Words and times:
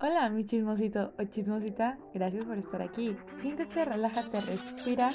Hola, 0.00 0.28
mi 0.28 0.46
chismosito 0.46 1.12
o 1.18 1.24
chismosita, 1.24 1.98
gracias 2.14 2.44
por 2.44 2.56
estar 2.56 2.80
aquí. 2.82 3.16
Siéntete, 3.40 3.84
relájate, 3.84 4.40
respira 4.42 5.10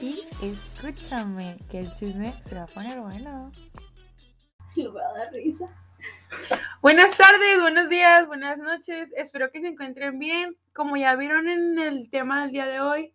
y 0.00 0.20
escúchame, 0.42 1.58
que 1.70 1.80
el 1.80 1.94
chisme 1.96 2.32
se 2.48 2.54
va 2.54 2.62
a 2.62 2.66
poner 2.66 3.00
bueno. 3.00 3.52
Le 4.76 4.88
voy 4.88 5.02
a 5.02 5.12
dar 5.18 5.32
risa. 5.34 5.66
Buenas 6.80 7.14
tardes, 7.16 7.60
buenos 7.60 7.88
días, 7.90 8.26
buenas 8.26 8.58
noches. 8.58 9.12
Espero 9.16 9.50
que 9.50 9.60
se 9.60 9.68
encuentren 9.68 10.18
bien. 10.18 10.56
Como 10.72 10.96
ya 10.96 11.14
vieron 11.16 11.48
en 11.48 11.78
el 11.78 12.08
tema 12.10 12.42
del 12.42 12.50
día 12.52 12.66
de 12.66 12.80
hoy, 12.80 13.12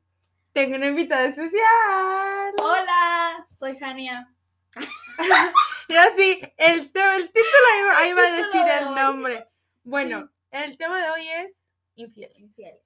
tengo 0.53 0.75
una 0.75 0.87
invitada 0.87 1.25
especial. 1.25 2.53
Hola, 2.61 3.47
soy 3.55 3.77
Jania. 3.77 4.31
Y 5.91 5.95
así, 5.95 6.39
el, 6.57 6.81
el 6.81 6.91
título 7.31 7.65
ahí 7.73 7.81
va- 7.83 7.97
ahí 7.97 8.13
va 8.13 8.21
a 8.21 8.31
decir 8.31 8.61
de 8.63 8.77
el 8.77 8.93
nombre. 8.93 9.47
Bueno, 9.83 10.29
el 10.51 10.77
tema 10.77 11.01
de 11.01 11.11
hoy 11.11 11.27
es 11.27 11.65
infiel. 11.95 12.31
Infieles. 12.35 12.81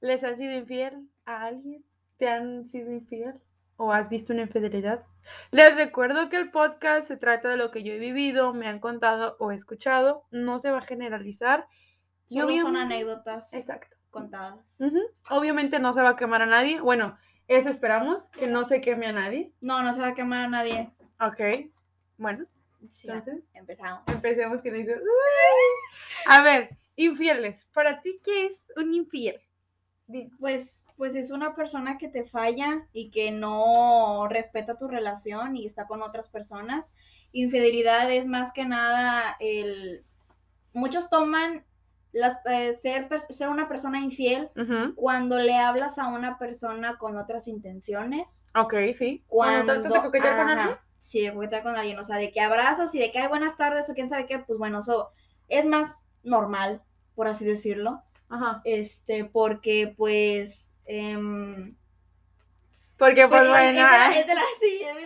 ¿Les 0.00 0.22
has 0.24 0.38
sido 0.38 0.52
infiel 0.52 1.08
a 1.24 1.46
alguien? 1.46 1.84
¿Te 2.16 2.28
han 2.28 2.66
sido 2.68 2.92
infiel? 2.92 3.34
¿O 3.76 3.92
has 3.92 4.08
visto 4.08 4.32
una 4.32 4.42
infidelidad? 4.42 5.04
Les 5.50 5.74
recuerdo 5.74 6.28
que 6.28 6.36
el 6.36 6.50
podcast 6.50 7.08
se 7.08 7.16
trata 7.16 7.48
de 7.48 7.56
lo 7.56 7.70
que 7.70 7.82
yo 7.82 7.92
he 7.92 7.98
vivido, 7.98 8.54
me 8.54 8.68
han 8.68 8.78
contado 8.78 9.36
o 9.38 9.52
escuchado. 9.52 10.24
No 10.30 10.58
se 10.58 10.70
va 10.70 10.78
a 10.78 10.82
generalizar. 10.82 11.66
Solo 12.26 12.56
son 12.58 12.76
anécdotas 12.76 13.52
Exacto. 13.52 13.96
contadas. 14.10 14.78
Obviamente 15.30 15.78
no 15.78 15.92
se 15.92 16.02
va 16.02 16.10
a 16.10 16.16
quemar 16.16 16.42
a 16.42 16.46
nadie. 16.46 16.80
Bueno, 16.80 17.18
eso 17.48 17.68
esperamos, 17.68 18.28
que 18.30 18.46
no 18.46 18.64
se 18.64 18.80
queme 18.80 19.06
a 19.06 19.12
nadie. 19.12 19.52
No, 19.60 19.82
no 19.82 19.92
se 19.92 20.00
va 20.00 20.08
a 20.08 20.14
quemar 20.14 20.44
a 20.44 20.48
nadie. 20.48 20.92
Ok. 21.20 21.70
Bueno, 22.16 22.46
Sí, 22.90 23.08
entonces 23.10 23.44
empezamos. 23.54 24.02
empecemos 24.06 24.60
que 24.62 24.70
le 24.70 24.78
dice. 24.78 24.94
"Uy". 24.94 26.26
A 26.26 26.42
ver, 26.42 26.76
infieles. 26.96 27.68
¿Para 27.72 28.00
ti 28.00 28.20
qué 28.22 28.46
es 28.46 28.72
un 28.76 28.94
infiel? 28.94 29.40
Pues, 30.38 30.84
pues 30.96 31.16
es 31.16 31.30
una 31.30 31.54
persona 31.56 31.98
que 31.98 32.08
te 32.08 32.24
falla 32.24 32.86
y 32.92 33.10
que 33.10 33.32
no 33.32 34.28
respeta 34.28 34.76
tu 34.76 34.86
relación 34.88 35.56
y 35.56 35.66
está 35.66 35.86
con 35.86 36.02
otras 36.02 36.28
personas. 36.28 36.92
Infidelidad 37.32 38.10
es 38.10 38.26
más 38.26 38.52
que 38.52 38.64
nada 38.64 39.36
el... 39.40 40.04
Muchos 40.72 41.10
toman 41.10 41.64
las, 42.12 42.38
eh, 42.46 42.72
ser, 42.74 43.08
ser 43.30 43.48
una 43.48 43.68
persona 43.68 44.00
infiel 44.00 44.50
cuando 44.94 45.38
le 45.38 45.56
hablas 45.56 45.98
a 45.98 46.06
una 46.06 46.38
persona 46.38 46.96
con 46.98 47.18
otras 47.18 47.48
intenciones. 47.48 48.46
Ok, 48.54 48.74
sí. 48.96 49.24
Cuando 49.26 49.82
con 49.82 50.22
ajá, 50.22 50.80
Sí, 50.98 51.20
de 51.22 51.32
coquetear 51.34 51.62
con 51.62 51.76
alguien. 51.76 51.98
O 51.98 52.04
sea, 52.04 52.16
de 52.16 52.32
que 52.32 52.40
abrazos 52.40 52.94
y 52.94 52.98
de 52.98 53.12
que 53.12 53.18
hay 53.20 53.28
buenas 53.28 53.56
tardes 53.56 53.88
o 53.88 53.94
quién 53.94 54.08
sabe 54.08 54.26
qué, 54.26 54.38
pues 54.38 54.58
bueno, 54.58 54.80
eso 54.80 55.10
es 55.48 55.64
más 55.66 56.02
normal, 56.22 56.82
por 57.14 57.28
así 57.28 57.44
decirlo. 57.44 58.02
Ajá. 58.28 58.60
Este, 58.64 59.24
porque 59.24 59.94
pues. 59.96 60.72
em, 60.86 61.76
Porque, 62.98 63.28
pues, 63.28 63.40
pues, 63.42 63.48
bueno. 63.50 63.68
es, 63.68 63.74
de 63.74 63.80
la, 63.82 64.06
ay, 64.08 64.18
es 64.20 64.26
de 64.26 64.34
la- 64.34 64.40
sí, 64.60 64.80
es, 64.82 64.96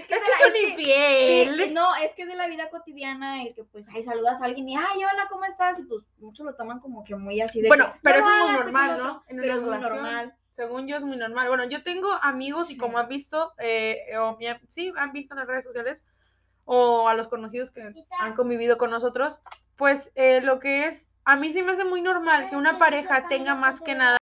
es 0.00 0.06
que 0.06 0.14
es 0.14 0.20
que 0.20 0.48
la- 0.48 0.52
que- 0.52 0.68
infiel. 0.70 1.54
Sí, 1.66 1.70
no, 1.74 1.94
es 1.96 2.12
que 2.14 2.22
es 2.22 2.28
de 2.28 2.34
la 2.34 2.46
vida 2.48 2.70
cotidiana 2.70 3.42
el 3.42 3.54
que 3.54 3.62
pues 3.64 3.88
ahí 3.90 4.02
saludas 4.04 4.40
a 4.40 4.46
alguien 4.46 4.68
y 4.70 4.76
ay, 4.76 4.96
hola, 5.04 5.26
¿cómo 5.28 5.44
estás? 5.44 5.78
Y 5.78 5.82
pues 5.84 6.02
muchos 6.18 6.46
lo 6.46 6.54
toman 6.56 6.80
como 6.80 7.04
que 7.04 7.14
muy 7.14 7.40
así 7.42 7.60
de 7.60 7.68
Bueno, 7.68 7.92
que, 7.92 7.98
pero 8.02 8.20
"No 8.20 8.26
eso 8.26 8.36
es 8.46 8.52
muy 8.52 8.60
normal, 8.62 8.98
¿no? 8.98 9.10
otro", 9.18 9.22
En 9.28 9.36
Pero 9.42 9.54
es 9.54 9.60
muy 9.60 9.70
relación. 9.74 9.92
normal. 9.92 10.36
Según 10.56 10.88
yo 10.88 10.96
es 10.96 11.02
muy 11.04 11.16
normal. 11.18 11.48
Bueno, 11.48 11.64
yo 11.64 11.82
tengo 11.82 12.10
amigos 12.22 12.70
y 12.70 12.78
como 12.78 12.98
han 12.98 13.08
visto, 13.08 13.52
eh, 13.58 14.06
o 14.18 14.38
han- 14.40 14.60
sí, 14.70 14.92
han 14.96 15.12
visto 15.12 15.34
en 15.34 15.40
las 15.40 15.46
redes 15.48 15.64
sociales, 15.64 16.02
o 16.64 17.08
a 17.08 17.14
los 17.14 17.28
conocidos 17.28 17.70
que 17.70 17.92
han 18.18 18.34
convivido 18.34 18.78
con 18.78 18.90
nosotros, 18.90 19.40
pues 19.76 20.10
eh, 20.14 20.40
lo 20.40 20.58
que 20.58 20.86
es, 20.86 21.06
a 21.24 21.36
mí 21.36 21.52
sí 21.52 21.62
me 21.62 21.72
hace 21.72 21.84
muy 21.84 22.00
normal 22.00 22.48
que 22.50 22.56
una 22.56 22.78
pareja 22.78 23.28
tenga 23.28 23.54
más 23.54 23.80
que 23.80 23.94
nada. 23.94 24.16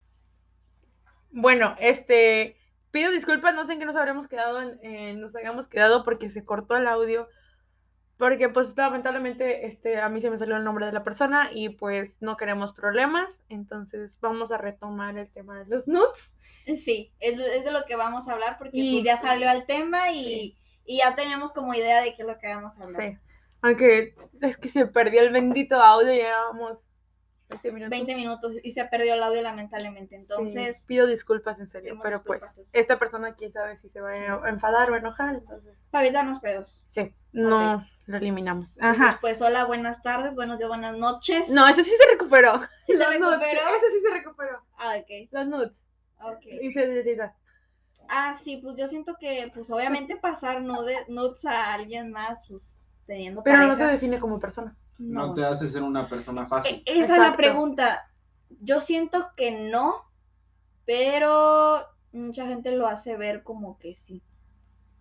Bueno, 1.32 1.76
este, 1.80 2.58
pido 2.92 3.12
disculpas, 3.12 3.54
no 3.56 3.66
sé 3.66 3.74
en 3.74 3.80
qué 3.80 3.86
nos 3.86 3.96
habremos 3.96 4.28
quedado, 4.28 4.62
en- 4.62 4.80
en- 4.84 5.22
nos 5.22 5.36
habíamos 5.36 5.68
quedado 5.68 6.04
porque 6.04 6.30
se 6.30 6.44
cortó 6.46 6.76
el 6.76 6.88
audio. 6.88 7.28
Porque 8.18 8.48
pues 8.50 8.78
lamentablemente 8.78 9.66
este, 9.66 10.00
a 10.00 10.08
mí 10.08 10.22
se 10.22 10.30
me 10.30 10.38
salió 10.38 10.56
el 10.56 10.64
nombre 10.64 10.86
de 10.86 10.92
la 10.92 11.04
persona 11.04 11.50
y 11.52 11.70
pues 11.70 12.22
no 12.22 12.38
queremos 12.38 12.72
problemas. 12.72 13.44
Entonces 13.50 14.20
vamos 14.22 14.52
a 14.52 14.58
retomar 14.58 15.18
el 15.18 15.30
tema 15.32 15.60
de 15.60 15.66
los 15.66 15.88
nudes. 15.88 16.32
Sí, 16.76 17.12
es, 17.20 17.40
es 17.40 17.66
de 17.66 17.72
lo 17.72 17.84
que 17.86 17.96
vamos 17.96 18.28
a 18.28 18.34
hablar 18.34 18.58
porque 18.58 18.72
Y- 18.78 19.02
pues, 19.02 19.06
ya 19.06 19.18
salió 19.18 19.50
el 19.52 19.66
tema 19.66 20.12
y, 20.12 20.24
Sí. 20.24 20.58
y 20.86 20.98
ya 21.00 21.16
tenemos 21.16 21.52
como 21.52 21.74
idea 21.74 22.02
de 22.02 22.16
qué 22.16 22.22
es 22.22 22.28
lo 22.28 22.38
que 22.38 22.48
vamos 22.54 22.78
a 22.80 22.84
hablar. 22.84 23.02
Sí. 23.02 23.18
Aunque 23.62 24.16
es 24.42 24.58
que 24.58 24.68
se 24.68 24.86
perdió 24.86 25.22
el 25.22 25.32
bendito 25.32 25.76
audio, 25.76 26.14
llevábamos 26.14 26.86
20 27.50 27.72
minutos. 27.72 27.90
20 27.90 28.16
minutos 28.16 28.56
y 28.64 28.72
se 28.72 28.86
perdió 28.86 29.14
el 29.16 29.24
audio 29.24 29.42
lamentablemente. 29.42 30.16
Sí, 30.16 30.22
Entonces, 30.22 30.86
pido 30.88 31.08
disculpas 31.08 31.60
en 31.60 31.68
serio, 31.68 32.00
pero 32.02 32.18
disculpas, 32.18 32.54
pues 32.56 32.70
esta 32.74 32.98
persona 33.00 33.36
quién 33.36 33.52
sabe 33.52 33.78
si 33.78 33.90
se 33.90 34.02
va 34.02 34.16
Sí. 34.16 34.24
a 34.24 34.50
enfadar 34.50 34.92
o 34.92 34.96
enojar, 34.96 35.36
entonces. 35.36 35.78
para 35.92 36.06
evitarnos 36.06 36.40
pedos. 36.40 36.84
Sí, 36.88 37.14
no 37.32 37.86
lo 38.06 38.18
eliminamos. 38.18 38.76
Entonces, 38.78 39.02
Ajá. 39.02 39.18
pues 39.22 39.42
hola, 39.42 39.66
buenas 39.66 40.02
tardes, 40.04 40.36
buenos 40.36 40.58
días, 40.58 40.68
buenas 40.70 40.98
noches. 40.98 41.50
No, 41.50 41.68
ese 41.68 41.84
sí 41.84 41.92
se 41.92 42.12
recuperó. 42.12 42.60
¿Sí 42.86 42.94
se 42.94 42.98
Los 42.98 43.20
nudes, 43.20 43.40
recuperó? 43.40 43.62
Ese 43.78 43.92
sí 43.92 44.02
se 44.02 44.14
recuperó. 44.14 44.60
Ah, 44.78 44.96
ok, 45.00 45.30
Los 45.32 45.48
nudes. 45.48 45.72
ok. 46.22 46.46
Infidelidad. 46.62 47.34
Ah, 48.10 48.36
sí, 48.36 48.58
pues 48.58 48.76
yo 48.78 48.88
siento 48.88 49.16
que, 49.20 49.50
pues 49.54 49.72
obviamente 49.72 50.18
pasar 50.18 50.62
nude- 50.62 51.06
nudes 51.08 51.46
a 51.46 51.74
alguien 51.74 52.12
más, 52.12 52.44
pues 52.50 52.86
teniendo 53.08 53.42
Pero 53.44 53.66
no 53.66 53.78
te 53.78 53.86
define 53.86 54.20
como 54.20 54.40
persona. 54.40 54.76
No 54.98 55.28
no. 55.28 55.34
te 55.34 55.46
hace 55.46 55.68
ser 55.70 55.82
una 55.84 56.08
persona 56.08 56.46
fácil. 56.46 56.84
E- 56.86 57.00
Esa 57.02 57.14
es 57.16 57.22
la 57.22 57.36
pregunta. 57.36 58.10
Yo 58.62 58.80
siento 58.82 59.30
que 59.36 59.52
no, 59.52 60.04
pero 60.86 61.86
mucha 62.12 62.46
gente 62.46 62.72
lo 62.72 62.88
hace 62.88 63.16
ver 63.18 63.44
como 63.44 63.78
que 63.80 63.96
sí. 63.96 64.22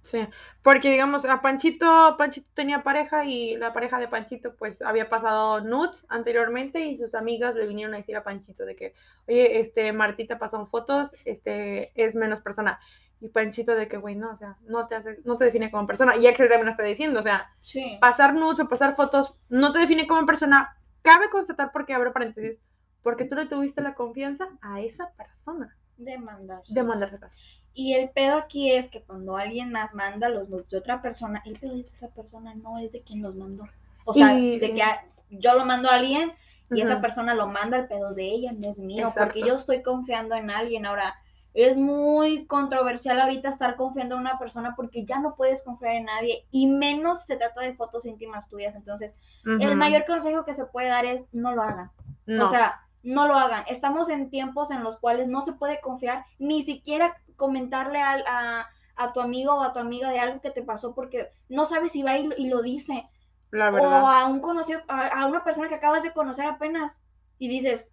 Sí, 0.04 0.26
porque 0.62 0.90
digamos, 0.90 1.24
a 1.24 1.40
Panchito, 1.42 2.16
Panchito 2.18 2.48
tenía 2.54 2.82
pareja 2.82 3.24
y 3.24 3.56
la 3.56 3.72
pareja 3.72 3.98
de 4.00 4.08
Panchito 4.08 4.54
pues 4.56 4.82
había 4.82 5.08
pasado 5.08 5.60
nudes 5.60 6.04
anteriormente 6.08 6.80
y 6.80 6.96
sus 6.98 7.14
amigas 7.14 7.54
le 7.54 7.66
vinieron 7.66 7.94
a 7.94 7.98
decir 7.98 8.16
a 8.16 8.24
Panchito 8.24 8.64
de 8.64 8.74
que, 8.74 8.94
oye, 9.28 9.60
este, 9.60 9.92
Martita 9.92 10.38
pasó 10.40 10.66
fotos, 10.66 11.12
este, 11.24 11.92
es 11.94 12.16
menos 12.16 12.40
persona. 12.40 12.80
Y 13.20 13.28
Panchito 13.28 13.76
de 13.76 13.86
que, 13.86 13.96
güey, 13.98 14.16
no, 14.16 14.30
o 14.32 14.36
sea, 14.36 14.56
no 14.62 14.88
te 14.88 14.96
hace, 14.96 15.18
no 15.24 15.38
te 15.38 15.44
define 15.44 15.70
como 15.70 15.86
persona. 15.86 16.16
Y 16.16 16.26
Axel 16.26 16.48
también 16.48 16.66
lo 16.66 16.72
está 16.72 16.82
diciendo, 16.82 17.20
o 17.20 17.22
sea, 17.22 17.52
Sí. 17.60 17.96
pasar 18.00 18.34
nudes 18.34 18.58
o 18.58 18.68
pasar 18.68 18.96
fotos 18.96 19.34
no 19.48 19.72
te 19.72 19.78
define 19.78 20.08
como 20.08 20.26
persona. 20.26 20.76
Cabe 21.02 21.30
constatar, 21.30 21.70
porque 21.72 21.94
abro 21.94 22.12
paréntesis, 22.12 22.60
porque 23.04 23.24
tú 23.24 23.36
le 23.36 23.46
tuviste 23.46 23.80
la 23.80 23.94
confianza 23.94 24.48
a 24.60 24.80
esa 24.80 25.12
persona 25.12 25.76
Demandar. 25.96 26.62
de 26.68 26.82
mandarse 26.82 27.20
casa. 27.20 27.36
Y 27.74 27.94
el 27.94 28.10
pedo 28.10 28.36
aquí 28.36 28.70
es 28.70 28.88
que 28.88 29.02
cuando 29.02 29.36
alguien 29.36 29.72
más 29.72 29.94
manda 29.94 30.28
los 30.28 30.48
nudes 30.48 30.68
de 30.68 30.78
otra 30.78 31.00
persona, 31.00 31.42
el 31.46 31.58
pedo 31.58 31.74
de 31.74 31.86
esa 31.92 32.08
persona 32.08 32.54
no 32.54 32.78
es 32.78 32.92
de 32.92 33.00
quien 33.02 33.22
los 33.22 33.34
mandó. 33.36 33.64
O 34.04 34.12
sea, 34.14 34.38
Y- 34.38 34.58
de 34.58 34.74
que 34.74 34.82
a- 34.82 35.04
yo 35.30 35.54
lo 35.54 35.64
mando 35.64 35.88
a 35.90 35.94
alguien 35.94 36.32
y 36.70 36.80
esa 36.80 37.00
persona 37.00 37.34
lo 37.34 37.46
manda, 37.46 37.76
el 37.78 37.86
pedo 37.86 38.12
de 38.14 38.24
ella, 38.24 38.52
no 38.52 38.68
es 38.68 38.78
mío, 38.78 39.08
Exacto. 39.08 39.20
porque 39.24 39.40
yo 39.48 39.54
estoy 39.56 39.82
confiando 39.82 40.34
en 40.34 40.50
alguien. 40.50 40.86
Ahora, 40.86 41.14
es 41.54 41.76
muy 41.76 42.46
controversial 42.46 43.20
ahorita 43.20 43.50
estar 43.50 43.76
confiando 43.76 44.14
en 44.14 44.22
una 44.22 44.38
persona 44.38 44.72
porque 44.74 45.04
ya 45.04 45.18
no 45.20 45.34
puedes 45.34 45.62
confiar 45.62 45.96
en 45.96 46.06
nadie 46.06 46.46
y 46.50 46.66
menos 46.66 47.20
si 47.22 47.26
se 47.28 47.36
trata 47.36 47.60
de 47.60 47.74
fotos 47.74 48.06
íntimas 48.06 48.48
tuyas. 48.48 48.74
Entonces, 48.74 49.14
el 49.44 49.76
mayor 49.76 50.04
consejo 50.06 50.44
que 50.46 50.54
se 50.54 50.64
puede 50.64 50.88
dar 50.88 51.04
es 51.04 51.26
no 51.32 51.52
lo 51.54 51.62
hagan. 51.62 51.90
No. 52.24 52.44
O 52.44 52.46
sea, 52.48 52.80
no 53.02 53.26
lo 53.26 53.34
hagan. 53.36 53.64
Estamos 53.68 54.08
en 54.08 54.30
tiempos 54.30 54.70
en 54.70 54.82
los 54.84 54.98
cuales 54.98 55.28
no 55.28 55.42
se 55.42 55.52
puede 55.54 55.80
confiar, 55.80 56.24
ni 56.38 56.62
siquiera 56.62 57.16
comentarle 57.36 58.00
al- 58.00 58.24
a, 58.26 58.68
a 58.96 59.12
tu 59.12 59.20
amigo 59.20 59.54
o 59.54 59.62
a 59.62 59.72
tu 59.72 59.78
amiga 59.80 60.10
de 60.10 60.20
algo 60.20 60.40
que 60.40 60.50
te 60.50 60.62
pasó 60.62 60.94
porque 60.94 61.30
no 61.48 61.66
sabes 61.66 61.92
si 61.92 62.02
va 62.02 62.16
y, 62.18 62.26
lo- 62.28 62.36
y 62.36 62.48
lo 62.48 62.62
dice. 62.62 63.08
la 63.50 63.70
O 63.70 63.72
verdad. 63.72 64.10
a 64.22 64.26
un 64.26 64.40
conocido, 64.40 64.80
a, 64.88 65.08
a 65.22 65.26
una 65.26 65.44
persona 65.44 65.68
que 65.68 65.74
acabas 65.76 66.02
de 66.02 66.12
conocer 66.12 66.46
apenas 66.46 67.04
y 67.38 67.48
dices, 67.48 67.86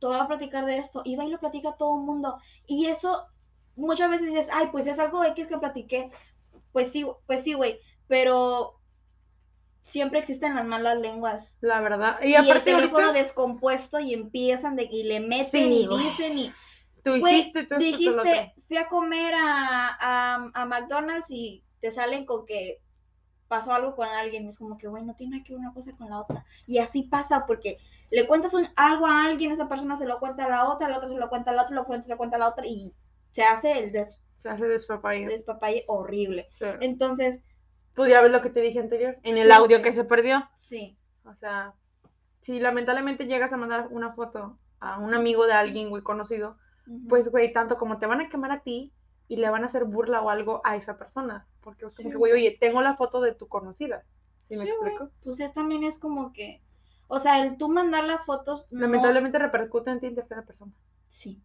te 0.00 0.06
voy 0.06 0.16
a 0.18 0.26
platicar 0.26 0.64
de 0.66 0.78
esto. 0.78 1.02
Y 1.04 1.16
va 1.16 1.24
y 1.24 1.30
lo 1.30 1.38
platica 1.40 1.70
a 1.70 1.76
todo 1.76 1.98
el 1.98 2.04
mundo. 2.04 2.38
Y 2.66 2.86
eso 2.86 3.26
muchas 3.76 4.10
veces 4.10 4.28
dices, 4.28 4.48
ay, 4.52 4.68
pues 4.72 4.86
es 4.86 4.98
algo 4.98 5.24
X 5.24 5.46
que 5.46 5.58
platiqué. 5.58 6.10
Pues 6.72 6.92
sí, 6.92 7.06
pues 7.26 7.42
sí, 7.42 7.54
güey. 7.54 7.80
Pero 8.08 8.80
siempre 9.84 10.18
existen 10.18 10.54
las 10.56 10.64
malas 10.64 10.98
lenguas. 10.98 11.56
La 11.60 11.80
verdad. 11.80 12.18
Y, 12.22 12.30
Y, 12.30 12.34
el 12.34 12.40
aparte 12.50 12.72
teléfono 12.72 13.06
ahorita, 13.06 13.18
descompuesto 13.20 14.00
y 14.00 14.14
empiezan 14.14 14.74
de 14.76 14.88
y 14.90 15.04
le 15.04 15.20
meten 15.20 15.68
Sí, 15.68 15.82
y 15.82 15.86
güey. 15.86 16.04
dicen 16.04 16.38
y 16.38 16.52
tú 17.04 17.18
güey, 17.20 17.40
hiciste 17.40 17.66
tú 17.66 17.74
esto, 17.74 17.74
tú 17.76 17.80
lo 17.80 17.86
dijiste 18.24 18.54
fui 18.66 18.76
a 18.78 18.88
comer 18.88 19.34
a, 19.36 19.88
a, 20.00 20.50
a 20.54 20.64
McDonald's 20.64 21.30
y 21.30 21.62
te 21.80 21.90
salen 21.90 22.24
con 22.24 22.46
que 22.46 22.80
pasó 23.46 23.74
algo 23.74 23.94
con 23.94 24.08
alguien 24.08 24.46
y 24.46 24.48
es 24.48 24.56
como 24.58 24.78
que 24.78 24.88
güey 24.88 25.04
no 25.04 25.14
tiene 25.16 25.44
que 25.44 25.52
ver 25.52 25.60
una 25.60 25.74
cosa 25.74 25.92
con 25.92 26.08
la 26.08 26.18
otra 26.18 26.46
y 26.66 26.78
así 26.78 27.02
pasa 27.02 27.44
porque 27.46 27.76
le 28.10 28.26
cuentas 28.26 28.54
un- 28.54 28.68
algo 28.74 29.06
a 29.06 29.26
alguien 29.26 29.52
esa 29.52 29.68
persona 29.68 29.96
se 29.98 30.06
lo 30.06 30.18
cuenta 30.18 30.46
a 30.46 30.48
la 30.48 30.66
otra 30.70 30.88
la 30.88 30.96
otra 30.96 31.10
se 31.10 31.14
lo 31.16 31.28
cuenta 31.28 31.50
a 31.50 31.54
la 31.54 31.62
otra 31.64 31.74
la 31.76 31.82
otra 31.82 32.02
se 32.02 32.08
lo 32.08 32.16
cuenta 32.16 32.36
a 32.36 32.38
la 32.40 32.48
otra 32.48 32.66
y 32.66 32.94
se 33.32 33.42
hace 33.44 33.78
el 33.78 33.92
des, 33.92 34.24
Se 34.38 34.48
hace 34.48 34.64
despapalle. 34.66 35.26
despapalle 35.26 35.84
horrible 35.88 36.46
Sí. 36.50 36.64
entonces 36.80 37.42
Pues 37.94 38.10
ya 38.10 38.20
ves 38.22 38.32
lo 38.32 38.42
que 38.42 38.50
te 38.50 38.60
dije 38.60 38.80
anterior, 38.80 39.16
en 39.22 39.36
el 39.38 39.46
Sí, 39.46 39.52
audio 39.52 39.82
que 39.82 39.92
se 39.92 40.04
perdió. 40.04 40.48
sí 40.56 40.96
O 41.24 41.34
sea, 41.34 41.74
si 42.42 42.60
lamentablemente 42.60 43.26
llegas 43.26 43.52
a 43.52 43.56
mandar 43.56 43.88
una 43.90 44.12
foto 44.12 44.58
a 44.80 44.98
un 44.98 45.14
amigo 45.14 45.46
de 45.46 45.54
alguien, 45.54 45.88
güey, 45.90 46.02
conocido, 46.02 46.58
pues, 47.08 47.30
güey, 47.30 47.52
tanto 47.52 47.78
como 47.78 47.98
te 47.98 48.06
van 48.06 48.20
a 48.20 48.28
quemar 48.28 48.50
a 48.52 48.60
ti 48.60 48.92
y 49.28 49.36
le 49.36 49.48
van 49.48 49.64
a 49.64 49.68
hacer 49.68 49.84
burla 49.84 50.20
o 50.20 50.28
algo 50.28 50.60
a 50.64 50.76
esa 50.76 50.98
persona. 50.98 51.46
Porque, 51.62 51.86
como 51.96 52.10
que, 52.10 52.16
güey, 52.16 52.32
oye, 52.32 52.58
tengo 52.60 52.82
la 52.82 52.96
foto 52.96 53.22
de 53.22 53.32
tu 53.32 53.48
conocida. 53.48 54.04
¿Sí 54.48 54.56
me 54.58 54.64
Sí, 54.64 54.70
güey. 54.78 54.92
explico? 54.92 55.10
Pues 55.22 55.40
es 55.40 55.54
también 55.54 55.84
es 55.84 55.96
como 55.98 56.34
que, 56.34 56.60
o 57.08 57.18
sea, 57.18 57.42
el 57.42 57.56
tú 57.56 57.70
mandar 57.70 58.04
las 58.04 58.26
fotos, 58.26 58.66
no- 58.70 58.80
Lamentablemente 58.82 59.38
repercute 59.38 59.90
en 59.90 60.00
ti 60.00 60.06
en 60.08 60.14
tercera 60.16 60.42
persona. 60.44 60.72
sí. 61.08 61.42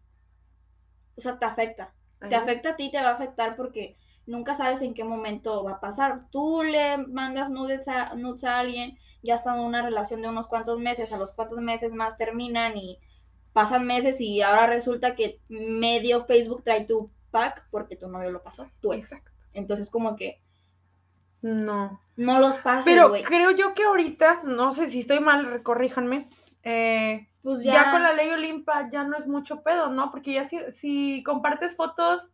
O 1.16 1.20
sea, 1.22 1.38
te 1.38 1.44
afecta. 1.46 1.92
Te 2.28 2.34
afecta 2.34 2.70
a 2.70 2.76
ti, 2.76 2.90
te 2.90 3.00
va 3.00 3.10
a 3.10 3.14
afectar 3.14 3.56
porque 3.56 3.96
nunca 4.26 4.54
sabes 4.54 4.82
en 4.82 4.94
qué 4.94 5.04
momento 5.04 5.64
va 5.64 5.72
a 5.72 5.80
pasar. 5.80 6.22
Tú 6.30 6.62
le 6.62 6.96
mandas 6.98 7.50
nudes 7.50 7.88
a, 7.88 8.14
nudes 8.14 8.44
a 8.44 8.58
alguien, 8.58 8.98
ya 9.22 9.34
están 9.34 9.58
en 9.58 9.64
una 9.64 9.82
relación 9.82 10.22
de 10.22 10.28
unos 10.28 10.46
cuantos 10.48 10.78
meses, 10.78 11.12
a 11.12 11.18
los 11.18 11.32
cuantos 11.32 11.58
meses 11.60 11.92
más 11.92 12.16
terminan 12.16 12.76
y 12.76 12.98
pasan 13.52 13.86
meses 13.86 14.20
y 14.20 14.42
ahora 14.42 14.66
resulta 14.66 15.14
que 15.16 15.40
medio 15.48 16.24
Facebook 16.24 16.62
trae 16.64 16.84
tu 16.84 17.10
pack 17.30 17.66
porque 17.70 17.96
tu 17.96 18.08
novio 18.08 18.30
lo 18.30 18.42
pasó, 18.42 18.68
tu 18.80 18.92
ex. 18.92 19.12
Exacto. 19.12 19.30
Entonces 19.52 19.90
como 19.90 20.14
que 20.16 20.40
No. 21.42 22.00
no 22.16 22.38
los 22.38 22.58
pases, 22.58 22.84
Pero 22.84 23.12
creo 23.24 23.50
yo 23.52 23.74
que 23.74 23.82
ahorita, 23.84 24.42
no 24.44 24.72
sé 24.72 24.88
si 24.90 25.00
estoy 25.00 25.20
mal, 25.20 25.62
corríjanme. 25.62 26.28
eh, 26.62 27.26
Pues 27.42 27.62
ya... 27.62 27.72
ya, 27.72 27.90
con 27.90 28.02
la 28.02 28.12
ley 28.12 28.30
Olimpa 28.30 28.90
ya 28.90 29.04
no 29.04 29.16
es 29.16 29.26
mucho 29.26 29.62
pedo, 29.62 29.88
¿no? 29.88 30.10
Porque 30.10 30.34
ya 30.34 30.44
si, 30.44 30.58
si 30.72 31.22
compartes 31.24 31.74
fotos 31.74 32.30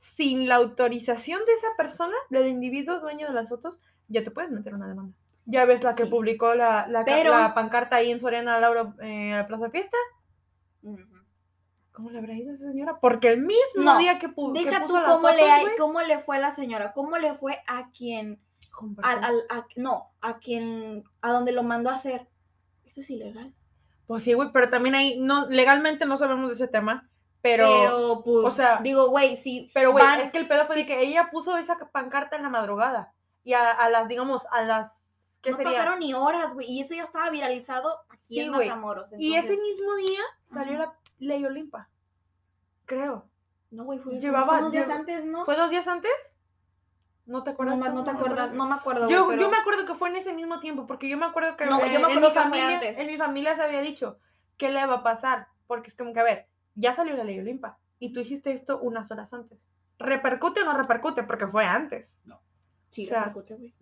sin 0.00 0.48
la 0.48 0.56
autorización 0.56 1.40
de 1.46 1.52
esa 1.52 1.68
persona, 1.76 2.14
del 2.30 2.48
individuo 2.48 2.98
dueño 3.00 3.28
de 3.28 3.34
las 3.34 3.48
fotos, 3.48 3.78
ya 4.08 4.24
te 4.24 4.30
puedes 4.32 4.50
meter 4.50 4.74
una 4.74 4.88
demanda. 4.88 5.14
Ya 5.46 5.64
ves 5.64 5.82
la 5.84 5.94
que 5.94 6.06
publicó 6.06 6.54
la, 6.54 6.86
la, 6.88 7.04
ca- 7.04 7.12
Pero- 7.16 7.30
la 7.38 7.54
pancarta 7.54 7.96
ahí 7.96 8.10
en 8.10 8.20
Soriana 8.20 8.58
Laura 8.58 8.94
eh, 9.00 9.44
Plaza 9.46 9.70
Fiesta. 9.70 9.96
¿Cómo 11.92 12.10
le 12.10 12.18
habrá 12.18 12.34
ido 12.34 12.52
a 12.52 12.54
esa 12.54 12.68
señora? 12.70 12.98
Porque 13.00 13.28
el 13.28 13.40
mismo 13.42 13.82
No, 13.82 13.98
día 13.98 14.18
que, 14.18 14.28
pu- 14.28 14.54
que 14.54 14.64
Deja 14.64 14.80
tú 14.80 14.86
puso 14.86 15.00
las 15.00 15.10
cómo, 15.12 15.28
fotos, 15.28 15.36
le, 15.36 15.76
cómo 15.76 16.00
le 16.02 16.18
fue 16.20 16.36
a 16.36 16.40
la 16.40 16.52
señora, 16.52 16.92
cómo 16.92 17.18
le 17.18 17.34
fue 17.34 17.58
a 17.66 17.90
quien 17.90 18.40
al, 19.02 19.22
al- 19.24 19.44
a- 19.50 19.66
no, 19.76 20.12
a 20.22 20.38
quien, 20.38 21.04
a 21.20 21.32
donde 21.32 21.52
lo 21.52 21.62
mandó 21.62 21.90
a 21.90 21.96
hacer. 21.96 22.28
Eso 22.84 23.00
es 23.02 23.10
ilegal. 23.10 23.52
Pues 24.06 24.22
sí, 24.22 24.32
güey, 24.32 24.50
pero 24.52 24.70
también 24.70 24.94
ahí, 24.94 25.18
no, 25.20 25.46
legalmente 25.48 26.06
no 26.06 26.16
sabemos 26.16 26.48
de 26.48 26.54
ese 26.54 26.68
tema, 26.68 27.09
pero... 27.42 27.66
Pero, 27.68 28.22
pues, 28.24 28.46
o 28.46 28.50
sea, 28.50 28.78
digo, 28.82 29.08
güey, 29.10 29.36
si 29.36 29.70
Pero, 29.74 29.92
güey, 29.92 30.04
es 30.22 30.30
que 30.30 30.38
el 30.38 30.48
pedo 30.48 30.66
fue 30.66 30.76
de 30.76 30.86
que 30.86 31.00
ella 31.00 31.28
puso 31.30 31.56
esa 31.56 31.76
pancarta 31.92 32.36
en 32.36 32.42
la 32.42 32.48
madrugada. 32.48 33.12
Y 33.44 33.54
a, 33.54 33.70
a 33.70 33.88
las, 33.88 34.06
digamos, 34.08 34.46
a 34.50 34.62
las. 34.62 34.92
¿Qué 35.42 35.52
no 35.52 35.56
sería? 35.56 35.72
pasaron 35.72 36.00
ni 36.00 36.12
horas, 36.12 36.52
güey, 36.52 36.70
y 36.70 36.82
eso 36.82 36.94
ya 36.94 37.04
estaba 37.04 37.30
viralizado 37.30 38.00
aquí 38.10 38.34
Sí, 38.34 38.40
en. 38.40 38.50
Matamoros. 38.50 39.06
Y 39.18 39.34
ese 39.36 39.56
mismo 39.56 39.94
día 39.96 40.20
salió 40.52 40.78
la 40.78 40.92
ley 41.18 41.44
Olimpa. 41.46 41.88
Creo. 42.84 43.24
No, 43.70 43.84
güey, 43.84 43.98
fue, 44.00 44.14
llevaba- 44.20 44.46
fue 44.46 44.58
unos 44.58 44.72
días 44.72 44.90
antes, 44.90 45.24
¿no? 45.24 45.44
¿Fue 45.46 45.56
dos 45.56 45.70
días 45.70 45.86
antes? 45.88 46.10
¿No 47.26 47.44
te 47.44 47.50
acuerdas? 47.50 47.78
no, 47.78 47.88
no 47.88 48.02
te 48.04 48.10
me 48.12 48.18
acuerdas, 48.18 48.38
acuerdo. 48.46 48.56
no 48.64 48.68
me 48.68 48.74
acuerdo, 48.74 49.08
Yo, 49.08 49.28
pero- 49.28 49.40
yo 49.42 49.50
me 49.50 49.56
acuerdo 49.56 49.86
que 49.86 49.94
fue 49.94 50.08
en 50.08 50.16
ese 50.16 50.32
mismo 50.32 50.58
tiempo, 50.58 50.86
porque 50.86 51.08
yo 51.08 51.16
me 51.16 51.26
acuerdo 51.26 51.56
que 51.56 51.64
No, 51.66 51.78
yo 51.78 51.86
me 52.00 52.12
en, 52.12 52.20
mi 52.20 52.26
familia, 52.30 52.68
antes. 52.68 52.98
en 52.98 53.06
mi 53.06 53.16
familia 53.16 53.54
se 53.54 53.62
había 53.62 53.80
dicho, 53.80 54.18
¿qué 54.56 54.68
le 54.70 54.84
va 54.84 54.96
a 54.96 55.02
pasar? 55.04 55.46
Porque 55.68 55.88
es 55.90 55.96
como 55.96 56.12
que, 56.12 56.18
a 56.20 56.24
ver, 56.24 56.48
ya 56.74 56.92
salió 56.92 57.14
la 57.16 57.24
ley 57.24 57.38
Olimpa 57.38 57.78
y 57.98 58.12
tú 58.12 58.20
hiciste 58.20 58.52
esto 58.52 58.78
unas 58.80 59.10
horas 59.10 59.32
antes. 59.32 59.58
¿Repercute 59.98 60.62
o 60.62 60.64
no 60.64 60.76
repercute? 60.76 61.22
Porque 61.24 61.46
fue 61.46 61.64
antes. 61.64 62.18
Sí, 62.88 63.04
o 63.06 63.08
sea, 63.08 63.24
repercute, 63.24 63.54
güey. 63.56 63.74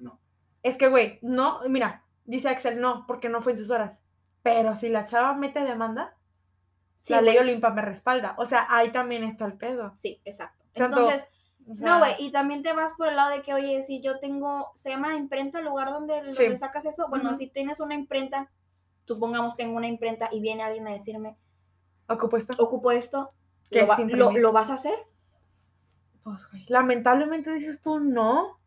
Es 0.63 0.77
que, 0.77 0.89
güey, 0.89 1.19
no, 1.23 1.61
mira, 1.69 2.05
dice 2.25 2.49
Axel, 2.49 2.81
no, 2.81 3.07
porque 3.07 3.29
no 3.29 3.41
fue 3.41 3.53
en 3.53 3.59
sus 3.59 3.71
horas. 3.71 4.01
Pero 4.43 4.75
si 4.77 4.89
la 4.89 5.05
chava 5.05 5.35
mete 5.35 5.61
demanda, 5.61 6.15
Sí, 7.03 7.13
la 7.15 7.21
ley. 7.23 7.39
Olimpa 7.39 7.71
me 7.71 7.81
respalda. 7.83 8.35
O 8.39 8.45
sea, 8.45 8.67
ahí 8.69 8.91
también 8.93 9.23
está 9.25 9.47
el 9.47 9.55
pedo. 9.55 9.93
Sí, 9.97 10.21
exacto. 10.25 10.65
Tanto- 10.75 10.99
Entonces, 10.99 11.25
O 11.71 11.75
sea, 11.77 11.89
no, 11.91 11.99
güey, 12.01 12.15
y 12.19 12.33
también 12.33 12.63
te 12.63 12.73
vas 12.73 12.93
por 12.97 13.09
el 13.09 13.17
lado 13.17 13.31
de 13.31 13.43
que, 13.43 13.53
oye, 13.55 13.83
si 13.83 14.01
yo 14.01 14.19
tengo, 14.21 14.71
se 14.75 14.91
llama 14.91 15.15
imprenta 15.17 15.59
el 15.61 15.67
lugar 15.67 15.91
donde, 15.91 16.33
Sí. 16.33 16.43
donde 16.45 16.59
sacas 16.59 16.85
eso. 16.87 17.09
Bueno, 17.09 17.35
si 17.37 17.47
tienes 17.47 17.79
una 17.81 17.95
imprenta, 17.95 18.51
supongamos 19.07 19.55
tengo 19.57 19.77
una 19.77 19.87
imprenta 19.87 20.29
y 20.33 20.41
viene 20.41 20.63
alguien 20.63 20.89
a 20.89 20.93
decirme, 20.93 21.37
¿Ocupo 22.09 22.37
esto? 22.37 22.55
ocupo 22.63 22.91
esto, 22.91 23.31
Que 23.71 23.83
¿lo, 23.83 23.87
va- 23.89 24.33
lo- 24.39 24.53
vas 24.53 24.71
a 24.71 24.75
hacer? 24.75 24.99
Pues, 26.23 26.49
güey, 26.51 26.65
lamentablemente 26.69 27.53
dices 27.53 27.81
tú 27.81 28.01
no. 28.01 28.59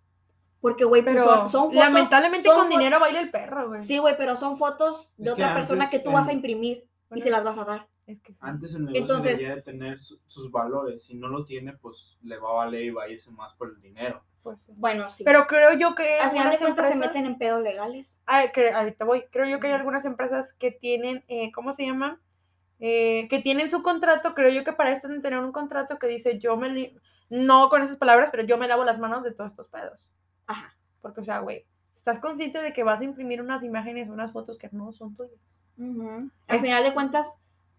Porque, 0.61 0.83
güey, 0.85 1.03
Pero 1.03 1.23
son, 1.23 1.49
son 1.49 1.61
fotos. 1.65 1.75
lamentablemente 1.75 2.47
son 2.47 2.57
con 2.59 2.67
fo- 2.67 2.77
dinero 2.77 2.99
baila 2.99 3.19
el 3.19 3.31
perro, 3.31 3.69
güey. 3.69 3.81
Sí, 3.81 3.97
güey, 3.97 4.15
pero 4.15 4.35
son 4.35 4.57
fotos 4.57 5.11
de 5.17 5.29
Es 5.31 5.35
que 5.35 5.43
otra 5.43 5.55
persona 5.55 5.85
antes 5.85 5.99
que 5.99 6.05
tú 6.05 6.11
vas 6.11 6.27
a 6.27 6.33
imprimir 6.33 6.87
y 7.15 7.21
se 7.21 7.31
las 7.31 7.43
vas 7.43 7.57
a 7.57 7.65
dar. 7.65 7.87
es 8.05 8.21
que 8.21 8.33
sí. 8.33 8.37
Antes 8.41 8.73
el 8.75 8.81
negocio 8.85 9.01
Entonces- 9.01 9.37
debería 9.39 9.55
de 9.55 9.61
tener 9.63 9.99
su- 9.99 10.19
sus 10.27 10.51
valores. 10.51 11.03
Si 11.05 11.15
no 11.15 11.29
lo 11.29 11.45
tiene, 11.45 11.73
pues 11.73 12.17
le 12.21 12.37
va 12.37 12.49
a 12.49 12.53
valer 12.53 12.83
y 12.83 12.89
va 12.91 13.03
a 13.03 13.09
irse 13.09 13.31
más 13.31 13.53
por 13.55 13.69
el 13.69 13.81
dinero. 13.81 14.23
Pues 14.43 14.63
sí. 14.63 14.73
Bueno, 14.75 15.07
sí. 15.09 15.23
Pero 15.23 15.47
creo 15.47 15.73
yo 15.73 15.95
que 15.95 16.19
al 16.19 16.31
final 16.31 16.51
de 16.51 16.57
cuentas 16.57 16.87
se 16.89 16.95
meten 16.95 17.25
en 17.25 17.37
pedos 17.37 17.61
legales. 17.63 18.19
Ay, 18.25 18.51
que, 18.51 18.71
ahí 18.73 18.91
te 18.93 19.03
voy. 19.03 19.23
Creo 19.31 19.45
yo 19.47 19.59
que 19.59 19.67
hay 19.67 19.73
algunas 19.73 20.03
empresas 20.05 20.53
que 20.59 20.71
tienen, 20.71 21.23
eh, 21.27 21.51
¿cómo 21.53 21.73
se 21.73 21.85
llama? 21.85 22.19
Eh, 22.83 23.27
que 23.29 23.39
tienen 23.39 23.69
su 23.69 23.81
contrato. 23.83 24.33
Creo 24.33 24.49
yo 24.49 24.63
que 24.63 24.73
para 24.73 24.91
esto 24.91 25.07
deben 25.07 25.21
tener 25.21 25.39
un 25.39 25.51
contrato 25.51 25.99
que 25.99 26.07
dice, 26.07 26.39
yo 26.39 26.57
me, 26.57 26.95
no 27.29 27.69
con 27.69 27.83
esas 27.83 27.95
palabras, 27.97 28.29
pero 28.31 28.43
yo 28.43 28.57
me 28.57 28.67
lavo 28.67 28.83
las 28.83 28.97
manos 28.99 29.23
de 29.23 29.31
todos 29.31 29.51
estos 29.51 29.67
pedos. 29.69 30.09
Ajá. 30.47 30.75
Porque, 31.01 31.21
o 31.21 31.23
sea, 31.23 31.39
güey, 31.39 31.65
estás 31.95 32.19
consciente 32.19 32.59
de 32.61 32.73
que 32.73 32.83
vas 32.83 32.99
a 32.99 33.03
imprimir 33.03 33.39
unas 33.41 33.63
imágenes, 33.63 34.09
unas 34.09 34.31
fotos 34.31 34.57
que 34.57 34.67
no 34.71 34.91
son 34.93 35.15
tuyas. 35.15 35.39
Ujú. 35.77 36.29
Al 36.47 36.55
Es- 36.57 36.61
final 36.61 36.83
de 36.83 36.93
cuentas, 36.93 37.31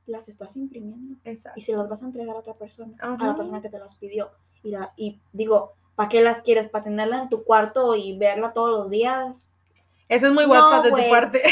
las 0.06 0.28
estás 0.28 0.56
imprimiendo. 0.56 1.16
Exacto. 1.24 1.58
y 1.58 1.62
se 1.62 1.72
las 1.76 1.88
vas 1.88 2.02
a 2.02 2.06
entregar 2.06 2.34
a 2.34 2.38
otra 2.40 2.54
persona, 2.54 2.94
a 3.00 3.10
la 3.24 3.36
persona 3.36 3.60
que 3.60 3.68
te 3.68 3.78
las 3.78 3.94
pidió. 3.96 4.30
Y, 4.62 4.70
la- 4.70 4.88
y 4.96 5.20
digo, 5.32 5.74
¿para 5.96 6.08
qué 6.08 6.20
las 6.22 6.40
quieres? 6.42 6.68
¿Para 6.68 6.84
tenerla 6.84 7.22
en 7.22 7.28
tu 7.28 7.42
cuarto 7.44 7.94
y 7.96 8.16
verla 8.18 8.52
todos 8.52 8.70
los 8.70 8.90
días? 8.90 9.48
Eso 10.08 10.26
es 10.26 10.32
muy 10.32 10.44
No, 10.44 10.50
guapa 10.50 10.82
de 10.82 10.90
tu 10.90 11.10
parte. 11.10 11.42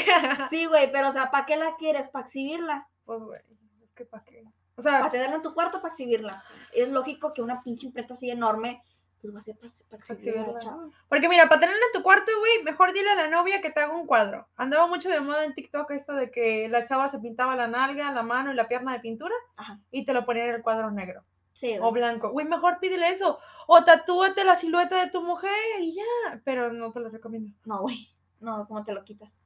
Sí, 0.51 0.67
güey, 0.67 0.91
pero 0.93 1.09
o 1.09 1.13
sea, 1.13 1.31
¿para 1.31 1.47
qué 1.47 1.57
la 1.57 1.77
quieres? 1.77 2.09
¿Para 2.09 2.25
exhibirla? 2.25 2.87
Pues, 3.11 3.23
güey, 3.25 3.41
es 3.83 3.91
que 3.93 4.05
para 4.05 4.23
qué. 4.23 4.45
O 4.77 4.83
sea, 4.83 5.01
¿Para 5.01 5.11
tenerla 5.11 5.35
en 5.35 5.43
tu 5.43 5.53
cuarto 5.53 5.83
para 5.83 5.91
exhibirla? 5.91 6.45
Es 6.73 6.89
lógico 6.89 7.33
que 7.33 7.43
una 7.43 7.61
pinche 7.61 7.87
imprenta 7.87 8.15
así 8.15 8.31
enorme, 8.31 8.85
pues 9.21 9.35
va 9.35 9.41
a 9.41 9.43
ser 9.43 9.57
para 9.59 9.99
exhibirla 9.99 10.61
chava. 10.61 10.89
Porque 11.09 11.29
mira, 11.29 11.49
para 11.49 11.63
tenerla 11.63 11.83
en 11.87 11.99
tu 11.99 12.05
cuarto, 12.05 12.31
güey, 12.39 12.63
mejor 12.63 12.93
dile 12.93 13.11
a 13.11 13.17
la 13.17 13.27
novia 13.27 13.61
que 13.61 13.71
te 13.71 13.81
haga 13.81 13.97
un 13.97 14.07
cuadro. 14.07 14.47
Andaba 14.55 14.87
mucho 14.87 15.09
de 15.09 15.19
moda 15.19 15.45
en 15.45 15.55
TikTok 15.55 15.91
esto 15.91 16.15
de 16.15 16.31
que 16.31 16.69
la 16.69 16.87
chava 16.87 17.09
se 17.09 17.19
pintaba 17.19 17.57
la 17.57 17.67
nalga, 17.67 18.13
la 18.13 18.23
mano 18.23 18.53
y 18.53 18.55
la 18.55 18.69
pierna 18.69 18.93
de 18.93 19.01
pintura 19.01 19.35
Ajá. 19.57 19.81
y 19.91 20.05
te 20.05 20.13
lo 20.13 20.25
ponía 20.25 20.45
en 20.45 20.55
el 20.55 20.63
cuadro 20.63 20.93
negro 20.93 21.25
Sí, 21.53 21.77
o 21.81 21.91
blanco. 21.91 22.31
Güey, 22.31 22.47
mejor 22.47 22.79
pídele 22.79 23.11
eso. 23.11 23.41
O 23.67 23.83
tatúate 23.83 24.45
la 24.45 24.55
silueta 24.55 25.05
de 25.05 25.11
tu 25.11 25.21
mujer 25.21 25.51
y 25.81 25.97
ya. 25.97 26.41
Pero 26.45 26.73
no 26.73 26.93
te 26.93 27.01
lo 27.01 27.11
recomiendo. 27.11 27.53
No, 27.65 27.81
güey. 27.81 28.09
No, 28.39 28.67
¿cómo 28.69 28.85
te 28.85 28.93
lo 28.93 29.05
quitas? 29.05 29.37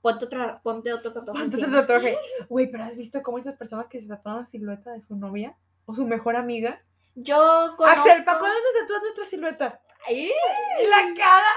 Ponte, 0.00 0.24
otra, 0.24 0.60
ponte 0.62 0.92
otro 0.92 1.12
tatuaje. 1.12 1.40
Ponte 1.40 1.56
encima. 1.56 1.80
tatuaje. 1.80 2.16
Güey, 2.48 2.70
pero 2.70 2.84
¿has 2.84 2.96
visto 2.96 3.22
cómo 3.22 3.38
esas 3.38 3.56
personas 3.56 3.86
que 3.88 4.00
se 4.00 4.08
tatúan 4.08 4.38
la 4.38 4.46
silueta 4.46 4.92
de 4.92 5.02
su 5.02 5.16
novia 5.16 5.56
o 5.84 5.94
su 5.94 6.06
mejor 6.06 6.36
amiga? 6.36 6.78
Yo 7.14 7.74
conozco... 7.76 7.84
Axel, 7.84 8.24
¿para 8.24 8.38
cuándo 8.38 8.56
te 8.72 8.80
tatúas 8.80 9.02
nuestra 9.02 9.24
silueta? 9.26 9.80
Ay, 10.06 10.30
la 10.88 11.14
cara. 11.14 11.52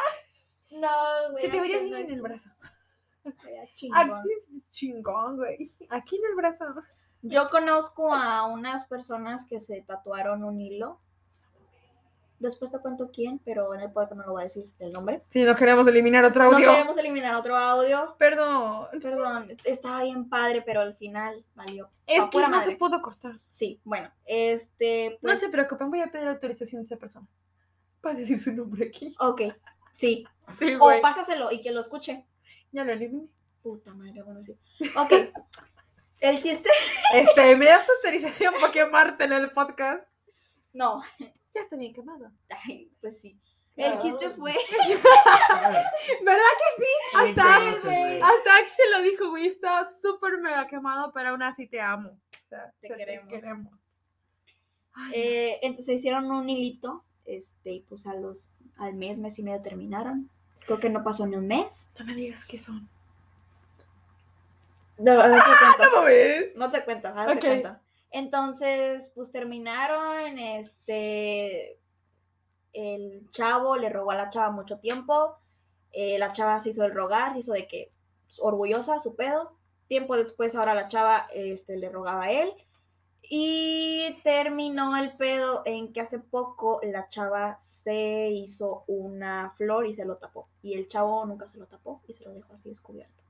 No, 0.71 1.31
güey. 1.31 1.43
Se 1.43 1.49
te 1.49 1.59
vería 1.59 1.79
bien 1.79 1.95
en 1.95 2.11
el 2.11 2.21
brazo. 2.21 2.49
estaría 3.23 3.65
chingón. 3.73 4.11
Axel 4.11 4.31
es 4.31 4.71
chingón, 4.71 5.37
güey. 5.37 5.71
Aquí 5.89 6.17
en 6.17 6.25
el 6.29 6.35
brazo. 6.35 6.65
Yo 7.21 7.49
conozco 7.49 8.13
a 8.13 8.47
unas 8.47 8.85
personas 8.87 9.45
que 9.45 9.61
se 9.61 9.81
tatuaron 9.81 10.43
un 10.43 10.59
hilo. 10.59 10.99
Después 12.39 12.71
te 12.71 12.79
cuento 12.79 13.09
quién, 13.13 13.39
pero 13.39 13.73
en 13.73 13.81
el 13.81 13.91
podcast 13.91 14.15
no 14.17 14.25
lo 14.25 14.31
voy 14.33 14.41
a 14.41 14.43
decir 14.45 14.69
el 14.79 14.91
nombre. 14.91 15.19
Si 15.29 15.43
no 15.43 15.55
queremos 15.55 15.87
eliminar 15.87 16.25
otro 16.25 16.43
No 16.43 16.51
audio. 16.55 16.71
queremos 16.71 16.97
eliminar 16.97 17.35
otro 17.35 17.55
audio. 17.55 18.15
Perdón. 18.17 18.87
Perdón, 19.01 19.55
estaba 19.63 20.03
bien 20.03 20.27
padre, 20.27 20.61
pero 20.61 20.81
al 20.81 20.95
final 20.95 21.45
valió. 21.55 21.89
Es 22.05 22.25
que 22.25 22.39
no 22.39 22.49
madre. 22.49 22.71
se 22.71 22.77
pudo 22.77 23.01
cortar. 23.01 23.39
Sí, 23.49 23.79
bueno, 23.85 24.11
este. 24.25 25.11
No 25.21 25.29
pues, 25.29 25.39
se 25.39 25.49
preocupen, 25.49 25.89
voy 25.89 26.01
a 26.01 26.11
pedir 26.11 26.27
autorización 26.27 26.81
de 26.81 26.85
esa 26.87 26.97
persona. 26.97 27.27
Para 28.01 28.15
decir 28.15 28.37
su 28.39 28.51
nombre 28.51 28.87
aquí. 28.87 29.15
Ok, 29.19 29.41
sí. 29.93 30.25
Sí, 30.59 30.75
O 30.77 30.91
pásaselo 31.01 31.51
y 31.53 31.61
que 31.61 31.71
lo 31.71 31.79
escuche. 31.79 32.25
Ya 32.73 32.83
lo 32.83 32.91
eliminé. 32.91 33.29
Puta 33.61 33.93
madre, 33.93 34.21
bueno, 34.23 34.43
sí. 34.43 34.57
Ok. 34.97 35.13
El 36.19 36.41
chiste. 36.41 36.69
Este, 37.13 37.55
¿me 37.55 37.65
das 37.65 37.87
autorización 37.97 38.53
para 38.59 38.71
quemarte 38.73 39.23
en 39.23 39.33
el 39.33 39.51
podcast? 39.51 40.05
No. 40.73 41.01
Ya 41.55 41.61
está 41.61 41.75
bien 41.75 41.93
quemado. 41.93 42.31
Ay, 42.49 42.91
pues 43.01 43.19
sí. 43.21 43.37
El 43.75 43.97
chiste 43.99 44.29
fue. 44.31 44.53
¿Verdad 46.23 46.53
que 46.59 46.83
sí? 46.83 46.91
Hasta, 47.15 47.57
hasta 48.27 48.57
Axel 48.59 48.85
lo 48.91 49.01
dijo, 49.01 49.29
güey. 49.29 49.47
Estaba 49.47 49.87
súper 50.01 50.37
mega 50.39 50.67
quemado, 50.67 51.11
pero 51.11 51.29
aún 51.29 51.41
así 51.41 51.67
te 51.67 51.81
amo. 51.81 52.09
O 52.09 52.47
sea, 52.49 52.71
Te 52.81 52.87
o 52.87 52.95
sea, 52.95 52.97
queremos. 52.97 53.73
Ay, 54.93 55.11
Eh, 55.15 55.59
entonces 55.63 55.95
hicieron 55.95 56.31
un 56.31 56.47
hilito. 56.49 57.03
Este, 57.25 57.71
y 57.71 57.81
pues 57.81 58.05
a 58.05 58.13
los. 58.13 58.53
Al 58.77 58.93
mes, 58.93 59.17
mes 59.19 59.39
y 59.39 59.43
medio 59.43 59.61
terminaron. 59.61 60.29
Creo 60.65 60.79
que 60.79 60.89
no 60.89 61.03
pasó 61.03 61.25
ni 61.25 61.35
un 61.35 61.47
mes. 61.47 61.91
no 61.97 62.05
me 62.05 62.13
digas 62.15 62.45
qué 62.45 62.57
son. 62.59 62.87
No, 64.97 65.15
no 65.15 65.35
te 65.35 65.41
cuento. 65.77 65.95
No. 65.95 66.59
No 66.67 66.71
te 66.71 66.83
cuento, 66.83 67.07
ahora 67.07 67.33
Ok. 67.33 67.39
te 67.39 67.47
cuento. 67.61 67.79
Entonces, 68.13 69.11
pues 69.15 69.31
terminaron, 69.31 70.37
este, 70.37 71.79
el 72.71 73.27
chavo 73.31 73.75
le 73.75 73.89
rogó 73.89 74.11
a 74.11 74.15
la 74.15 74.29
chava 74.29 74.51
mucho 74.51 74.77
tiempo, 74.77 75.35
eh, 75.91 76.19
la 76.19 76.31
chava 76.31 76.59
se 76.59 76.69
hizo 76.69 76.85
el 76.85 76.93
rogar, 76.93 77.33
se 77.33 77.39
hizo 77.39 77.53
de 77.53 77.67
que 77.67 77.89
orgullosa, 78.39 78.99
su 78.99 79.15
pedo. 79.15 79.53
Tiempo 79.87 80.15
después, 80.15 80.53
ahora 80.53 80.75
la 80.75 80.87
chava, 80.87 81.27
este, 81.33 81.75
le 81.75 81.89
rogaba 81.89 82.25
a 82.25 82.31
él. 82.31 82.53
Y 83.23 84.15
terminó 84.23 84.95
el 84.95 85.13
pedo 85.13 85.63
en 85.65 85.91
que 85.91 86.01
hace 86.01 86.19
poco 86.19 86.81
la 86.83 87.07
chava 87.09 87.57
se 87.59 88.29
hizo 88.29 88.83
una 88.85 89.55
flor 89.57 89.87
y 89.87 89.95
se 89.95 90.05
lo 90.05 90.17
tapó. 90.17 90.49
Y 90.61 90.75
el 90.75 90.87
chavo 90.87 91.25
nunca 91.25 91.47
se 91.47 91.57
lo 91.57 91.65
tapó 91.65 92.03
y 92.07 92.13
se 92.13 92.25
lo 92.25 92.33
dejó 92.35 92.53
así 92.53 92.69
descubierto. 92.69 93.23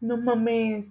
No 0.00 0.16
mames. 0.16 0.86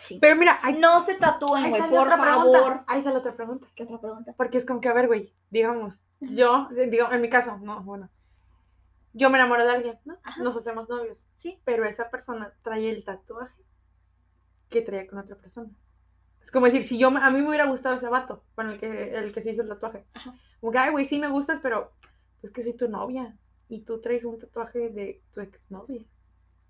Sí. 0.00 0.18
Pero 0.20 0.36
mira, 0.36 0.60
No 0.78 1.00
se 1.00 1.14
tatúen, 1.14 1.70
güey, 1.70 1.82
por 1.90 2.06
otra 2.06 2.16
favor. 2.16 2.50
pregunta. 2.52 2.84
Ahí 2.86 3.02
sale 3.02 3.16
otra 3.18 3.34
pregunta. 3.34 3.66
¿Qué 3.74 3.82
otra 3.84 4.00
pregunta? 4.00 4.32
Porque 4.36 4.58
es 4.58 4.64
como 4.66 4.80
que, 4.80 4.88
a 4.88 4.92
ver, 4.92 5.06
güey, 5.08 5.32
digamos, 5.50 5.94
yo, 6.20 6.68
digo, 6.90 7.10
en 7.10 7.20
mi 7.20 7.28
caso, 7.30 7.58
no, 7.58 7.82
bueno, 7.82 8.08
yo 9.12 9.30
me 9.30 9.38
enamoro 9.38 9.64
de 9.64 9.70
alguien, 9.70 9.98
¿no? 10.04 10.16
Ajá. 10.22 10.42
Nos 10.42 10.56
hacemos 10.56 10.88
novios, 10.88 11.18
Sí. 11.36 11.60
pero 11.64 11.84
esa 11.84 12.10
persona 12.10 12.52
trae 12.62 12.88
el 12.90 13.04
tatuaje 13.04 13.60
que 14.68 14.82
traía 14.82 15.06
con 15.06 15.18
otra 15.18 15.36
persona. 15.36 15.70
Es 16.42 16.50
como 16.50 16.66
decir, 16.66 16.84
si 16.84 16.98
yo, 16.98 17.08
a 17.08 17.30
mí 17.30 17.40
me 17.40 17.48
hubiera 17.48 17.66
gustado 17.66 17.96
ese 17.96 18.08
vato, 18.08 18.44
con 18.54 18.70
el 18.70 18.78
que, 18.78 19.14
el 19.18 19.32
que 19.32 19.42
se 19.42 19.50
hizo 19.52 19.62
el 19.62 19.68
tatuaje. 19.68 20.04
Ajá. 20.14 20.34
Como 20.60 20.72
que, 20.72 20.78
ay, 20.78 20.90
güey, 20.92 21.04
sí 21.06 21.18
me 21.18 21.28
gustas, 21.28 21.60
pero 21.62 21.92
es 22.42 22.50
que 22.52 22.62
soy 22.62 22.74
tu 22.74 22.88
novia 22.88 23.36
y 23.68 23.80
tú 23.82 24.00
traes 24.00 24.24
un 24.24 24.38
tatuaje 24.38 24.90
de 24.90 25.22
tu 25.34 25.40
exnovia. 25.40 26.02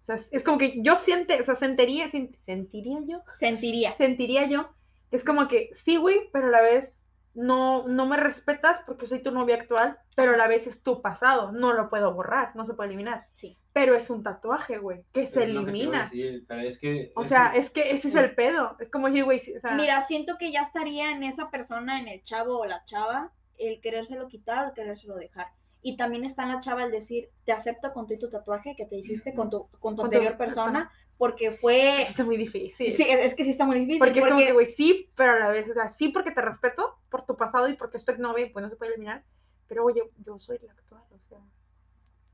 Sea, 0.08 0.16
es, 0.16 0.26
es 0.30 0.42
como 0.42 0.56
que 0.58 0.80
yo 0.82 0.96
siente, 0.96 1.40
o 1.40 1.44
sea, 1.44 1.54
sentiría, 1.54 2.08
sen- 2.10 2.34
sentiría 2.46 2.98
yo 3.06 3.22
Sentiría. 3.32 3.94
sentiría 3.96 4.46
yo. 4.48 4.68
Es 5.10 5.22
como 5.22 5.46
que 5.48 5.70
sí, 5.74 5.96
güey, 5.98 6.30
pero 6.32 6.48
a 6.48 6.50
la 6.50 6.62
vez 6.62 6.98
no, 7.34 7.86
no 7.86 8.06
me 8.06 8.16
respetas 8.16 8.80
porque 8.86 9.06
soy 9.06 9.22
tu 9.22 9.30
novia 9.30 9.56
actual, 9.56 9.98
pero 10.16 10.32
a 10.34 10.36
la 10.36 10.48
vez 10.48 10.66
es 10.66 10.82
tu 10.82 11.02
pasado. 11.02 11.52
No 11.52 11.72
lo 11.74 11.88
puedo 11.90 12.12
borrar, 12.14 12.56
no 12.56 12.64
se 12.64 12.74
puede 12.74 12.88
eliminar. 12.88 13.26
Sí. 13.34 13.56
Pero 13.74 13.94
es 13.94 14.10
un 14.10 14.22
tatuaje, 14.24 14.78
güey, 14.78 15.04
que 15.12 15.26
se 15.26 15.40
que 15.44 15.50
iba 15.50 15.60
a 15.60 15.62
elimina. 15.62 16.02
decir, 16.04 16.44
pero 16.48 16.62
es 16.62 16.78
que. 16.78 17.12
O 17.14 17.22
es- 17.22 17.28
sea, 17.28 17.54
es 17.54 17.70
que 17.70 17.92
ese 17.92 18.08
es 18.08 18.14
el 18.16 18.34
pedo. 18.34 18.76
Es 18.80 18.90
como 18.90 19.06
decir, 19.06 19.24
güey, 19.24 19.40
sí, 19.40 19.54
o 19.54 19.60
sea, 19.60 19.74
Mira, 19.74 20.00
siento 20.00 20.36
que 20.38 20.50
ya 20.50 20.62
estaría 20.62 21.12
en 21.12 21.22
esa 21.22 21.46
persona, 21.48 22.00
en 22.00 22.08
el 22.08 22.24
chavo 22.24 22.58
o 22.58 22.64
la 22.66 22.82
chava, 22.86 23.30
el 23.56 23.80
querérselo 23.80 24.26
quitar 24.26 24.64
o 24.64 24.68
el 24.68 24.74
querérselo 24.74 25.14
dejar. 25.16 25.48
Y 25.82 25.96
también 25.96 26.24
está 26.24 26.42
en 26.42 26.48
la 26.50 26.60
chava 26.60 26.84
el 26.84 26.90
decir, 26.90 27.28
te 27.44 27.52
acepto 27.52 27.92
con 27.92 28.06
tu, 28.06 28.14
y 28.14 28.18
tu 28.18 28.28
tatuaje 28.28 28.74
que 28.76 28.84
te 28.84 28.96
hiciste 28.96 29.32
con 29.34 29.48
tu, 29.50 29.68
con 29.78 29.94
tu 29.96 30.02
anterior 30.02 30.36
persona, 30.36 30.90
porque 31.16 31.52
fue... 31.52 32.02
está 32.02 32.24
muy 32.24 32.36
difícil. 32.36 32.90
Sí, 32.90 33.04
es, 33.08 33.26
es 33.26 33.34
que 33.34 33.44
sí 33.44 33.50
está 33.50 33.64
muy 33.64 33.78
difícil. 33.78 33.98
porque 34.00 34.18
es 34.18 34.24
como 34.24 34.30
porque- 34.36 34.46
que, 34.46 34.52
güey, 34.52 34.72
sí, 34.74 35.10
pero 35.14 35.32
a 35.32 35.38
la 35.38 35.48
vez, 35.48 35.70
o 35.70 35.74
sea, 35.74 35.88
sí 35.90 36.08
porque 36.08 36.30
te 36.32 36.40
respeto 36.40 36.96
por 37.10 37.24
tu 37.26 37.36
pasado 37.36 37.68
y 37.68 37.74
porque 37.74 37.96
estoy 37.96 38.18
novia 38.18 38.46
y 38.46 38.50
pues 38.50 38.62
no 38.62 38.68
se 38.70 38.76
puede 38.76 38.92
eliminar. 38.92 39.22
Pero, 39.68 39.84
oye, 39.84 40.02
yo 40.24 40.38
soy 40.38 40.58
la 40.62 40.72
actual, 40.72 41.02
o 41.10 41.18
sea, 41.28 41.38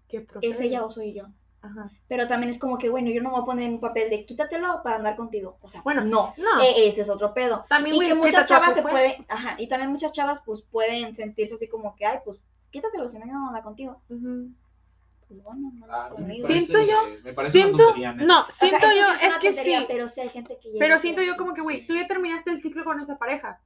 ¿qué 0.09 0.27
es 0.43 0.61
ella 0.61 0.85
o 0.85 0.91
soy 0.91 1.13
yo. 1.13 1.25
Ajá. 1.63 1.91
Pero 2.09 2.29
también 2.29 2.51
es 2.51 2.59
como 2.59 2.77
que, 2.77 2.91
bueno, 2.91 3.11
yo 3.11 3.23
no 3.23 3.31
me 3.31 3.37
voy 3.37 3.43
a 3.43 3.47
poner 3.47 3.65
en 3.67 3.75
un 3.75 3.81
papel 3.81 4.11
de 4.11 4.27
quítatelo 4.27 4.83
para 4.85 4.97
andar 4.97 5.17
contigo. 5.17 5.57
O 5.63 5.69
sea, 5.69 5.81
Bueno, 5.83 6.03
no. 6.05 6.35
No, 6.37 6.63
E- 6.63 6.89
ese 6.89 7.01
es 7.01 7.09
otro 7.09 7.33
pedo. 7.33 7.65
también, 7.71 7.97
Y 7.97 8.01
que 8.01 8.07
¿qué 8.09 8.15
muchas 8.15 8.45
chavas 8.47 8.75
se 8.75 8.83
pueden, 8.83 9.25
ajá, 9.29 9.55
y 9.59 9.67
también 9.67 9.91
muchas 9.91 10.13
chavas 10.13 10.43
pues 10.45 10.63
pueden 10.63 11.15
sentirse 11.15 11.55
así 11.55 11.67
como 11.69 11.97
que, 11.97 12.05
ay, 12.05 12.19
pues 12.25 12.39
quítatelo, 12.75 13.09
si 13.09 13.19
no 13.19 13.27
no 13.53 13.63
contigo. 13.63 14.03
Pues 14.09 15.43
bueno, 15.43 15.71
no 15.75 15.87
Ah, 15.89 16.07
ando 16.07 16.19
me 16.19 16.23
conmigo. 16.25 16.49
parece- 16.49 16.67
Siento 16.67 16.83
yo- 16.83 17.51
Siento, 17.51 17.77
tontería, 17.85 18.13
no, 18.13 18.41
O 18.43 18.51
sea, 18.51 18.69
siento 18.69 18.87
yo, 18.89 19.09
es 19.27 19.37
que 19.37 19.49
tontería, 19.49 19.81
sí, 19.81 19.85
Pero 19.89 20.09
sí 20.09 20.21
hay 20.21 20.29
gente 20.29 20.59
que 20.61 20.77
pero 20.79 20.99
siento 20.99 21.23
yo 21.23 21.37
como 21.37 21.55
que, 21.55 21.63
güey, 21.63 21.87
tú 21.87 21.95
ya 21.95 22.07
terminaste 22.07 22.51
el 22.51 22.61
ciclo 22.61 22.85
con 22.85 23.01
esa 23.01 23.17
pareja. 23.17 23.61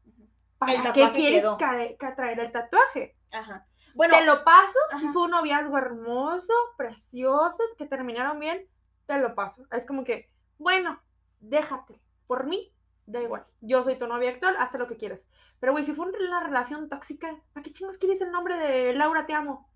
¿Para 0.58 0.92
qué 0.92 1.10
quieres 1.12 1.44
traer 1.56 2.40
el 2.40 2.52
tatuaje? 2.52 3.16
Ajá. 3.32 3.66
Bueno, 3.94 4.16
te 4.16 4.24
lo 4.26 4.44
paso, 4.44 4.78
ajá. 4.92 5.12
fue 5.12 5.22
un 5.22 5.30
noviazgo 5.32 5.76
hermoso, 5.78 6.52
precioso, 6.76 7.58
que 7.76 7.86
terminaron 7.86 8.38
bien, 8.38 8.64
te 9.06 9.18
lo 9.18 9.34
paso. 9.34 9.66
Es 9.72 9.84
como 9.86 10.04
que, 10.04 10.30
bueno, 10.58 11.00
déjate, 11.40 12.00
por 12.26 12.46
mí, 12.46 12.72
da 13.06 13.20
igual. 13.22 13.44
Yo 13.60 13.82
soy 13.82 13.96
tu 13.98 14.06
novia 14.06 14.30
actual, 14.30 14.56
haz 14.58 14.72
lo 14.74 14.86
que 14.86 14.96
quieras. 14.96 15.20
Pero, 15.60 15.72
güey, 15.72 15.84
si 15.84 15.92
fue 15.92 16.06
una 16.06 16.40
relación 16.44 16.88
tóxica, 16.88 17.36
¿para 17.52 17.64
qué 17.64 17.72
chingos 17.72 17.98
quieres 17.98 18.20
el 18.20 18.30
nombre 18.30 18.56
de 18.56 18.94
Laura 18.94 19.26
Te 19.26 19.34
Amo? 19.34 19.68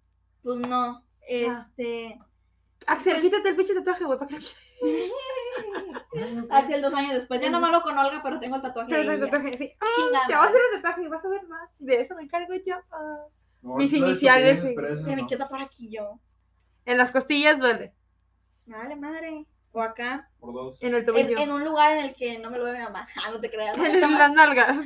pues 0.42 0.58
no. 0.58 1.04
Este. 1.28 2.18
Axel, 2.86 3.12
Pues- 3.14 3.22
quítate 3.24 3.48
el 3.50 3.56
pinche 3.56 3.74
tatuaje, 3.74 4.04
güey, 4.04 4.18
¿para 4.18 4.36
qué? 4.38 5.10
Axel 6.50 6.82
dos 6.82 6.94
años 6.94 7.14
después. 7.14 7.40
Ya 7.40 7.50
no 7.50 7.60
malo 7.60 7.82
con 7.82 7.96
Olga, 7.96 8.20
pero 8.22 8.38
tengo 8.40 8.56
el 8.56 8.62
tatuaje 8.62 8.90
Pero 8.90 9.02
de 9.08 9.14
el 9.14 9.20
tatuaje, 9.20 9.52
sí. 9.58 9.72
Ah, 9.80 10.24
te 10.26 10.34
vas 10.34 10.44
a 10.46 10.48
hacer 10.48 10.60
un 10.74 10.80
tatuaje 10.82 11.02
y 11.02 11.08
vas 11.08 11.24
a 11.24 11.28
ver 11.28 11.46
más. 11.48 11.70
De 11.78 12.00
eso 12.00 12.14
me 12.16 12.22
encargo 12.22 12.54
yo. 12.64 12.74
Ah. 12.90 13.24
No, 13.62 13.76
mis 13.76 13.92
iniciales, 13.92 14.58
estupideces, 14.58 14.68
sí. 14.70 14.74
pero 14.74 14.88
eso 14.88 15.04
Se 15.04 15.14
me 15.16 15.22
no. 15.22 15.28
quiero 15.28 15.44
tatuar 15.44 15.62
aquí 15.62 15.88
yo. 15.90 16.18
En 16.84 16.98
las 16.98 17.12
costillas 17.12 17.60
duele. 17.60 17.94
Vale, 18.66 18.96
madre. 18.96 19.46
O 19.70 19.80
acá. 19.80 20.28
Por 20.40 20.52
dos. 20.52 20.82
En 20.82 20.94
el 20.94 21.00
En, 21.00 21.06
tobillo. 21.06 21.38
en 21.38 21.52
un 21.52 21.64
lugar 21.64 21.92
en 21.92 22.04
el 22.06 22.14
que 22.16 22.38
no 22.40 22.50
me 22.50 22.58
lo 22.58 22.64
ve 22.64 22.72
mi 22.72 22.80
mamá. 22.80 23.06
Ah, 23.24 23.30
no 23.30 23.38
te 23.40 23.48
creas. 23.50 23.76
no 23.78 23.84
En, 23.86 24.00
toma- 24.00 24.18
las 24.18 24.32
nalgas. 24.32 24.76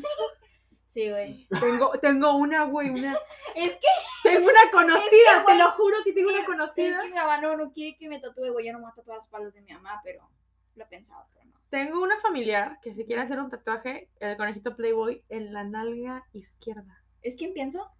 Sí, 0.96 1.10
güey. 1.10 1.46
Tengo, 1.60 1.90
tengo 2.00 2.36
una, 2.36 2.64
güey, 2.64 2.88
una. 2.88 3.14
Es 3.54 3.70
que, 3.72 3.86
Tengo 4.22 4.46
una 4.48 4.70
conocida, 4.72 5.42
güey, 5.42 5.58
te 5.58 5.62
lo 5.62 5.70
juro 5.72 5.96
que 6.02 6.12
tengo 6.14 6.30
una 6.30 6.46
conocida. 6.46 7.02
que 7.02 7.08
mi 7.08 7.14
mamá 7.14 7.38
no, 7.38 7.54
no 7.54 7.70
quiere 7.70 7.98
que 7.98 8.08
me 8.08 8.18
tatúe, 8.18 8.50
güey. 8.50 8.64
Yo 8.64 8.72
no 8.72 8.78
me 8.78 8.84
voy 8.84 8.92
a 8.92 8.94
tatuar 8.94 9.18
las 9.18 9.26
espaldas 9.26 9.52
de 9.52 9.60
mi 9.60 9.72
mamá, 9.74 10.00
pero 10.02 10.26
lo 10.74 10.84
he 10.84 10.86
pensado, 10.86 11.26
pero 11.34 11.44
no. 11.44 11.60
Tengo 11.68 12.02
una 12.02 12.18
familiar 12.20 12.78
que 12.80 12.94
se 12.94 13.04
quiere 13.04 13.20
hacer 13.20 13.38
un 13.38 13.50
tatuaje, 13.50 14.08
el 14.20 14.38
conejito 14.38 14.74
Playboy, 14.74 15.22
en 15.28 15.52
la 15.52 15.64
nalga 15.64 16.24
izquierda. 16.32 17.02
¿Es 17.20 17.36
quien 17.36 17.52
pienso? 17.52 17.90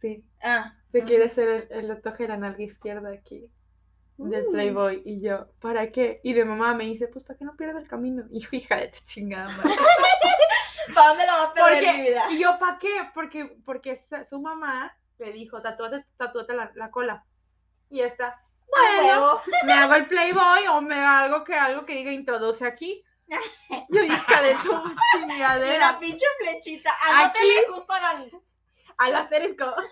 Sí, 0.00 0.24
Ah. 0.40 0.76
se 0.92 1.02
ah. 1.02 1.04
quiere 1.04 1.24
hacer 1.24 1.66
el, 1.70 1.72
el 1.72 1.88
tatuaje 1.88 2.22
de 2.22 2.28
la 2.28 2.36
nalga 2.36 2.62
izquierda 2.62 3.10
aquí. 3.10 3.50
Del. 4.18 4.46
Playboy. 4.46 5.02
Y 5.04 5.20
yo, 5.20 5.46
¿para 5.60 5.90
qué? 5.92 6.20
Y 6.24 6.32
de 6.34 6.44
mamá 6.44 6.74
me 6.74 6.84
dice, 6.84 7.06
pues 7.08 7.24
para 7.24 7.38
que 7.38 7.44
no 7.44 7.56
pierda 7.56 7.78
el 7.80 7.88
camino. 7.88 8.24
Y 8.30 8.40
yo, 8.40 8.48
hija 8.52 8.76
de 8.76 8.88
tu 8.88 8.98
chingada 9.06 9.48
madre. 9.48 9.76
¿Para 10.94 11.08
dónde 11.08 11.26
lo 11.26 11.32
va 11.32 11.42
a 11.44 11.52
perder 11.54 11.72
Porque- 11.84 11.92
mi 11.92 12.00
vida? 12.08 12.26
Y 12.30 12.38
yo, 12.38 12.58
¿para 12.58 12.78
qué? 12.78 13.10
Porque, 13.14 13.44
porque 13.64 14.04
su 14.28 14.40
mamá 14.40 14.96
le 15.18 15.32
dijo, 15.32 15.60
tatúate, 15.62 16.04
tatúate 16.16 16.52
la, 16.54 16.70
la 16.74 16.90
cola. 16.90 17.24
Y 17.90 18.00
esta, 18.00 18.28
A 18.28 19.00
bueno, 19.00 19.40
me 19.64 19.72
hago 19.72 19.94
el 19.94 20.06
Playboy 20.06 20.66
o 20.70 20.80
me 20.80 20.96
hago 20.96 21.44
que 21.44 21.54
algo 21.54 21.84
que 21.86 21.94
diga 21.94 22.12
introduce 22.12 22.66
aquí. 22.66 23.04
Yo, 23.90 24.02
hija 24.02 24.42
de 24.42 24.54
tu 24.62 24.72
Una 24.72 24.94
chingadera. 25.12 25.98
pinche 25.98 26.26
flechita. 26.40 26.90
Anótele 27.10 27.66
justo 27.68 27.92
a 27.92 28.00
la. 28.00 28.26
Al 28.98 29.14
asterisco. 29.14 29.74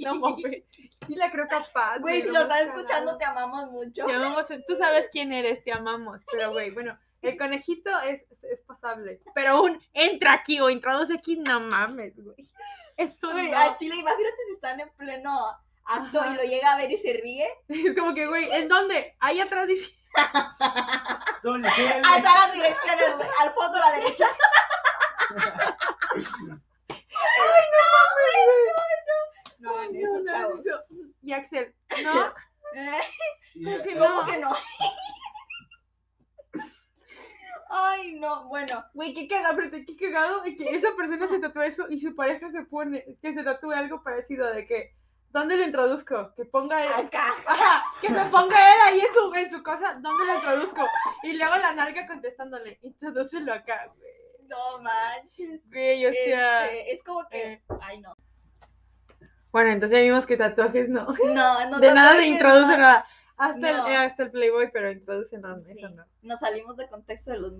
No 0.00 0.16
mames. 0.16 0.64
Sí 1.06 1.14
la 1.14 1.30
creo 1.30 1.46
capaz. 1.46 1.98
Güey, 1.98 2.22
si 2.22 2.28
lo 2.28 2.40
estás 2.40 2.62
escuchando, 2.62 3.16
te 3.16 3.24
amamos 3.24 3.70
mucho. 3.70 4.04
Te 4.04 4.12
amamos, 4.12 4.46
tú 4.66 4.76
sabes 4.76 5.08
quién 5.12 5.32
eres, 5.32 5.62
te 5.62 5.72
amamos. 5.72 6.20
Pero, 6.30 6.50
güey, 6.52 6.70
bueno, 6.70 6.98
el 7.22 7.38
conejito 7.38 7.90
es, 8.00 8.22
es 8.42 8.60
pasable. 8.62 9.20
Pero 9.34 9.62
un 9.62 9.80
entra 9.92 10.32
aquí 10.32 10.60
o 10.60 10.70
introduce 10.70 11.14
aquí, 11.14 11.36
no 11.36 11.60
mames, 11.60 12.14
güey. 12.16 12.48
Eso 12.96 13.30
Güey, 13.30 13.50
no. 13.50 13.58
a 13.58 13.76
Chile, 13.76 13.96
imagínate 13.96 14.36
si 14.46 14.52
están 14.52 14.80
en 14.80 14.90
pleno 14.90 15.46
acto 15.84 16.20
Ajá. 16.20 16.32
y 16.32 16.36
lo 16.36 16.42
llega 16.42 16.72
a 16.72 16.76
ver 16.76 16.90
y 16.90 16.98
se 16.98 17.12
ríe. 17.12 17.48
Es 17.68 17.94
como 17.96 18.14
que, 18.14 18.26
güey, 18.26 18.50
¿en 18.52 18.68
dónde? 18.68 19.16
Ahí 19.20 19.40
atrás 19.40 19.66
dice. 19.66 19.94
Ahí 20.14 22.16
están 22.16 22.22
las 22.24 22.52
direcciones, 22.54 23.16
güey. 23.16 23.28
Al 23.40 23.52
fondo 23.54 23.78
a 23.78 23.80
la 23.80 23.92
derecha. 23.98 24.26
No, 29.58 29.76
Ay, 29.78 30.02
eso, 30.02 30.18
no, 30.20 30.26
chavos. 30.32 30.60
eso. 30.60 30.84
Y 31.22 31.32
Axel, 31.32 31.74
¿no? 32.02 32.32
¿Cómo 33.54 33.82
que 33.82 33.96
¿Cómo 33.96 34.20
no? 34.22 34.26
que 34.26 34.38
no? 34.38 34.56
Ay, 37.68 38.14
no, 38.18 38.48
bueno. 38.48 38.84
Güey, 38.94 39.14
qué 39.14 39.28
cagado, 39.28 39.56
pero 39.56 39.70
qué 39.70 39.96
cagado 39.96 40.42
de 40.42 40.56
que 40.56 40.70
esa 40.70 40.88
persona 40.96 41.28
se 41.28 41.38
tatúe 41.38 41.60
eso 41.62 41.86
y 41.88 42.00
su 42.00 42.14
pareja 42.16 42.50
se 42.50 42.62
pone, 42.64 43.04
que 43.22 43.34
se 43.34 43.44
tatúe 43.44 43.72
algo 43.72 44.02
parecido 44.02 44.46
de 44.52 44.64
que, 44.64 44.94
¿dónde 45.28 45.56
lo 45.56 45.64
introduzco? 45.64 46.34
Que 46.34 46.44
ponga 46.46 46.82
él, 46.84 46.92
Acá. 46.92 47.32
ajá, 47.46 47.84
que 48.00 48.08
se 48.08 48.24
ponga 48.24 48.56
él 48.74 48.78
ahí 48.86 49.00
en 49.00 49.12
su, 49.14 49.34
en 49.34 49.50
su 49.50 49.62
cosa, 49.62 49.94
¿dónde 50.00 50.24
lo 50.24 50.34
introduzco? 50.34 50.84
Y 51.22 51.34
luego 51.34 51.56
la 51.56 51.72
nalga 51.72 52.06
contestándole, 52.08 52.78
introdúcelo 52.82 53.52
acá, 53.52 53.86
güey. 53.96 54.10
No 54.50 54.82
manches. 54.82 55.60
Güey, 55.70 56.06
o 56.06 56.12
sea... 56.12 56.66
Este, 56.66 56.92
es 56.92 57.02
como 57.02 57.26
que. 57.28 57.52
eh. 57.54 57.62
Ay, 57.80 58.00
no. 58.00 58.14
Bueno, 59.52 59.70
entonces 59.70 59.98
ya 59.98 60.02
vimos 60.04 60.26
que 60.26 60.36
tatuajes 60.36 60.88
no. 60.88 61.06
No, 61.34 61.70
no. 61.70 61.78
De 61.80 61.92
nada 61.94 62.10
de 62.14 62.18
tatuajes, 62.18 62.26
introduce 62.28 62.72
no. 62.72 62.76
nada. 62.78 63.06
Hasta, 63.36 63.72
No. 63.72 63.86
el, 63.86 63.92
eh, 63.92 63.96
hasta 63.96 64.22
el 64.24 64.30
Playboy, 64.32 64.70
pero 64.70 64.90
introduce 64.90 65.38
no, 65.38 65.60
Sí. 65.62 65.72
eso 65.78 65.88
no. 65.88 66.04
Nos 66.22 66.40
salimos 66.40 66.76
de 66.76 66.88
contexto 66.88 67.30
de 67.30 67.38
los. 67.38 67.52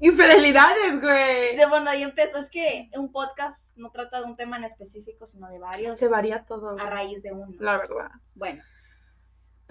Infidelidades, 0.00 1.00
güey. 1.00 1.54
De, 1.56 1.66
bueno, 1.68 1.90
ahí 1.90 2.02
empezó. 2.02 2.38
Es 2.38 2.48
que 2.50 2.88
un 2.94 3.12
podcast 3.12 3.76
no 3.76 3.90
trata 3.90 4.20
de 4.20 4.24
un 4.26 4.36
tema 4.36 4.56
en 4.56 4.64
específico, 4.64 5.26
sino 5.26 5.48
de 5.50 5.58
varios. 5.58 5.98
Se 5.98 6.08
varía 6.08 6.44
todo, 6.44 6.78
A 6.78 6.88
raíz 6.88 7.22
de 7.22 7.32
uno. 7.32 7.54
la 7.60 7.76
verdad. 7.76 8.10
Bueno, 8.34 8.62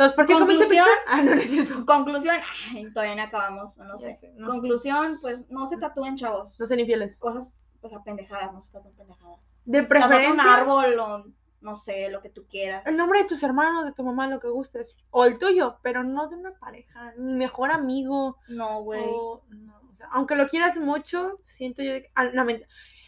Entonces, 0.01 0.15
¿por 0.15 0.25
qué 0.25 0.33
comiste 0.33 0.63
Conclusión. 0.65 0.85
pizza? 0.85 1.01
Ah, 1.07 1.21
no, 1.21 1.35
no 1.35 1.41
es 1.41 1.49
cierto. 1.49 1.85
Conclusión, 1.85 2.35
ay, 2.71 2.91
todavía 2.93 3.15
no 3.15 3.23
acabamos, 3.23 3.77
no 3.77 3.99
sé. 3.99 4.19
Conclusión, 4.45 5.19
pues 5.21 5.49
no 5.49 5.67
se 5.67 5.77
tatúen, 5.77 6.15
chavos. 6.17 6.59
No 6.59 6.65
sean 6.65 6.79
infieles. 6.79 7.19
Cosas, 7.19 7.53
pues 7.81 7.93
apendejadas, 7.93 8.51
no 8.53 8.61
se 8.61 8.71
tatúen 8.71 8.95
pendejadas. 8.95 9.39
De 9.65 9.81
Tatúate 9.83 10.05
un 10.05 10.09
preferencia, 10.09 10.55
árbol 10.55 10.99
o 10.99 11.25
no 11.61 11.75
sé, 11.75 12.09
lo 12.09 12.21
que 12.21 12.29
tú 12.31 12.47
quieras. 12.49 12.83
el 12.87 12.97
nombre 12.97 13.19
de 13.21 13.27
tus 13.27 13.43
hermanos, 13.43 13.85
de 13.85 13.91
tu 13.91 14.03
mamá, 14.03 14.27
lo 14.27 14.39
que 14.39 14.47
gustes. 14.47 14.95
O 15.11 15.25
el 15.25 15.37
tuyo, 15.37 15.77
pero 15.83 16.03
no 16.03 16.27
de 16.27 16.35
una 16.37 16.53
pareja, 16.53 17.13
ni 17.17 17.33
mejor 17.35 17.71
amigo. 17.71 18.37
No, 18.47 18.81
güey. 18.81 19.03
o- 19.05 19.43
no, 19.49 19.79
o 19.91 19.95
sea, 19.95 20.07
aunque 20.11 20.35
lo 20.35 20.47
quieras 20.47 20.77
mucho, 20.77 21.39
siento 21.45 21.83
yo 21.83 21.91
que- 21.91 22.09
ah, 22.15 22.23
no, 22.33 22.43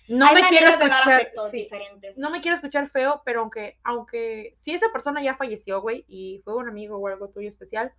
no 0.07 0.25
Hay 0.25 0.35
me 0.35 0.47
quiero 0.49 0.69
escuchar. 0.69 1.31
sí, 1.51 1.63
diferentes. 1.63 2.17
no 2.17 2.29
me 2.29 2.41
quiero 2.41 2.55
escuchar 2.55 2.89
feo, 2.89 3.21
pero 3.25 3.41
aunque, 3.41 3.79
aunque 3.83 4.55
si 4.59 4.71
esa 4.73 4.91
persona 4.91 5.23
ya 5.23 5.35
falleció, 5.35 5.81
güey, 5.81 6.05
y 6.07 6.41
fue 6.43 6.55
un 6.55 6.67
amigo 6.67 6.97
o 6.97 7.07
algo 7.07 7.29
tuyo 7.29 7.47
especial, 7.47 7.93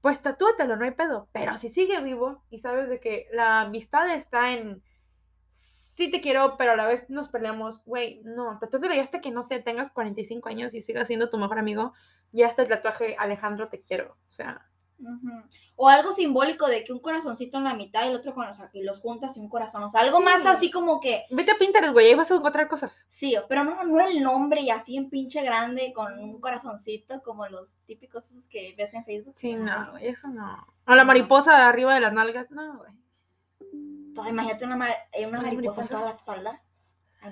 pues 0.00 0.20
tatúatelo, 0.22 0.76
no 0.76 0.84
hay 0.84 0.92
pedo. 0.92 1.28
Pero 1.32 1.56
si 1.58 1.68
sigue 1.70 2.00
vivo 2.00 2.44
y 2.50 2.60
sabes 2.60 2.88
de 2.88 3.00
que 3.00 3.26
la 3.32 3.62
amistad 3.62 4.08
está 4.14 4.52
en 4.52 4.82
sí 5.98 6.12
te 6.12 6.20
quiero, 6.20 6.56
pero 6.56 6.72
a 6.72 6.76
la 6.76 6.86
vez 6.86 7.10
nos 7.10 7.28
peleamos, 7.28 7.82
güey, 7.84 8.20
no, 8.22 8.56
tatúatelo 8.60 8.94
ya 8.94 9.02
hasta 9.02 9.20
que 9.20 9.32
no 9.32 9.42
sé, 9.42 9.58
tengas 9.58 9.90
45 9.90 10.48
años 10.48 10.72
y 10.72 10.80
sigas 10.80 11.08
siendo 11.08 11.28
tu 11.28 11.38
mejor 11.38 11.58
amigo, 11.58 11.92
ya 12.30 12.46
hasta 12.46 12.62
el 12.62 12.68
tatuaje 12.68 13.16
Alejandro 13.18 13.68
te 13.68 13.82
quiero. 13.82 14.16
O 14.28 14.32
sea, 14.32 14.64
O 15.76 15.88
algo 15.88 16.12
simbólico 16.12 16.66
de 16.66 16.82
que 16.84 16.92
un 16.92 16.98
corazoncito 16.98 17.58
en 17.58 17.64
la 17.64 17.74
mitad 17.74 18.04
y 18.04 18.08
el 18.08 18.16
otro 18.16 18.34
con, 18.34 18.46
que 18.72 18.82
los 18.82 18.98
juntas 19.00 19.36
y 19.36 19.40
un 19.40 19.48
corazón. 19.48 19.82
O 19.84 19.88
sea, 19.88 20.00
algo 20.00 20.20
más 20.20 20.42
Sí. 20.42 20.48
así 20.48 20.70
como 20.70 21.00
que, 21.00 21.24
vete 21.30 21.52
a 21.52 21.58
Pinterest, 21.58 21.92
güey, 21.92 22.08
ahí 22.08 22.14
vas 22.14 22.30
a 22.30 22.34
encontrar 22.34 22.66
cosas. 22.68 23.06
sí, 23.08 23.36
pero 23.48 23.62
no, 23.64 23.84
no 23.84 24.00
el 24.00 24.20
nombre 24.20 24.60
y 24.60 24.70
así 24.70 24.96
en 24.96 25.08
pinche 25.08 25.42
grande 25.42 25.92
con 25.94 26.18
un 26.18 26.40
corazoncito 26.40 27.22
como 27.22 27.46
los 27.48 27.76
típicos 27.86 28.30
esos 28.30 28.46
que 28.48 28.74
ves 28.76 28.92
en 28.94 29.04
Facebook. 29.04 29.34
Sí, 29.36 29.54
no, 29.54 29.92
güey, 29.92 30.08
eso 30.08 30.28
no. 30.28 30.66
O 30.86 30.94
la 30.94 31.04
mariposa 31.04 31.54
de 31.56 31.62
arriba 31.62 31.94
de 31.94 32.00
las 32.00 32.12
nalgas, 32.12 32.50
no, 32.50 32.78
güey. 32.78 32.92
Imagínate 34.28 34.64
una, 34.64 34.76
mar- 34.76 34.96
eh, 35.12 35.26
una 35.26 35.38
Una 35.38 35.48
mariposa 35.48 35.82
en 35.82 35.86
mariposa. 35.86 35.88
toda 35.94 36.04
la 36.06 36.10
espalda. 36.10 36.62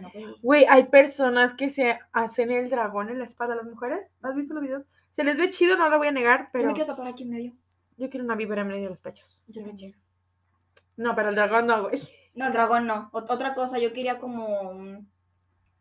No, 0.00 0.10
güey. 0.42 0.66
Hay 0.68 0.84
personas 0.84 1.54
que 1.54 1.70
se 1.70 1.98
hacen 2.12 2.50
el 2.50 2.68
dragón 2.70 3.08
en 3.08 3.18
la 3.18 3.24
espalda 3.24 3.54
las 3.54 3.64
mujeres. 3.66 4.10
¿Has 4.22 4.34
visto 4.34 4.54
los 4.54 4.62
videos? 4.62 4.84
Se 5.14 5.24
les 5.24 5.38
ve 5.38 5.50
chido, 5.50 5.76
no 5.76 5.88
lo 5.88 5.98
voy 5.98 6.08
a 6.08 6.12
negar, 6.12 6.42
Yo 6.42 6.48
pero 6.52 6.66
me 6.68 6.74
quiero 6.74 6.88
tatuar 6.88 7.08
aquí 7.08 7.22
en 7.22 7.30
medio. 7.30 7.52
yo 7.96 8.10
quiero 8.10 8.24
una 8.24 8.34
víbora 8.34 8.62
en 8.62 8.68
medio 8.68 8.82
de 8.84 8.88
los 8.90 9.00
pechos. 9.00 9.40
Yo 9.46 9.64
también. 9.64 9.94
No, 10.96 11.14
pero 11.14 11.28
el 11.30 11.34
dragón 11.34 11.66
no, 11.66 11.84
güey. 11.88 12.00
No, 12.34 12.46
el 12.48 12.52
dragón 12.52 12.86
no. 12.86 13.10
Ot- 13.12 13.30
otra 13.30 13.54
cosa, 13.54 13.78
yo 13.78 13.92
quería 13.94 14.18
como, 14.18 14.72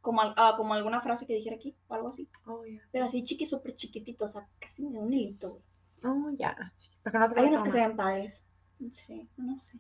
como, 0.02 0.22
ah, 0.22 0.54
como 0.56 0.74
alguna 0.74 1.02
frase 1.02 1.26
que 1.26 1.34
dijera 1.34 1.56
aquí 1.58 1.76
o 1.88 1.94
algo 1.96 2.08
así. 2.10 2.30
Oh, 2.46 2.66
ya. 2.66 2.80
Pero 2.92 3.06
así 3.06 3.24
chiqui, 3.26 3.46
súper 3.46 3.76
chiquitito, 3.76 4.26
o 4.26 4.28
sea, 4.30 4.48
casi 4.60 4.84
de 4.84 4.98
un 4.98 5.12
hilito, 5.12 5.50
güey. 5.52 5.64
Oh, 6.04 6.30
ya. 6.38 6.56
Sí, 6.76 6.92
porque 7.04 7.18
no 7.18 7.30
te 7.30 7.40
Hay 7.42 7.48
unos 7.48 7.64
que 7.64 7.72
se 7.72 7.80
ven 7.80 7.96
padres. 7.98 8.46
Sí, 8.92 9.28
no 9.38 9.58
sé. 9.58 9.80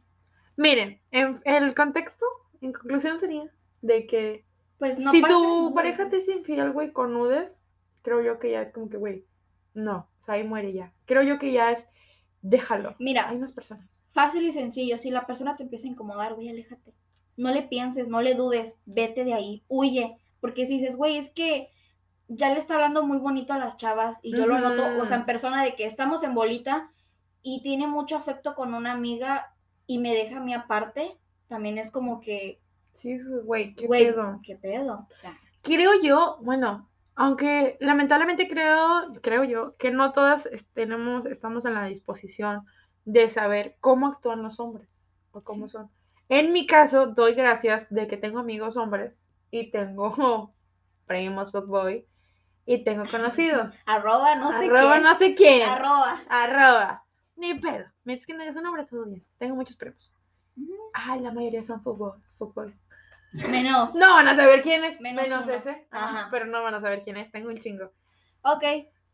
Miren, 0.58 1.00
en 1.12 1.39
el 1.46 1.75
contexto, 1.75 2.25
en 2.62 2.74
conclusión 2.74 3.20
sería 3.20 3.50
de 3.85 4.07
que 4.07 4.45
Pues 4.77 4.99
no 4.99 5.11
si 5.11 5.21
pasa 5.21 5.33
tu 5.33 5.73
pareja 5.73 6.09
te 6.09 6.17
es 6.17 6.27
infiel, 6.27 6.71
güey, 6.71 6.91
con 6.91 7.13
nudes, 7.13 7.51
creo 8.01 8.21
yo 8.21 8.39
que 8.39 8.51
ya 8.51 8.61
es 8.61 8.71
como 8.71 8.89
que, 8.89 8.97
güey, 8.97 9.25
no, 9.73 10.09
o 10.21 10.25
sea, 10.25 10.35
ahí 10.35 10.43
muere 10.43 10.73
ya. 10.73 10.93
Creo 11.05 11.21
yo 11.23 11.37
que 11.37 11.51
ya 11.51 11.71
es, 11.71 11.85
déjalo. 12.41 12.95
Mira, 12.99 13.29
Hay 13.29 13.37
más 13.37 13.51
personas. 13.51 14.03
fácil 14.11 14.43
y 14.47 14.51
sencillo. 14.51 14.97
Si 14.97 15.11
la 15.11 15.25
persona 15.25 15.55
te 15.55 15.63
empieza 15.63 15.87
a 15.87 15.91
incomodar, 15.91 16.33
güey, 16.35 16.49
aléjate. 16.49 16.93
No 17.37 17.51
le 17.51 17.63
pienses, 17.63 18.07
no 18.07 18.21
le 18.21 18.33
dudes. 18.33 18.79
Vete 18.85 19.25
de 19.25 19.33
ahí, 19.33 19.63
huye. 19.67 20.17
Porque 20.39 20.65
si 20.65 20.79
dices, 20.79 20.95
güey, 20.95 21.17
es 21.17 21.29
que 21.31 21.69
ya 22.27 22.49
le 22.49 22.59
está 22.59 22.75
hablando 22.75 23.03
muy 23.03 23.17
bonito 23.17 23.53
a 23.53 23.57
las 23.57 23.77
chavas 23.77 24.17
y 24.23 24.35
yo 24.35 24.47
lo 24.47 24.59
noto, 24.59 24.83
o 24.99 25.05
sea, 25.05 25.17
en 25.17 25.25
persona 25.25 25.63
de 25.63 25.75
que 25.75 25.85
estamos 25.85 26.23
en 26.23 26.33
bolita 26.33 26.91
y 27.43 27.61
tiene 27.61 27.87
mucho 27.87 28.15
afecto 28.15 28.55
con 28.55 28.73
una 28.73 28.93
amiga 28.93 29.53
y 29.85 29.99
me 29.99 30.13
deja 30.13 30.37
a 30.37 30.43
mí 30.43 30.53
aparte, 30.53 31.17
también 31.47 31.77
es 31.77 31.91
como 31.91 32.21
que, 32.21 32.61
Sí, 32.95 33.20
güey, 33.43 33.75
qué 33.75 33.87
güey, 33.87 34.05
pedo. 34.07 34.39
¿qué 34.43 34.55
pedo? 34.55 35.07
Creo 35.61 35.91
yo, 36.01 36.37
bueno, 36.41 36.89
aunque 37.15 37.77
lamentablemente 37.79 38.48
creo, 38.50 39.13
creo 39.22 39.43
yo, 39.43 39.75
que 39.77 39.91
no 39.91 40.11
todas 40.11 40.46
es- 40.48 40.67
tenemos, 40.74 41.25
estamos 41.25 41.65
en 41.65 41.74
la 41.74 41.85
disposición 41.85 42.65
de 43.05 43.29
saber 43.29 43.77
cómo 43.79 44.07
actúan 44.07 44.41
los 44.43 44.59
hombres 44.59 44.89
o 45.31 45.41
cómo 45.41 45.67
Sí. 45.67 45.74
son. 45.74 45.89
En 46.29 46.51
mi 46.53 46.65
caso, 46.65 47.07
doy 47.07 47.35
gracias 47.35 47.93
de 47.93 48.07
que 48.07 48.17
tengo 48.17 48.39
amigos 48.39 48.77
hombres 48.77 49.20
y 49.51 49.70
tengo 49.72 50.53
primos 51.05 51.51
fuckboy 51.51 52.07
y 52.65 52.83
tengo 52.83 53.05
conocidos. 53.09 53.74
arroba 53.85 54.35
no 54.35 54.51
sé 54.51 54.65
arroba 54.65 55.00
no 55.00 55.13
sé 55.15 55.35
quién. 55.35 55.67
Arroba. 55.70 56.22
Arroba. 56.29 57.03
Ni 57.35 57.53
pedo. 57.59 57.85
Mientras 58.05 58.25
que 58.25 58.33
no 58.33 58.43
es 58.43 58.55
un 58.55 58.65
hombre, 58.65 58.85
todo 58.85 59.05
bien. 59.05 59.24
Tengo 59.37 59.55
muchos 59.55 59.75
primos. 59.75 60.13
Ujú. 60.57 60.72
Ay, 60.93 61.20
la 61.20 61.31
mayoría 61.31 61.61
son 61.63 61.83
fuckboy- 61.83 62.22
fuckboys. 62.37 62.81
Menos. 63.50 63.95
No 63.95 64.13
van 64.13 64.27
a 64.27 64.35
saber 64.35 64.61
quién 64.61 64.83
es, 64.83 65.00
Menos 65.01 65.24
menos, 65.24 65.48
ese. 65.48 65.87
Ajá. 65.91 66.27
Pero 66.31 66.45
no 66.45 66.61
van 66.63 66.75
a 66.75 66.81
saber 66.81 67.03
quién 67.03 67.17
es, 67.17 67.31
tengo 67.31 67.50
un 67.50 67.57
chingo. 67.57 67.91
Ok. 68.41 68.63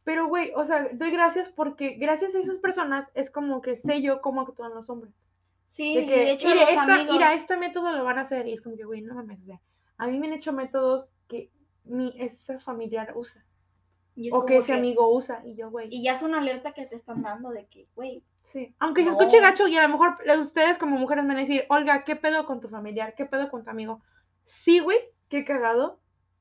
Pero, 0.03 0.27
güey, 0.27 0.51
o 0.55 0.65
sea, 0.65 0.87
doy 0.93 1.11
gracias 1.11 1.49
porque 1.49 1.91
gracias 1.91 2.33
a 2.35 2.39
esas 2.39 2.57
personas 2.57 3.07
es 3.13 3.29
como 3.29 3.61
que 3.61 3.77
sé 3.77 4.01
yo 4.01 4.21
cómo 4.21 4.41
actúan 4.41 4.73
los 4.73 4.89
hombres. 4.89 5.13
Sí, 5.67 5.95
De 5.95 6.01
y 6.01 6.05
que, 6.07 6.15
de 6.17 6.31
hecho 6.31 6.47
mira, 6.49 6.61
los 6.61 6.69
esta, 6.69 6.83
amigos. 6.95 7.13
mira, 7.13 7.33
este 7.33 7.55
método 7.57 7.91
lo 7.91 8.03
van 8.03 8.17
a 8.17 8.21
hacer. 8.21 8.47
Y 8.47 8.53
es 8.53 8.61
como 8.61 8.75
que, 8.75 8.83
güey, 8.83 9.01
no 9.01 9.13
mames, 9.15 9.39
o 9.41 9.45
sea, 9.45 9.61
a 9.97 10.07
mí 10.07 10.17
me 10.19 10.27
han 10.27 10.33
hecho 10.33 10.51
métodos 10.53 11.09
que 11.27 11.49
mi 11.83 12.13
ese 12.19 12.59
familiar 12.59 13.13
usa. 13.15 13.45
y 14.15 14.27
es 14.27 14.33
O 14.33 14.45
que 14.45 14.57
ese 14.57 14.73
amigo 14.73 15.13
usa. 15.15 15.41
Y 15.45 15.55
yo, 15.55 15.69
güey, 15.69 15.87
Y 15.91 16.03
ya 16.03 16.13
es 16.13 16.21
una 16.23 16.39
alerta 16.39 16.73
que 16.73 16.85
te 16.87 16.95
están 16.95 17.21
dando 17.21 17.49
de 17.51 17.67
que, 17.67 17.87
güey, 17.95 18.23
sí. 18.43 18.73
Aunque 18.79 19.03
se 19.03 19.11
No. 19.11 19.17
escuche 19.17 19.39
gacho 19.39 19.67
y 19.67 19.77
a 19.77 19.83
lo 19.83 19.89
mejor 19.89 20.17
ustedes 20.39 20.77
como 20.77 20.97
mujeres 20.97 21.25
van 21.27 21.37
a 21.37 21.41
decir, 21.41 21.65
Olga, 21.69 22.03
¿qué 22.03 22.15
pedo 22.15 22.45
con 22.45 22.59
tu 22.61 22.69
familiar? 22.69 23.15
¿Qué 23.15 23.25
pedo 23.25 23.49
con 23.49 23.63
tu 23.63 23.69
amigo? 23.69 24.01
Sí, 24.43 24.79
güey, 24.79 24.99
qué 25.29 25.45
cagado. 25.45 25.99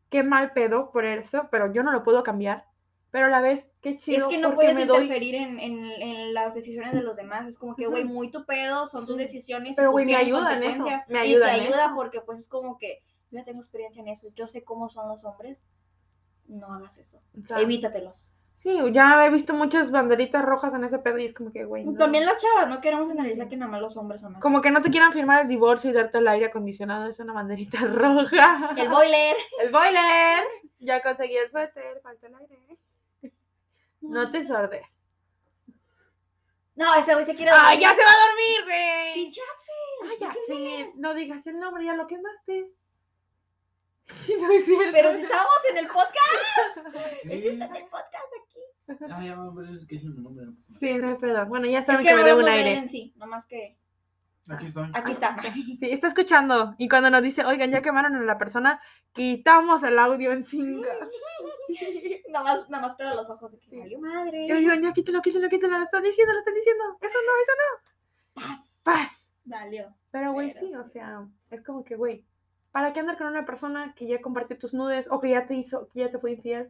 Qué 0.08 0.24
mal 0.24 0.52
pedo 0.52 0.90
por 0.90 1.04
eso, 1.04 1.48
pero 1.52 1.72
yo 1.72 1.82
no 1.84 1.92
lo 1.92 2.02
puedo 2.02 2.22
cambiar. 2.24 2.64
Pero 3.12 3.26
a 3.26 3.28
la 3.30 3.40
vez, 3.40 3.70
qué 3.80 3.96
chido. 3.96 4.18
es 4.28 4.32
que 4.32 4.38
no 4.38 4.54
puedes 4.54 4.74
me 4.76 4.86
doy- 4.86 5.02
interferir 5.04 5.34
en, 5.36 5.58
en- 5.60 5.84
en 6.02 6.34
las 6.34 6.54
decisiones 6.54 6.92
de 6.94 7.02
los 7.02 7.16
demás. 7.16 7.46
Es 7.46 7.58
como 7.58 7.74
que, 7.76 7.86
güey, 7.86 8.04
muy 8.04 8.30
tu 8.30 8.44
pedo, 8.44 8.86
son 8.86 9.06
tus 9.06 9.16
decisiones. 9.16 9.72
y, 9.72 9.76
Pero, 9.76 9.90
pues, 9.92 10.04
güey, 10.04 10.14
me 10.16 10.24
tienen 10.24 10.34
ayuda 10.44 10.56
en 10.56 10.62
eso, 10.64 10.84
me 11.08 11.18
y 11.18 11.32
ayuda 11.32 11.46
te 11.46 11.54
en 11.54 11.60
ayuda 11.62 11.84
eso. 11.86 11.94
porque, 11.94 12.20
pues, 12.20 12.40
es 12.40 12.48
como 12.48 12.78
que 12.78 13.02
yo 13.32 13.42
tengo 13.44 13.60
experiencia 13.60 14.00
en 14.00 14.08
eso. 14.08 14.28
Yo 14.34 14.46
sé 14.48 14.62
cómo 14.64 14.88
son 14.88 15.08
los 15.08 15.24
hombres. 15.24 15.62
No 16.46 16.72
hagas 16.72 16.98
eso. 16.98 17.20
o 17.40 17.46
sea, 17.46 17.60
Evítatelos. 17.60 18.30
Sí, 18.62 18.78
ya 18.92 19.24
he 19.24 19.30
visto 19.30 19.54
muchas 19.54 19.90
banderitas 19.90 20.44
rojas 20.44 20.74
en 20.74 20.84
ese 20.84 20.98
pedo 20.98 21.16
y 21.16 21.24
es 21.24 21.32
como 21.32 21.50
que, 21.50 21.64
güey. 21.64 21.82
no. 21.86 21.96
También 21.98 22.26
las 22.26 22.42
chavas, 22.42 22.68
no 22.68 22.82
queremos 22.82 23.08
analizar 23.08 23.48
que 23.48 23.56
nada 23.56 23.72
más 23.72 23.80
los 23.80 23.96
hombres 23.96 24.20
son 24.20 24.32
así. 24.34 24.42
Como 24.42 24.60
que 24.60 24.70
no 24.70 24.82
te 24.82 24.90
quieran 24.90 25.14
firmar 25.14 25.40
el 25.40 25.48
divorcio 25.48 25.88
y 25.88 25.94
darte 25.94 26.18
el 26.18 26.28
aire 26.28 26.44
acondicionado, 26.46 27.06
es 27.08 27.18
una 27.20 27.32
banderita 27.32 27.78
roja. 27.86 28.74
El 28.76 28.90
boiler. 28.90 29.36
El 29.62 29.72
boiler. 29.72 30.44
Ya 30.78 31.00
conseguí 31.02 31.36
el 31.38 31.50
suéter, 31.50 32.00
falta 32.02 32.26
el 32.26 32.34
aire. 32.34 32.58
No 34.02 34.30
te 34.30 34.46
sordes. 34.46 34.84
No, 36.74 36.94
ese 36.96 37.14
güey 37.14 37.24
se 37.24 37.34
quiere 37.34 37.52
¡Ay, 37.52 37.78
dormir. 37.78 37.80
ya 37.80 37.94
se 37.94 38.02
va 38.04 38.10
a 38.10 38.26
dormir, 38.26 38.64
güey! 38.64 39.14
Pinche 39.14 39.40
Ay, 40.02 40.16
ya, 40.20 40.32
¿qué 40.32 40.38
sí, 40.46 40.90
no 40.96 41.14
digas 41.14 41.46
el 41.46 41.58
nombre, 41.58 41.84
ya 41.84 41.94
lo 41.94 42.06
quemaste. 42.06 42.70
Sí, 44.26 44.34
no 44.40 44.50
es 44.50 44.64
cierto. 44.64 44.90
Pero 44.92 45.14
si 45.14 45.20
estábamos 45.20 45.54
en 45.70 45.76
el 45.78 45.86
podcast. 45.86 47.22
Sí. 47.22 47.28
Eso 47.32 47.48
está 47.50 47.66
en 47.66 47.76
el 47.76 47.84
podcast 47.84 48.32
aquí. 48.42 48.49
Ah, 49.10 49.24
ya, 49.24 49.36
pero 49.54 49.72
es 49.72 49.86
que 49.86 49.94
es 49.96 50.04
el 50.04 50.22
nombre. 50.22 50.46
no 50.46 50.52
pasa 50.54 50.66
nada. 50.68 50.78
Sí, 50.80 50.94
no 50.98 51.08
hay 51.08 51.14
pedo. 51.16 51.46
Bueno, 51.46 51.66
ya 51.66 51.80
Es 51.80 51.86
saben 51.86 52.02
que 52.02 52.08
que 52.10 52.14
me 52.16 52.22
debo 52.24 52.40
un 52.40 52.48
aire. 52.48 52.76
en 52.76 52.88
sí, 52.88 53.12
nomás 53.16 53.46
que 53.46 53.76
Aquí 54.48 54.66
estoy. 54.66 54.90
aquí 54.94 55.12
está. 55.12 55.36
Sí, 55.78 55.78
está 55.82 56.08
escuchando. 56.08 56.74
Y 56.78 56.88
cuando 56.88 57.08
nos 57.10 57.22
dice, 57.22 57.44
oigan, 57.44 57.70
ya 57.70 57.82
quemaron 57.82 58.16
a 58.16 58.20
la 58.20 58.36
persona, 58.38 58.80
quitamos 59.12 59.82
el 59.84 59.98
audio 59.98 60.32
en 60.32 60.44
cinco. 60.44 60.86
Nada 62.30 62.44
más, 62.44 62.70
nada 62.70 62.82
más 62.82 62.94
pero 62.96 63.14
los 63.14 63.28
ojos 63.30 63.50
de 63.52 63.58
que 63.58 63.68
Sí. 63.70 63.78
valió 63.78 63.98
madre. 64.00 64.46
Y 64.46 64.52
oigan, 64.52 64.82
ya 64.82 64.92
quítalo, 64.92 65.20
quítalo, 65.22 65.48
quítalo. 65.48 65.78
Lo 65.78 65.84
están 65.84 66.02
diciendo, 66.02 66.32
lo 66.32 66.38
están 66.40 66.54
diciendo. 66.54 66.84
Eso 67.00 67.18
no, 67.26 67.32
eso 67.42 67.52
no. 67.58 68.42
Paz. 68.42 68.80
Paz. 68.84 69.30
Valió. 69.44 69.94
Pero, 70.10 70.32
güey, 70.32 70.52
Pero 70.54 70.66
sí, 70.66 70.74
o 70.74 70.84
sí. 70.84 70.90
sea, 70.92 71.26
es 71.50 71.62
como 71.64 71.84
que, 71.84 71.96
güey, 71.96 72.24
¿para 72.72 72.92
qué 72.92 73.00
andar 73.00 73.18
con 73.18 73.26
una 73.26 73.44
persona 73.44 73.94
que 73.96 74.06
ya 74.06 74.20
compartió 74.20 74.58
tus 74.58 74.74
nudes 74.74 75.08
o 75.10 75.20
que 75.20 75.30
ya 75.30 75.46
te 75.46 75.54
hizo, 75.54 75.88
que 75.88 76.00
ya 76.00 76.10
te 76.10 76.18
fue 76.18 76.32
infiel? 76.32 76.68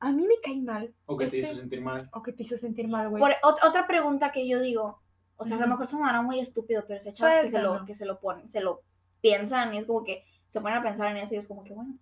A 0.00 0.10
mí 0.12 0.26
me 0.26 0.34
cae 0.42 0.60
mal. 0.60 0.94
O 1.06 1.16
que 1.16 1.26
te 1.26 1.38
este- 1.38 1.50
hizo 1.52 1.60
sentir 1.60 1.80
mal. 1.80 2.08
O 2.12 2.22
que 2.22 2.32
te 2.32 2.42
hizo 2.44 2.56
sentir 2.56 2.86
mal, 2.88 3.08
güey. 3.08 3.20
Por, 3.20 3.32
ot- 3.42 3.66
otra 3.66 3.86
pregunta 3.86 4.30
que 4.32 4.46
yo 4.46 4.60
digo, 4.60 5.00
o 5.36 5.44
sea, 5.44 5.56
a 5.56 5.60
lo 5.60 5.66
mejor 5.66 5.86
sonará 5.86 6.22
muy 6.22 6.38
estúpido, 6.40 6.84
pero 6.86 7.00
hay 7.04 7.12
chavas 7.12 7.38
que 7.42 7.48
se 7.50 7.60
lo, 7.60 7.84
que 7.84 7.94
se 7.94 8.04
lo 8.06 8.20
ponen, 8.20 8.50
se 8.50 8.60
lo 8.60 8.82
piensan 9.20 9.74
y 9.74 9.78
es 9.78 9.86
como 9.86 10.04
que 10.04 10.24
se 10.50 10.60
ponen 10.60 10.78
a 10.78 10.82
pensar 10.82 11.08
en 11.10 11.16
eso 11.18 11.34
y 11.34 11.38
es 11.38 11.48
como 11.48 11.64
que, 11.64 11.74
bueno, 11.74 11.94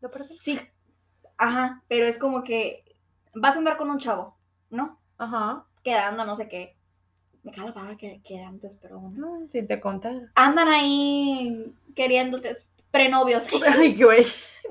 ¿Lo 0.00 0.10
perdonas? 0.10 0.36
sí, 0.40 0.58
ajá, 1.38 1.82
pero 1.88 2.06
es 2.06 2.18
como 2.18 2.42
que 2.44 2.84
vas 3.34 3.54
a 3.54 3.58
andar 3.58 3.76
con 3.76 3.90
un 3.90 3.98
chavo, 3.98 4.36
¿no? 4.70 4.98
Ajá. 5.18 5.64
Quedando, 5.82 6.24
no 6.24 6.36
sé 6.36 6.48
qué. 6.48 6.76
Me 7.42 7.52
cae 7.52 7.66
la 7.66 7.74
paga 7.74 7.96
que, 7.96 8.22
que 8.22 8.40
antes, 8.42 8.76
pero 8.80 8.98
bueno. 8.98 9.16
No, 9.40 9.48
si 9.52 9.62
te 9.62 9.78
contara. 9.80 10.30
Andan 10.34 10.68
ahí 10.68 11.74
queriéndote, 11.94 12.54
prenovios. 12.94 13.46
Ay, 13.78 14.00
güey. 14.02 14.24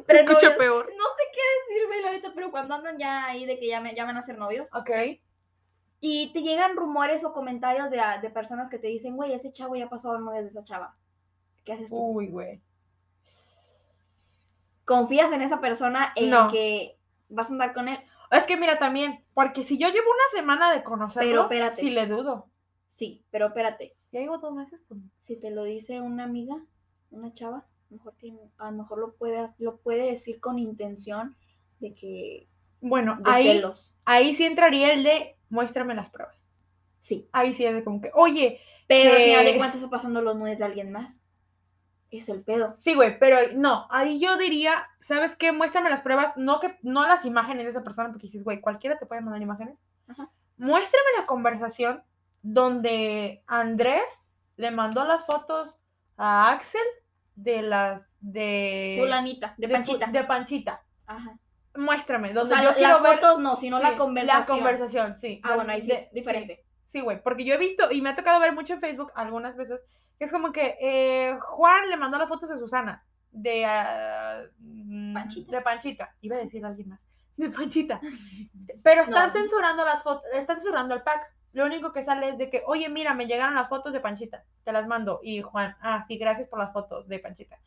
Prenovios. 0.07 0.41
escucha 0.43 0.57
peor. 0.57 0.85
No 0.97 1.03
sé 1.03 1.23
qué 1.33 1.41
decir, 1.73 1.87
güey, 1.87 2.01
la 2.01 2.11
neta, 2.11 2.31
pero 2.33 2.49
cuando 2.51 2.73
andan 2.73 2.97
ya 2.97 3.25
ahí 3.25 3.45
de 3.45 3.59
que 3.59 3.67
ya, 3.67 3.79
me, 3.81 3.93
ya 3.95 4.05
van 4.05 4.17
a 4.17 4.23
ser 4.23 4.37
novios 4.37 4.67
Ok. 4.73 4.89
y 5.99 6.31
te 6.33 6.41
llegan 6.41 6.75
rumores 6.75 7.23
o 7.23 7.31
comentarios 7.33 7.89
de, 7.91 8.01
de 8.21 8.29
personas 8.29 8.69
que 8.69 8.79
te 8.79 8.87
dicen, 8.87 9.15
güey, 9.15 9.33
ese 9.33 9.53
chavo 9.53 9.75
ya 9.75 9.89
pasó 9.89 10.15
el 10.15 10.23
novio 10.25 10.41
de 10.41 10.47
esa 10.47 10.63
chava. 10.63 10.95
¿Qué 11.63 11.73
haces 11.73 11.89
tú? 11.91 11.95
Uy, 11.97 12.27
güey. 12.29 12.61
¿Confías 14.85 15.31
en 15.31 15.41
esa 15.41 15.61
persona 15.61 16.11
en 16.15 16.29
No. 16.29 16.49
que 16.49 16.97
vas 17.29 17.49
a 17.49 17.53
andar 17.53 17.73
con 17.73 17.87
él? 17.87 17.99
Es 18.31 18.43
que 18.45 18.57
mira 18.57 18.79
también, 18.79 19.23
porque 19.33 19.63
si 19.63 19.77
yo 19.77 19.87
llevo 19.89 20.07
una 20.09 20.39
semana 20.39 20.73
de 20.73 20.83
conocerlo, 20.83 21.29
Pero 21.29 21.43
espérate. 21.43 21.81
sí 21.81 21.89
le 21.91 22.07
dudo. 22.07 22.49
Sí, 22.89 23.23
pero 23.31 23.47
espérate. 23.47 23.95
Ya 24.11 24.19
llevo 24.19 24.39
dos 24.39 24.53
meses, 24.53 24.81
pues. 24.87 24.99
Si 25.21 25.39
te 25.39 25.51
lo 25.51 25.63
dice 25.63 26.01
una 26.01 26.23
amiga, 26.25 26.55
una 27.11 27.31
chava, 27.33 27.65
mejor, 27.93 28.13
a 28.57 28.71
lo, 28.71 28.77
mejor 28.77 28.97
lo, 28.99 29.13
puede, 29.15 29.47
lo 29.59 29.77
puede 29.77 30.11
decir 30.11 30.39
con 30.39 30.59
intención 30.59 31.35
de 31.79 31.93
que 31.93 32.47
Bueno, 32.81 33.17
de 33.23 33.31
ahí, 33.31 33.43
celos. 33.47 33.95
ahí 34.05 34.35
sí 34.35 34.43
entraría 34.45 34.93
el 34.93 35.03
de 35.03 35.37
muéstrame 35.49 35.95
las 35.95 36.09
pruebas. 36.09 36.35
Sí. 37.01 37.27
Ahí 37.31 37.53
sí 37.53 37.65
es 37.65 37.73
de 37.73 37.83
como 37.83 38.01
que, 38.01 38.11
oye, 38.13 38.59
Pero 38.87 39.11
al 39.11 39.17
que- 39.17 39.25
final 39.25 39.45
de 39.45 39.57
cuentas 39.57 39.75
está 39.77 39.89
pasando 39.89 40.21
los 40.21 40.35
nudes 40.35 40.57
de 40.59 40.65
alguien 40.65 40.91
más. 40.91 41.25
Es 42.11 42.29
el 42.29 42.43
pedo. 42.43 42.75
sí, 42.79 42.93
güey, 42.93 43.17
pero 43.17 43.37
no, 43.55 43.87
ahí 43.89 44.19
yo 44.19 44.37
diría, 44.37 44.87
¿sabes 44.99 45.35
qué? 45.35 45.51
Muéstrame 45.51 45.89
las 45.89 46.03
pruebas, 46.03 46.37
no 46.37 46.59
que 46.59 46.77
no 46.83 47.07
las 47.07 47.25
imágenes 47.25 47.63
de 47.65 47.71
esa 47.71 47.83
persona, 47.83 48.09
porque 48.09 48.27
dices, 48.27 48.43
güey, 48.43 48.61
cualquiera 48.61 48.99
te 48.99 49.07
puede 49.07 49.21
mandar 49.21 49.41
imágenes. 49.41 49.79
Ajá. 50.07 50.29
Muéstrame 50.57 51.07
la 51.17 51.25
conversación 51.25 52.03
donde 52.43 53.41
Andrés 53.47 54.03
le 54.57 54.69
mandó 54.69 55.03
las 55.05 55.25
fotos 55.25 55.75
a 56.15 56.51
Axel 56.51 56.81
de 57.35 57.61
las 57.61 58.01
de 58.21 58.97
Fulanita, 58.99 59.53
de 59.57 59.69
Panchita. 59.69 60.07
de 60.07 60.23
Panchita. 60.23 60.83
Ajá. 61.07 61.37
Muéstrame, 61.75 62.37
O 62.37 62.45
sea, 62.45 62.61
yo 62.61 62.79
las 62.79 63.01
ver 63.01 63.15
fotos 63.15 63.39
no, 63.39 63.55
sino 63.55 63.77
sí, 63.77 63.83
la 63.83 63.95
conversación. 63.97 64.57
La 64.57 64.63
conversación, 64.63 65.17
sí. 65.17 65.41
Ah, 65.43 65.55
bueno, 65.55 65.71
ahí 65.71 65.81
sí 65.81 65.91
es 65.91 66.11
diferente. 66.11 66.63
Sí, 66.91 67.01
güey, 67.01 67.21
porque 67.23 67.43
yo 67.43 67.55
he 67.55 67.57
visto 67.57 67.91
y 67.91 68.01
me 68.01 68.09
ha 68.09 68.15
tocado 68.15 68.39
ver 68.39 68.53
mucho 68.53 68.73
en 68.75 68.79
Facebook 68.79 69.11
algunas 69.15 69.55
veces 69.57 69.79
que 70.19 70.25
es 70.25 70.31
como 70.31 70.51
que 70.51 70.77
eh, 70.79 71.35
Juan 71.41 71.89
le 71.89 71.97
mandó 71.97 72.19
las 72.19 72.29
fotos 72.29 72.49
de 72.49 72.59
Susana, 72.59 73.03
de 73.31 73.65
ah, 73.65 74.43
Panchita. 75.13 75.51
de 75.51 75.61
Panchita, 75.63 76.15
iba 76.21 76.35
a 76.35 76.39
decir 76.39 76.63
alguien 76.63 76.89
más, 76.89 77.01
de 77.35 77.49
Panchita. 77.49 77.99
Pero 78.83 79.01
están 79.01 79.29
No. 79.29 79.33
censurando 79.33 79.83
las 79.83 80.03
fotos, 80.03 80.23
están 80.33 80.57
censurando 80.57 80.93
el 80.93 81.01
pack. 81.01 81.33
Lo 81.53 81.65
único 81.65 81.93
que 81.93 82.03
sale 82.03 82.29
es 82.29 82.37
de 82.37 82.49
que, 82.49 82.63
oye, 82.65 82.89
mira, 82.89 83.13
me 83.13 83.27
llegaron 83.27 83.55
las 83.55 83.69
fotos 83.69 83.93
de 83.93 83.99
Panchita, 83.99 84.43
te 84.63 84.71
las 84.71 84.87
mando. 84.87 85.19
Y 85.23 85.41
Juan, 85.41 85.75
ah, 85.81 86.03
sí, 86.07 86.17
gracias 86.17 86.49
por 86.49 86.59
las 86.59 86.73
fotos 86.73 87.07
de 87.07 87.19
Panchita. 87.19 87.57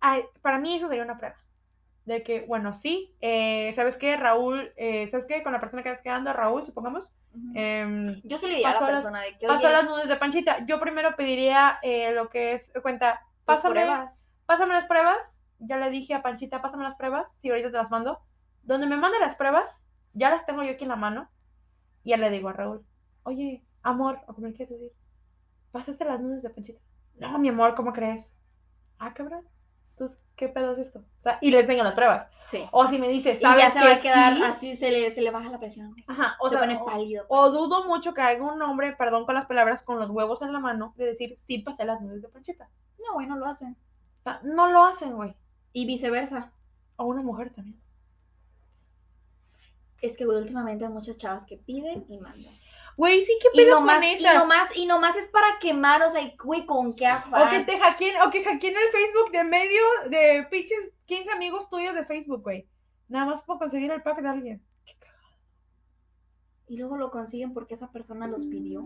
Ay, 0.00 0.24
para 0.42 0.58
mí 0.58 0.76
eso 0.76 0.88
sería 0.88 1.02
una 1.04 1.18
prueba. 1.18 1.36
De 2.04 2.22
que, 2.22 2.42
bueno, 2.42 2.74
sí, 2.74 3.16
eh, 3.20 3.72
¿sabes 3.74 3.96
qué? 3.96 4.16
Raúl, 4.16 4.72
eh, 4.76 5.08
¿sabes 5.10 5.24
qué? 5.26 5.42
Con 5.42 5.52
la 5.54 5.60
persona 5.60 5.82
que 5.82 5.88
estás 5.88 6.02
quedando, 6.02 6.32
Raúl, 6.32 6.66
supongamos, 6.66 7.10
em, 7.54 8.20
Yo 8.22 8.36
sí 8.38 8.46
le 8.46 8.54
diría 8.56 8.70
a 8.70 8.74
la 8.74 8.80
las- 8.80 8.90
persona 9.02 9.22
de 9.22 9.38
que, 9.38 9.46
pasó 9.46 9.70
las 9.70 9.84
nudes 9.84 10.06
de 10.08 10.16
Panchita. 10.16 10.64
Yo 10.66 10.78
primero 10.78 11.16
pediría 11.16 11.78
eh, 11.82 12.12
lo 12.12 12.28
que 12.28 12.52
es, 12.54 12.70
cuenta, 12.82 13.22
pásame, 13.44 13.74
pruebas. 13.74 14.26
pásame 14.46 14.74
las 14.74 14.84
pruebas. 14.86 15.16
Ya 15.58 15.78
le 15.78 15.88
dije 15.90 16.14
a 16.14 16.22
Panchita, 16.22 16.60
pásame 16.60 16.84
las 16.84 16.96
pruebas. 16.96 17.30
Si 17.40 17.48
ahorita 17.48 17.70
te 17.70 17.76
las 17.78 17.90
mando. 17.90 18.20
Donde 18.62 18.86
me 18.86 18.96
mande 18.96 19.18
las 19.18 19.34
pruebas, 19.36 19.82
ya 20.12 20.30
las 20.30 20.44
tengo 20.46 20.62
yo 20.62 20.72
aquí 20.72 20.84
en 20.84 20.90
la 20.90 20.96
mano. 20.96 21.28
Y 22.04 22.10
ya 22.10 22.16
le 22.16 22.30
digo 22.30 22.48
a 22.48 22.52
Raúl, 22.52 22.84
oye, 23.24 23.64
amor, 23.82 24.20
o 24.28 24.34
como 24.34 24.46
le 24.46 24.54
quieres 24.54 24.70
decir, 24.78 24.92
¿pasaste 25.72 26.04
las 26.04 26.20
nudes 26.20 26.42
de 26.42 26.50
Panchita? 26.50 26.80
No, 27.18 27.38
mi 27.38 27.48
amor, 27.48 27.74
¿cómo 27.74 27.92
crees? 27.92 28.34
Ah, 28.98 29.12
cabrón. 29.14 29.44
Entonces, 29.92 30.20
¿qué 30.36 30.48
pedo 30.48 30.72
es 30.72 30.78
esto? 30.80 30.98
O 30.98 31.22
sea, 31.22 31.38
y 31.40 31.50
le 31.52 31.60
enseño 31.60 31.84
las 31.84 31.94
pruebas. 31.94 32.28
Sí. 32.46 32.64
O 32.72 32.86
si 32.88 32.98
me 32.98 33.08
dice, 33.08 33.32
Y 33.32 33.36
¿sabes 33.36 33.62
ya 33.62 33.70
se 33.70 33.78
que 33.78 33.84
va 33.86 33.92
a 33.94 34.00
quedar 34.00 34.34
sí? 34.34 34.42
así, 34.42 34.76
se 34.76 34.90
le, 34.90 35.10
se 35.12 35.20
le 35.22 35.30
baja 35.30 35.48
la 35.50 35.58
presión. 35.60 35.94
Ajá, 36.08 36.36
o 36.40 36.48
se 36.48 36.54
sea, 36.56 36.60
pone 36.62 36.76
o- 36.80 36.84
pálido. 36.84 37.24
o 37.28 37.50
dudo 37.50 37.86
mucho 37.86 38.12
que 38.12 38.20
haga 38.20 38.42
un 38.44 38.60
hombre, 38.60 38.94
perdón 38.96 39.24
con 39.24 39.34
las 39.36 39.46
palabras, 39.46 39.82
con 39.84 39.98
los 40.00 40.10
huevos 40.10 40.42
en 40.42 40.52
la 40.52 40.58
mano, 40.58 40.92
de 40.96 41.06
decir, 41.06 41.36
sí 41.46 41.58
pasé 41.60 41.84
las 41.84 42.00
nudes 42.00 42.22
de 42.22 42.28
Panchita. 42.28 42.68
No, 42.98 43.14
güey, 43.14 43.26
no 43.28 43.36
lo 43.36 43.46
hacen. 43.46 43.76
O 44.20 44.22
sea, 44.24 44.40
no 44.42 44.68
lo 44.68 44.84
hacen, 44.84 45.14
güey. 45.14 45.34
Y 45.72 45.86
viceversa. 45.86 46.52
O 46.96 47.04
una 47.04 47.22
mujer 47.22 47.50
también. 47.54 47.80
Es 50.04 50.16
que, 50.16 50.24
güey, 50.24 50.38
últimamente 50.38 50.84
hay 50.84 50.90
muchas 50.90 51.16
chavas 51.16 51.44
que 51.46 51.56
piden 51.56 52.04
y 52.08 52.18
mandan. 52.18 52.52
Güey, 52.96 53.22
sí, 53.22 53.32
¿qué 53.40 53.48
Y 53.54 53.64
pedo 53.64 53.80
nomás, 53.80 53.96
con 53.96 54.04
y, 54.04 54.12
esas? 54.12 54.34
nomás, 54.36 54.68
y 54.76 54.86
nomás 54.86 55.16
es 55.16 55.26
para 55.28 55.58
quemar, 55.60 56.02
o 56.02 56.10
sea, 56.10 56.20
y, 56.20 56.36
güey, 56.36 56.64
con 56.66 56.94
qué 56.94 57.06
O 57.06 57.10
afán. 57.10 57.50
que 57.50 57.72
te 57.72 57.78
hackeen, 57.78 58.16
o 58.20 58.30
que 58.30 58.44
hackeen 58.44 58.74
el 58.76 58.88
Facebook 58.92 59.32
de 59.32 59.44
medio 59.44 59.82
de 60.10 60.46
pinches 60.50 60.92
15 61.06 61.30
amigos 61.32 61.68
tuyos 61.68 61.94
de 61.94 62.04
Facebook, 62.04 62.42
güey. 62.42 62.68
Nada 63.08 63.26
más 63.26 63.42
por 63.42 63.58
conseguir 63.58 63.90
el 63.90 64.02
pack 64.02 64.20
de 64.20 64.28
alguien. 64.28 64.62
Y 66.68 66.76
luego 66.76 66.96
lo 66.96 67.10
consiguen 67.10 67.52
porque 67.52 67.74
esa 67.74 67.90
persona 67.90 68.26
los 68.26 68.44
pidió. 68.46 68.84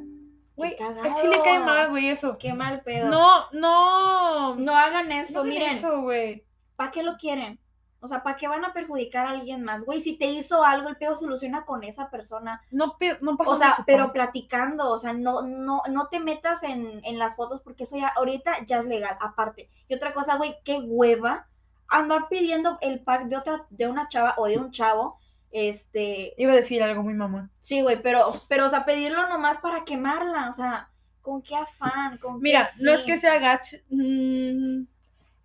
Güey, 0.57 0.75
a. 0.81 1.15
Chile 1.15 1.39
cae 1.45 1.61
mal, 1.61 1.91
güey, 1.91 2.09
eso. 2.09 2.37
Qué 2.39 2.53
mal 2.53 2.83
pedo. 2.83 3.09
No, 3.09 3.51
no. 3.53 4.57
No 4.57 4.77
hagan 4.77 5.13
eso, 5.13 5.35
no 5.35 5.41
hagan 5.41 5.49
miren. 5.51 5.77
eso, 5.77 6.01
güey. 6.01 6.45
¿Para 6.77 6.91
qué 6.91 7.03
lo 7.03 7.17
quieren? 7.17 7.61
O 8.01 8.09
sea, 8.09 8.23
¿para 8.23 8.37
qué 8.37 8.47
van 8.47 8.65
a 8.65 8.73
perjudicar 8.73 9.27
a 9.27 9.31
alguien 9.31 9.65
más? 9.65 9.85
Güey, 9.85 10.01
si 10.01 10.17
te 10.17 10.27
hizo 10.27 10.63
algo, 10.63 10.89
el 10.89 10.97
pedo 10.97 11.17
soluciona 11.17 11.65
con 11.65 11.83
esa 11.83 12.11
persona. 12.11 12.63
No, 12.71 12.97
no 13.21 13.37
pasa 13.37 13.51
O 13.51 13.57
sea, 13.57 13.77
pero 13.87 14.13
platicando, 14.13 14.91
o 14.91 14.99
sea, 14.99 15.13
no, 15.13 15.43
no, 15.43 15.83
no 15.89 16.09
te 16.09 16.21
metas 16.21 16.63
en, 16.63 17.01
en 17.05 17.19
las 17.19 17.35
fotos 17.37 17.61
porque 17.63 17.85
eso 17.85 17.97
ya, 17.97 18.09
ahorita 18.09 18.65
ya 18.67 18.79
es 18.79 18.87
legal, 18.87 19.17
aparte. 19.21 19.69
Y 19.89 19.95
otra 19.95 20.15
cosa, 20.15 20.37
güey, 20.37 20.57
qué 20.65 20.79
hueva 20.79 21.49
andar 21.89 22.29
pidiendo 22.29 22.79
el 22.81 23.01
pack 23.01 23.25
de 23.25 23.37
otra, 23.37 23.67
de 23.71 23.89
una 23.89 24.09
chava 24.09 24.35
o 24.37 24.47
de 24.47 24.59
un 24.59 24.71
chavo, 24.71 25.19
este, 25.51 26.35
Iba 26.37 26.53
a 26.53 26.57
decir 26.57 26.83
algo 26.83 27.03
muy 27.03 27.15
mamón. 27.15 27.51
sí, 27.61 27.81
güey, 27.81 28.01
pero, 28.03 28.43
pero, 28.49 28.67
o 28.67 28.71
sea, 28.71 28.85
pedirlo 28.85 29.27
nomás 29.29 29.59
para 29.59 29.85
quemarla, 29.85 30.51
o 30.51 30.55
sea, 30.55 30.91
¿con 31.23 31.43
qué 31.43 31.57
afán? 31.57 32.19
¿Con 32.19 32.35
qué 32.37 32.43
Mira, 32.43 32.71
no 32.79 32.93
es 32.93 33.03
que 33.03 33.17
sea 33.17 33.39
gach. 33.39 33.75
mm, 33.89 34.83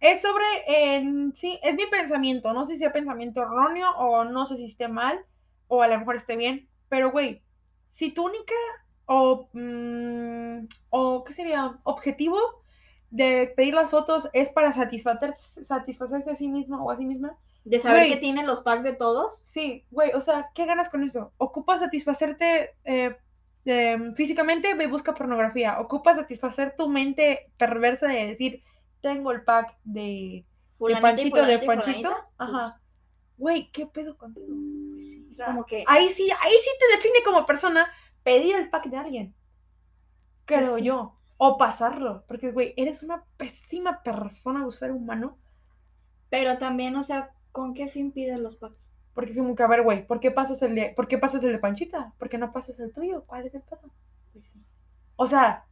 es 0.04 0.22
sobre. 0.22 0.46
eh, 0.68 1.32
sí, 1.34 1.60
es 1.64 1.76
mi 1.76 1.86
pensamiento. 1.88 2.54
No 2.54 2.66
sé 2.66 2.74
si 2.74 2.80
sea 2.80 2.92
pensamiento 2.92 3.42
erróneo 3.42 3.90
o 3.98 4.26
no 4.26 4.46
sé 4.46 4.58
si 4.58 4.66
esté 4.66 4.88
mal 4.88 5.26
o 5.68 5.82
a 5.82 5.88
lo 5.88 5.98
mejor 5.98 6.18
esté 6.18 6.36
bien. 6.36 6.68
Pero, 6.90 7.12
güey, 7.12 7.42
si 7.90 8.12
tu 8.12 8.26
única 8.26 8.54
o. 9.06 9.50
mm, 9.54 10.68
o 10.90 11.24
¿qué 11.24 11.34
sería? 11.34 11.80
Objetivo 11.84 12.38
de 13.10 13.54
pedir 13.56 13.76
las 13.76 13.90
fotos 13.90 14.28
es 14.34 14.50
para 14.50 14.74
satisfacer, 14.74 15.36
satisfacerse 15.38 16.32
a 16.32 16.36
sí 16.36 16.48
mismo 16.48 16.84
o 16.84 16.92
a 16.92 16.98
sí 16.98 17.06
misma. 17.06 17.38
De 17.64 17.80
saber 17.80 18.10
que 18.10 18.18
tienen 18.18 18.46
los 18.46 18.62
packs 18.62 18.84
de 18.84 18.94
todos. 18.94 19.44
Sí, 19.46 19.86
güey, 19.90 20.12
o 20.14 20.20
sea, 20.20 20.50
¿qué 20.54 20.66
ganas 20.66 20.90
con 20.90 21.04
eso? 21.04 21.32
Ocupa 21.38 21.78
satisfacerte 21.78 22.72
eh, 22.84 23.16
eh, 23.66 23.98
físicamente, 24.16 24.74
ve 24.74 24.88
busca 24.88 25.14
pornografía. 25.14 25.80
Ocupa 25.80 26.14
satisfacer 26.14 26.76
tu 26.76 26.90
mente 26.90 27.52
perversa 27.58 28.08
de 28.08 28.28
decir, 28.28 28.64
tengo 29.04 29.32
el 29.34 29.44
pack 29.44 29.78
de, 29.84 30.48
de 30.80 30.98
Panchito, 30.98 31.46
de 31.46 31.60
Panchito. 31.60 32.10
fulanita, 32.10 32.32
Ajá. 32.40 32.82
Güey, 33.38 33.72
¿qué 33.72 33.86
pedo 33.88 34.18
contigo? 34.18 34.64
pues, 34.94 35.12
sí, 35.12 35.28
O 35.30 35.34
sea, 35.34 35.48
como 35.48 35.66
que, 35.66 35.84
Ahí 35.86 36.10
sí, 36.10 36.30
ahí 36.42 36.52
sí 36.54 36.70
te 36.80 36.96
define 36.96 37.24
como 37.24 37.46
persona 37.46 37.88
pedir 38.24 38.56
el 38.56 38.70
pack 38.70 38.88
de 38.88 38.98
alguien. 38.98 39.36
Creo 40.46 40.76
Pues 40.76 40.76
sí. 40.76 40.84
yo. 40.84 41.20
O 41.38 41.58
pasarlo. 41.58 42.26
Porque, 42.28 42.52
güey, 42.52 42.74
eres 42.78 43.04
una 43.04 43.26
pésima 43.38 44.04
persona, 44.04 44.70
ser 44.72 44.92
humano. 44.92 45.40
pero 46.30 46.58
también, 46.58 46.96
o 46.98 47.04
sea, 47.04 47.34
¿con 47.52 47.74
qué 47.74 47.88
fin 47.88 48.12
pides 48.12 48.40
los 48.40 48.58
packs? 48.58 48.92
Porque 49.14 49.36
como 49.36 49.56
que, 49.56 49.64
a 49.64 49.68
ver, 49.68 49.84
güey, 49.84 50.06
¿por 50.08 50.20
qué 50.20 50.32
pasas 50.32 50.62
el 50.64 50.76
de, 50.76 50.90
¿por 50.96 51.08
qué 51.08 51.18
pasas 51.18 51.44
el 51.44 51.52
de 51.52 51.60
Panchita? 51.60 52.14
¿Por 52.18 52.30
qué 52.30 52.38
no 52.38 52.52
pasas 52.52 52.80
el 52.80 52.94
tuyo? 52.94 53.26
¿Cuál 53.26 53.46
es 53.48 53.54
el 53.56 53.62
pedo? 53.64 53.94
Pues 54.34 54.48
sí. 54.48 54.66
O 55.16 55.28
sea, 55.28 55.68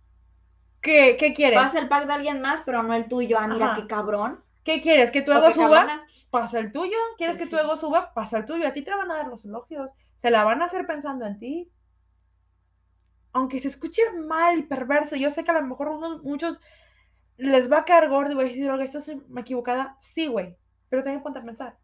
¿qué, 0.81 1.17
qué 1.17 1.33
quieres? 1.33 1.59
Pasa 1.59 1.79
el 1.79 1.87
pack 1.89 2.05
de 2.07 2.13
alguien 2.13 2.41
más, 2.41 2.61
pero 2.65 2.83
no 2.83 2.93
el 2.93 3.07
tuyo. 3.07 3.37
Ah, 3.39 3.47
mira 3.47 3.73
Ajá. 3.73 3.81
qué 3.81 3.87
cabrón. 3.87 4.43
¿Qué 4.63 4.81
quieres? 4.81 5.11
¿Que 5.11 5.21
tu 5.21 5.31
ego 5.31 5.51
suba? 5.51 5.85
cabrona. 5.85 6.07
Pasa 6.29 6.59
el 6.59 6.71
tuyo. 6.71 6.97
¿Quieres 7.17 7.37
Pues 7.37 7.49
que 7.49 7.55
tu 7.55 7.59
sí. 7.59 7.63
ego 7.63 7.77
suba? 7.77 8.13
Pasa 8.13 8.37
el 8.37 8.45
tuyo. 8.45 8.67
A 8.67 8.73
ti 8.73 8.81
te 8.83 8.93
van 8.95 9.09
a 9.11 9.15
dar 9.15 9.27
los 9.27 9.43
elogios. 9.45 9.91
Se 10.17 10.29
la 10.29 10.43
van 10.43 10.61
a 10.61 10.65
hacer 10.65 10.85
pensando 10.85 11.25
en 11.25 11.39
ti. 11.39 11.71
Aunque 13.33 13.59
se 13.59 13.69
escuche 13.69 14.01
mal 14.27 14.57
y 14.59 14.63
perverso, 14.63 15.15
yo 15.15 15.31
sé 15.31 15.43
que 15.43 15.51
a 15.51 15.53
lo 15.55 15.63
mejor 15.63 15.87
unos, 15.89 16.21
muchos 16.23 16.59
les 17.37 17.71
va 17.71 17.79
a 17.79 17.85
caer 17.85 18.09
gordo 18.09 18.31
y 18.33 18.35
voy 18.35 18.45
a 18.45 18.47
decir, 18.49 18.69
Olga, 18.69 18.83
estás 18.83 19.09
equivocada. 19.37 19.97
Sí, 20.01 20.27
güey. 20.27 20.55
Pero 20.89 21.03
también 21.03 21.23
ponte 21.23 21.39
a 21.39 21.43
pensar. 21.43 21.77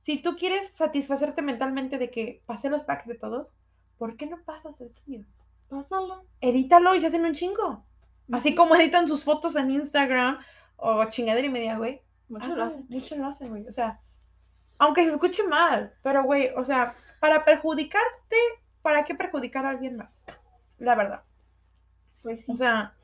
Si 0.00 0.20
tú 0.20 0.36
quieres 0.36 0.70
satisfacerte 0.72 1.42
mentalmente 1.42 1.98
de 1.98 2.10
que 2.10 2.42
pasé 2.46 2.70
los 2.70 2.82
packs 2.84 3.06
de 3.06 3.14
todos, 3.14 3.48
¿por 3.98 4.16
qué 4.16 4.26
no 4.26 4.42
pasas 4.44 4.80
el 4.80 4.92
tuyo? 4.92 5.20
Pásalo. 5.68 6.24
edítalo 6.40 6.94
y 6.94 7.00
se 7.00 7.06
hacen 7.06 7.24
un 7.24 7.34
chingo. 7.34 7.84
Así 8.30 8.54
como 8.54 8.74
editan 8.76 9.08
sus 9.08 9.24
fotos 9.24 9.56
en 9.56 9.70
Instagram 9.70 10.38
o 10.76 11.04
chingadera 11.06 11.46
y 11.46 11.50
media, 11.50 11.76
güey. 11.76 12.00
Muchos 12.28 12.56
lo 12.56 12.64
hacen. 12.64 12.86
Muchos 12.88 13.18
lo 13.18 13.26
hacen, 13.26 13.48
güey. 13.50 13.66
O 13.66 13.72
sea, 13.72 14.00
aunque 14.78 15.04
se 15.06 15.12
escuche 15.12 15.42
mal, 15.46 15.92
pero, 16.02 16.24
güey, 16.24 16.50
o 16.56 16.64
sea, 16.64 16.94
para 17.20 17.44
perjudicarte, 17.44 18.36
¿para 18.80 19.04
qué 19.04 19.14
perjudicar 19.14 19.66
a 19.66 19.70
alguien 19.70 19.96
más? 19.96 20.24
La 20.78 20.94
verdad. 20.94 21.22
Pues 22.22 22.44
sí. 22.46 22.52
O 22.52 22.56
sea, 22.56 22.94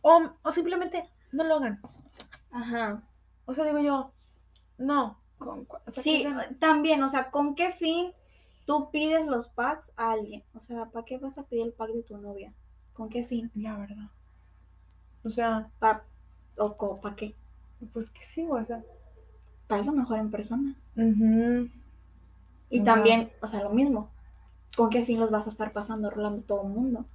o, 0.00 0.30
o 0.42 0.52
simplemente 0.52 1.08
no 1.32 1.44
lo 1.44 1.56
hagan. 1.56 1.80
Ajá. 2.50 3.02
O 3.44 3.54
sea, 3.54 3.64
digo 3.64 3.78
yo, 3.80 4.12
no. 4.78 5.18
con 5.38 5.66
cua- 5.66 5.82
o 5.86 5.90
sea, 5.90 6.02
Sí, 6.02 6.26
también, 6.58 7.02
o 7.02 7.08
sea, 7.08 7.30
¿con 7.30 7.54
qué 7.54 7.72
fin 7.72 8.12
tú 8.66 8.90
pides 8.90 9.26
los 9.26 9.48
packs 9.48 9.92
a 9.96 10.12
alguien? 10.12 10.42
O 10.54 10.62
sea, 10.62 10.86
¿para 10.86 11.04
qué 11.04 11.18
vas 11.18 11.36
a 11.38 11.42
pedir 11.44 11.66
el 11.66 11.72
pack 11.72 11.90
de 11.90 12.02
tu 12.02 12.16
novia? 12.16 12.52
¿Con 12.92 13.08
qué 13.08 13.24
fin? 13.24 13.50
La 13.54 13.76
verdad. 13.76 14.10
O 15.24 15.30
sea, 15.30 15.68
¿Para 15.78 16.04
o 16.56 17.00
para 17.00 17.16
qué? 17.16 17.34
pues 17.92 18.10
que 18.10 18.22
sí, 18.22 18.46
o 18.48 18.64
sea. 18.64 18.82
Para 19.66 19.80
eso 19.80 19.92
mejor 19.92 20.18
en 20.18 20.30
persona. 20.30 20.76
ujú. 20.96 21.68
Y 22.70 22.82
también, 22.82 23.30
o 23.40 23.48
sea, 23.48 23.62
lo 23.62 23.70
mismo. 23.70 24.10
¿Con 24.76 24.88
qué 24.90 25.04
fin 25.04 25.20
los 25.20 25.30
vas 25.30 25.46
a 25.46 25.50
estar 25.50 25.72
pasando 25.72 26.10
rolando 26.10 26.42
todo 26.42 26.62
el 26.62 26.68
mundo? 26.70 27.06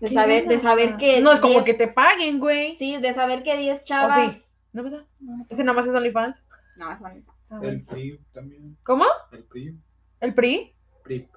De 0.00 0.08
¿Qué 0.08 0.14
saber, 0.14 0.46
de 0.48 0.58
saber 0.58 0.96
que 0.96 1.20
No 1.20 1.32
es 1.32 1.40
como 1.40 1.54
10 1.54 1.64
que 1.64 1.74
te 1.74 1.88
paguen, 1.88 2.38
güey. 2.38 2.74
Sí, 2.74 2.96
de 2.98 3.14
saber 3.14 3.42
que 3.42 3.56
10 3.56 3.82
¿O 3.82 3.84
chavas. 3.84 4.34
sí? 4.36 4.42
¿No, 4.72 4.82
verdad? 4.82 5.04
No, 5.20 5.36
no, 5.38 5.46
Ese 5.48 5.64
nada 5.64 5.78
más 5.78 5.86
es 5.86 5.94
OnlyFans. 5.94 6.42
no, 6.76 6.92
es 6.92 6.98
bonito. 7.00 7.32
Ah, 7.50 7.60
El. 7.62 7.84
PRI 7.84 8.20
también. 8.32 8.76
¿Cómo? 8.82 9.04
El 9.30 9.44
PRI. 9.44 9.78
¿El 10.20 10.34
PRI? 10.34 10.74
PRI. 11.04 11.28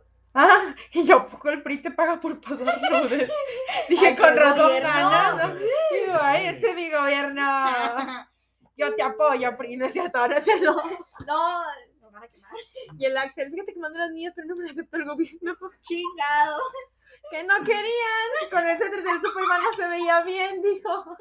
Ah, 0.42 0.74
y 0.94 1.06
yo, 1.06 1.18
¿a 1.18 1.28
poco 1.28 1.50
el 1.50 1.62
PRI 1.62 1.82
te 1.82 1.92
paga 1.92 2.18
por 2.22 2.40
pasar 2.40 2.82
nudes? 2.90 3.30
Dije, 3.90 4.08
Ay, 4.08 4.16
con 4.16 4.38
razón 4.38 4.72
ganas. 4.82 5.54
Digo, 5.60 6.18
ay, 6.22 6.46
ese 6.48 6.70
es 6.70 6.76
mi 6.76 6.90
gobierno. 6.90 7.44
Yo 8.78 8.96
te 8.96 9.04
apoyo, 9.04 9.58
PRI, 9.58 9.76
no 9.76 9.86
es 9.86 9.92
cierto, 9.92 10.26
no 10.26 10.34
es 10.38 10.44
cierto. 10.46 10.82
no, 11.28 11.64
no 12.00 12.12
van 12.12 12.24
a 12.24 12.28
quemar. 12.30 12.52
Y 12.98 13.06
el 13.06 13.18
Axel, 13.18 13.52
fíjate 13.52 13.74
que 13.74 13.80
mandé 13.82 14.00
las 14.00 14.12
mías, 14.12 14.32
pero 14.34 14.48
no 14.48 14.56
me 14.56 14.64
las 14.64 14.72
aceptó 14.72 14.96
el 14.96 15.06
gobierno. 15.06 15.58
Chingado. 15.82 16.62
Que 17.32 17.44
no 17.44 17.54
querían. 17.64 18.50
Con 18.50 18.68
el 18.68 18.78
centro 18.78 19.04
del 19.04 19.22
Superman 19.22 19.62
no 19.62 19.74
se 19.74 19.88
veía 19.88 20.22
bien, 20.22 20.62
dijo. 20.64 21.18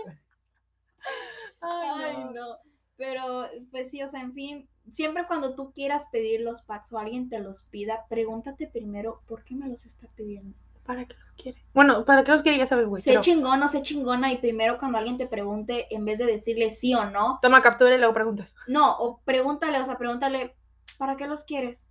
Ay, 1.60 2.02
Ay, 2.04 2.24
no. 2.24 2.32
no. 2.32 2.58
Pero, 2.98 3.46
pues 3.70 3.90
sí, 3.90 4.02
o 4.02 4.08
sea, 4.08 4.20
en 4.20 4.34
fin, 4.34 4.68
siempre 4.90 5.24
cuando 5.28 5.54
tú 5.54 5.72
quieras 5.72 6.08
pedir 6.10 6.40
los 6.40 6.62
packs 6.62 6.92
o 6.92 6.98
alguien 6.98 7.28
te 7.28 7.38
los 7.38 7.62
pida, 7.62 8.04
pregúntate 8.08 8.66
primero 8.66 9.22
por 9.28 9.44
qué 9.44 9.54
me 9.54 9.68
los 9.68 9.86
está 9.86 10.08
pidiendo. 10.16 10.58
¿Para 10.84 11.04
qué 11.04 11.14
los 11.14 11.30
quiere? 11.32 11.62
Bueno, 11.74 12.04
¿para 12.04 12.24
qué 12.24 12.32
los 12.32 12.42
quiere? 12.42 12.58
Ya 12.58 12.66
sabes, 12.66 12.86
güey. 12.86 13.00
Sé 13.00 13.10
pero 13.10 13.20
chingón 13.20 13.62
o 13.62 13.68
sé 13.68 13.82
chingona 13.82 14.32
y 14.32 14.38
primero 14.38 14.78
cuando 14.78 14.98
alguien 14.98 15.16
te 15.16 15.28
pregunte, 15.28 15.86
en 15.94 16.04
vez 16.04 16.18
de 16.18 16.26
decirle 16.26 16.72
sí 16.72 16.92
o 16.92 17.08
no, 17.08 17.38
Toma 17.40 17.62
captura 17.62 17.94
y 17.94 17.98
luego 17.98 18.14
preguntas. 18.14 18.52
no, 18.66 18.98
o 18.98 19.20
pregúntale, 19.24 19.80
o 19.80 19.86
sea, 19.86 19.96
pregúntale, 19.96 20.56
¿para 20.96 21.16
qué 21.16 21.28
los 21.28 21.44
quieres? 21.44 21.86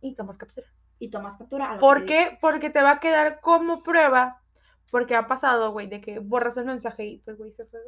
Y 0.00 0.14
tomas 0.14 0.38
captura. 0.38 0.68
Y 0.98 1.10
tomas 1.10 1.36
captura. 1.36 1.76
¿Por 1.78 2.06
qué? 2.06 2.38
Porque 2.40 2.70
te 2.70 2.80
va 2.80 2.92
a 2.92 3.00
quedar 3.00 3.40
como 3.40 3.82
prueba. 3.82 4.40
Porque 4.90 5.16
ha 5.16 5.26
pasado, 5.26 5.72
güey, 5.72 5.88
de 5.88 6.00
que 6.00 6.20
borras 6.20 6.56
el 6.56 6.64
mensaje 6.64 7.04
y 7.04 7.18
pues, 7.18 7.36
güey, 7.36 7.52
se 7.52 7.66
fue. 7.66 7.80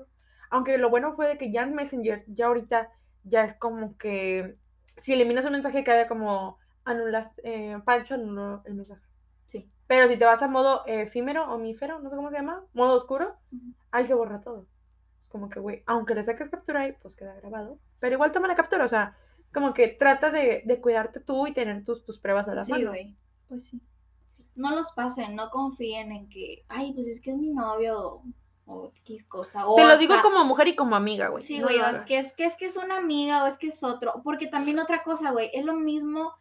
Aunque 0.50 0.78
lo 0.78 0.90
bueno 0.90 1.14
fue 1.14 1.28
de 1.28 1.38
que 1.38 1.52
ya 1.52 1.62
en 1.62 1.74
Messenger, 1.74 2.24
ya 2.28 2.46
ahorita, 2.46 2.90
ya 3.24 3.44
es 3.44 3.54
como 3.54 3.96
que 3.98 4.56
si 4.98 5.12
eliminas 5.12 5.44
un 5.44 5.52
mensaje 5.52 5.84
queda 5.84 6.08
como 6.08 6.58
anulas, 6.84 7.30
eh, 7.44 7.78
Pancho 7.84 8.14
anuló 8.14 8.62
el 8.64 8.74
mensaje. 8.74 9.02
Sí. 9.46 9.70
Pero 9.87 10.08
si 10.08 10.18
te 10.18 10.24
vas 10.24 10.42
a 10.42 10.48
modo 10.48 10.84
eh, 10.87 11.02
efímero, 11.02 11.52
omífero, 11.52 11.98
no 12.00 12.11
sé 12.11 12.16
cómo 12.16 12.30
se 12.30 12.37
llama, 12.37 12.64
modo 12.72 12.94
oscuro, 12.96 13.37
ahí 13.90 14.06
se 14.06 14.14
borra 14.14 14.40
todo. 14.40 14.66
Es 15.22 15.28
como 15.28 15.48
que, 15.48 15.61
güey, 15.61 15.82
aunque 15.87 16.14
le 16.14 16.24
saques 16.24 16.48
captura 16.50 16.80
ahí, 16.82 16.92
pues 17.02 17.14
queda 17.16 17.34
grabado. 17.34 17.78
Pero 18.00 18.14
igual 18.14 18.32
toma 18.32 18.48
la 18.48 18.54
captura, 18.54 18.84
o 18.84 18.88
sea, 18.88 19.16
como 19.52 19.74
que 19.74 19.88
trata 19.88 20.30
de, 20.30 20.62
de 20.64 20.80
cuidarte 20.80 21.20
tú 21.20 21.46
y 21.46 21.52
tener 21.52 21.84
tus, 21.84 22.04
tus 22.04 22.18
pruebas 22.18 22.48
a 22.48 22.54
la 22.54 22.64
Sí, 22.64 22.72
mano. 22.72 22.90
güey. 22.90 23.16
Pues 23.48 23.64
sí. 23.64 23.80
No 24.54 24.74
los 24.74 24.92
pasen, 24.92 25.37
no 25.37 25.50
confíen 25.50 26.11
en 26.12 26.28
que, 26.28 26.64
ay, 26.68 26.92
pues 26.92 27.06
es 27.06 27.20
que 27.20 27.30
es 27.30 27.37
mi 27.37 27.50
novio 27.50 28.22
o 28.68 28.92
X 29.04 29.24
cosa. 29.24 29.66
O 29.66 29.74
Te 29.74 29.83
lo 29.83 29.88
hasta- 29.88 29.98
digo 29.98 30.14
como 30.22 30.44
mujer 30.44 30.68
y 30.68 30.76
como 30.76 30.94
amiga, 30.94 31.28
güey. 31.28 31.42
Sí, 31.42 31.59
No 31.59 31.64
güey, 31.66 31.78
o 31.81 31.87
es 31.87 31.98
que 32.04 32.18
es, 32.18 32.35
que 32.37 32.44
es 32.44 32.54
que 32.57 32.66
es 32.66 32.76
una 32.76 32.98
amiga 32.98 33.42
o 33.42 33.46
es 33.46 33.57
que 33.57 33.68
es 33.68 33.83
otro. 33.83 34.20
Porque 34.22 34.46
también 34.46 34.78
otra 34.78 35.02
cosa, 35.02 35.31
güey, 35.33 35.50
es 35.54 35.64
lo 35.64 35.74
mismo 35.74 36.35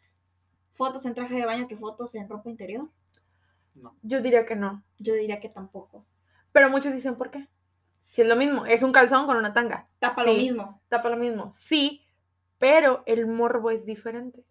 fotos 0.73 1.05
en 1.05 1.15
traje 1.15 1.35
de 1.35 1.45
baño 1.45 1.67
que 1.67 1.77
fotos 1.77 2.13
en 2.15 2.29
ropa 2.29 2.49
interior. 2.49 2.87
No. 3.75 3.95
Yo 4.03 4.21
diría 4.21 4.45
que 4.45 4.55
no. 4.55 4.83
Yo 4.99 5.13
diría 5.13 5.39
que 5.39 5.49
tampoco. 5.49 6.05
Pero 6.51 6.69
muchos 6.69 6.91
dicen, 6.93 7.15
¿por 7.15 7.31
qué? 7.31 7.47
Si 8.07 8.21
es 8.21 8.27
lo 8.27 8.35
mismo, 8.35 8.65
es 8.65 8.83
un 8.83 8.91
calzón 8.91 9.25
con 9.25 9.37
una 9.37 9.53
tanga. 9.53 9.87
Tapa 9.99 10.23
Sí, 10.23 10.29
lo 10.29 10.33
mismo. 10.35 10.81
Tapa 10.89 11.09
lo 11.09 11.17
mismo. 11.17 11.49
Sí, 11.51 12.05
pero 12.57 13.03
el 13.05 13.25
morbo 13.27 13.69
es 13.71 13.85
diferente. 13.85 14.43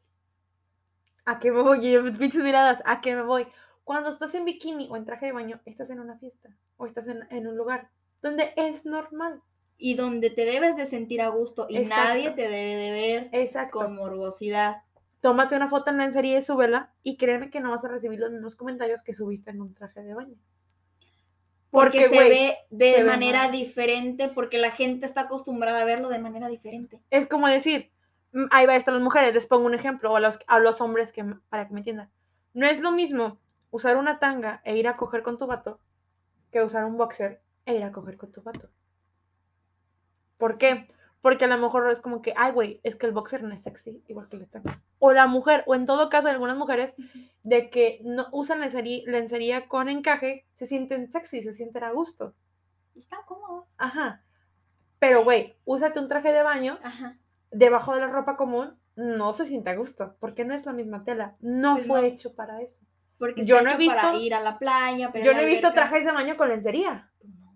¿A 1.25 1.39
qué 1.41 1.51
me 1.51 1.61
voy? 1.63 1.81
Pinches 2.19 2.43
miradas, 2.43 2.83
¿a 2.87 3.01
qué 3.01 3.15
me 3.17 3.23
voy? 3.23 3.47
Cuando 3.85 4.11
estás 4.11 4.35
en 4.35 4.45
bikini 4.45 4.89
o 4.91 4.97
en 4.97 5.05
traje 5.05 5.27
de 5.27 5.33
baño, 5.33 5.61
estás 5.65 5.91
en 5.91 6.01
una 6.01 6.17
fiesta 6.19 6.51
o 6.77 6.87
estás 6.87 7.07
en, 7.09 7.27
en 7.31 7.47
un 7.47 7.57
lugar 7.57 7.89
donde 8.23 8.53
es 8.57 8.85
normal. 8.85 9.43
Y 9.79 9.95
donde 9.95 10.31
te 10.31 10.47
debes 10.47 10.75
de 10.77 10.87
sentir 10.87 11.21
a 11.21 11.29
gusto 11.29 11.67
y 11.69 11.77
Exacto. 11.77 12.05
nadie 12.05 12.31
te 12.31 12.49
debe 12.49 12.77
de 12.77 12.91
ver 12.93 13.29
Exacto. 13.33 13.79
con 13.79 13.95
morbosidad. 13.95 14.77
Tómate 15.21 15.55
una 15.55 15.69
foto 15.69 15.91
en 15.91 15.99
lencería 15.99 16.39
y 16.39 16.43
súbela 16.43 16.95
y 17.03 17.19
créeme 17.19 17.51
que 17.51 17.61
no 17.61 17.71
vas 17.71 17.85
a 17.85 17.89
recibir 17.89 18.19
los 18.19 18.31
mismos 18.31 18.57
comentarios 18.57 19.03
que 19.03 19.13
subiste 19.13 19.51
en 19.51 19.61
un 19.61 19.75
traje 19.75 20.03
de 20.03 20.15
baño. 20.15 20.37
Porque, 21.71 22.01
Porque, 22.01 22.09
se 22.09 22.29
ve 22.29 22.57
de 22.71 22.95
se 22.95 23.05
manera 23.05 23.51
diferente, 23.51 24.29
porque 24.29 24.57
la 24.57 24.71
gente 24.71 25.05
está 25.05 25.23
acostumbrada 25.23 25.83
a 25.83 25.85
verlo 25.85 26.09
de 26.09 26.21
manera 26.21 26.49
diferente. 26.49 27.03
Es 27.11 27.27
como 27.27 27.47
decir, 27.47 27.91
mm, 28.33 28.47
ahí 28.53 28.65
va 28.65 28.77
esto 28.77 28.93
a 28.93 28.95
las 28.95 29.03
mujeres, 29.03 29.35
les 29.35 29.47
pongo 29.47 29.67
un 29.67 29.75
ejemplo, 29.75 30.11
o 30.11 30.17
a 30.17 30.21
los, 30.21 30.39
a 30.47 30.59
los 30.59 30.81
hombres 30.81 31.13
que, 31.13 31.23
para 31.51 31.67
que 31.67 31.75
me 31.75 31.81
entiendan. 31.81 32.09
No 32.55 32.65
es 32.65 32.81
lo 32.81 32.93
mismo 32.93 33.39
usar 33.71 33.99
una 33.99 34.19
tanga 34.19 34.63
e 34.65 34.75
ir 34.79 34.89
a 34.89 34.97
coger 34.97 35.23
con 35.23 35.37
tu 35.37 35.47
vato 35.47 35.81
que 36.51 36.63
usar 36.63 36.85
un 36.85 36.97
boxer 36.97 37.41
e 37.65 37.75
ir 37.77 37.83
a 37.85 37.93
coger 37.93 38.17
con 38.17 38.33
tu 38.33 38.43
vato. 38.43 38.69
¿Por 40.39 40.59
qué? 40.59 40.89
Porque 41.23 41.47
a 41.47 41.49
lo 41.49 41.59
mejor 41.59 41.91
es 41.91 42.01
como 42.01 42.23
que, 42.23 42.35
ay, 42.37 42.53
güey, 42.53 42.81
es 42.85 42.95
que 42.95 43.07
el 43.07 43.13
boxer 43.13 43.43
no 43.43 43.53
es 43.53 43.63
sexy, 43.63 44.03
igual 44.07 44.29
que 44.29 44.37
la 44.37 44.47
tanga. 44.47 44.81
O 44.99 45.13
la 45.13 45.27
mujer, 45.27 45.65
o 45.67 45.75
en 45.75 45.87
todo 45.87 46.09
caso, 46.09 46.29
algunas 46.29 46.57
mujeres, 46.57 46.95
de 47.43 47.69
que 47.71 48.01
no 48.05 48.29
usan 48.33 48.61
lencería, 48.61 49.03
lencería 49.07 49.67
con 49.69 49.89
encaje, 49.89 50.47
se 50.57 50.67
sienten 50.67 51.11
sexy, 51.11 51.43
se 51.43 51.55
sienten 51.55 51.83
a 51.85 51.91
gusto. 51.91 52.35
Están 52.95 53.21
cómodos. 53.27 53.75
Ajá. 53.79 54.23
Pero, 54.99 55.25
güey, 55.25 55.57
úsate 55.65 55.99
un 55.99 56.09
traje 56.09 56.33
de 56.33 56.43
baño 56.43 56.79
Ajá. 56.83 57.19
debajo 57.51 57.95
de 57.95 58.01
la 58.01 58.07
ropa 58.09 58.37
común, 58.37 58.79
no 58.95 59.33
se 59.33 59.47
siente 59.47 59.71
a 59.71 59.77
gusto, 59.77 60.17
porque 60.21 60.45
no 60.45 60.55
es 60.55 60.65
la 60.65 60.73
misma 60.73 61.05
tela. 61.05 61.35
No 61.41 61.75
Pues 61.75 61.87
fue 61.87 62.01
no. 62.03 62.07
hecho 62.07 62.35
para 62.35 62.63
eso. 62.63 62.83
Porque 63.19 63.45
Yo 63.45 63.63
no 63.63 63.71
he 63.71 63.75
hecho 63.75 63.87
para 63.87 64.11
visto- 64.11 64.25
ir 64.25 64.35
a 64.35 64.41
la 64.41 64.59
playa. 64.59 65.11
para 65.13 65.25
Yo 65.25 65.33
no 65.35 65.41
he 65.41 65.47
visto 65.47 65.69
alberca. 65.69 65.89
trajes 65.89 66.05
de 66.07 66.13
baño 66.13 66.37
con 66.37 66.49
lencería. 66.49 67.11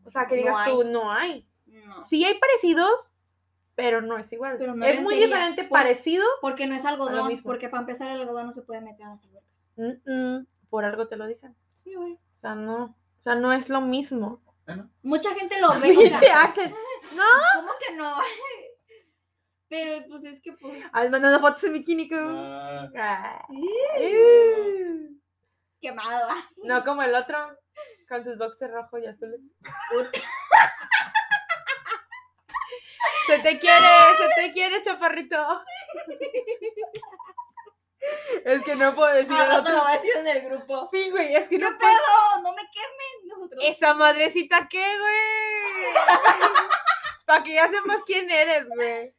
O 0.04 0.10
sea, 0.10 0.26
que 0.26 0.36
digas 0.36 0.64
tú, 0.68 0.84
no 0.84 1.10
hay. 1.12 1.46
No. 1.66 2.04
Sí 2.08 2.24
hay 2.24 2.38
parecidos, 2.38 3.10
pero 3.74 4.00
no 4.00 4.16
es 4.18 4.32
igual. 4.32 4.56
Pero 4.58 4.74
no 4.74 4.84
es 4.86 5.00
muy 5.02 5.16
diferente, 5.16 5.62
por- 5.64 5.78
parecido. 5.78 6.24
Porque 6.40 6.66
no 6.66 6.74
es 6.74 6.84
algodón, 6.84 7.28
mismo. 7.28 7.48
porque 7.50 7.68
para 7.68 7.82
empezar 7.82 8.08
el 8.10 8.20
algodón 8.20 8.46
no 8.46 8.52
se 8.52 8.62
puede 8.62 8.80
meter 8.80 9.06
a 9.06 9.10
las 9.10 9.24
albercas. 9.24 9.72
mm, 9.76 10.10
mm, 10.10 10.46
por 10.70 10.84
algo 10.84 11.06
te 11.08 11.16
lo 11.16 11.26
dicen. 11.26 11.54
Sí, 11.84 11.94
güey. 11.94 12.14
O 12.14 12.38
sea, 12.38 12.54
no. 12.54 12.84
O 12.84 13.22
sea, 13.22 13.34
no 13.34 13.52
es 13.52 13.68
lo 13.68 13.80
mismo. 13.82 14.40
Bueno, 14.66 14.88
Mucha 15.02 15.34
gente 15.34 15.60
lo 15.60 15.68
ve. 15.80 15.96
o 15.96 16.18
sea. 16.18 16.52
No. 17.16 17.24
¿Cómo 17.54 17.72
que 17.86 17.94
no? 17.96 18.12
Pero 19.68 20.04
pues 20.08 20.24
es 20.24 20.40
que 20.40 20.52
pues. 20.52 20.84
Al 20.92 21.10
mandando 21.10 21.38
fotos 21.40 21.62
en 21.64 21.72
bikini. 21.74 22.08
como- 22.08 22.28
ah, 22.34 22.88
Ay. 23.98 25.19
Quemado. 25.80 26.28
No 26.64 26.84
como 26.84 27.02
el 27.02 27.14
otro, 27.14 27.38
con 28.08 28.22
sus 28.24 28.36
boxers 28.38 28.72
rojos 28.72 29.00
y 29.02 29.06
azules. 29.06 29.40
Se 33.26 33.38
te 33.38 33.58
quiere, 33.58 33.86
se 34.18 34.28
te 34.42 34.50
quiere, 34.52 34.82
chaparrito. 34.82 35.36
Es 38.44 38.62
que 38.64 38.74
no 38.76 38.94
puedo 38.94 39.12
decir 39.12 39.36
Ah, 39.38 39.46
no 39.46 39.54
te 39.62 39.70
otro. 39.70 39.74
lo 39.76 39.82
voy 39.82 39.92
a 39.92 39.96
decir 39.96 40.16
en 40.16 40.26
el 40.26 40.40
grupo. 40.40 40.88
Sí, 40.90 41.10
güey, 41.10 41.36
es 41.36 41.46
que 41.48 41.58
¿Qué 41.58 41.64
no 41.64 41.78
puedo. 41.78 41.92
pedo? 41.92 42.42
No 42.42 42.54
me 42.54 42.62
quemen 42.72 43.28
nosotros. 43.28 43.62
¿Esa 43.62 43.92
madrecita 43.94 44.66
qué, 44.68 44.78
güey? 44.98 45.94
Para 47.26 47.42
que 47.44 47.54
ya 47.54 47.68
sepas 47.68 48.00
quién 48.06 48.30
eres, 48.30 48.66
güey. 48.74 49.14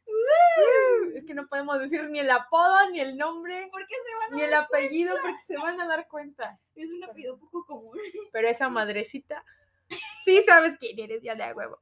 Es 1.14 1.24
que 1.24 1.34
no 1.34 1.46
podemos 1.46 1.78
decir 1.80 2.08
ni 2.10 2.20
el 2.20 2.30
apodo, 2.30 2.90
ni 2.90 3.00
el 3.00 3.16
nombre, 3.16 3.68
¿Por 3.70 3.86
qué 3.86 3.94
se 3.94 4.14
van 4.18 4.32
a 4.32 4.36
ni 4.36 4.42
el 4.42 4.54
apellido, 4.54 5.14
porque 5.20 5.42
se 5.46 5.56
van 5.56 5.80
a 5.80 5.86
dar 5.86 6.08
cuenta. 6.08 6.58
Es 6.74 6.90
un 6.90 7.04
apellido 7.04 7.38
poco 7.38 7.64
común. 7.66 7.98
Pero 8.32 8.48
esa 8.48 8.68
madrecita, 8.68 9.44
sí 10.24 10.42
sabes 10.46 10.76
quién 10.78 10.98
eres, 10.98 11.22
ya 11.22 11.34
de 11.34 11.52
huevo. 11.52 11.78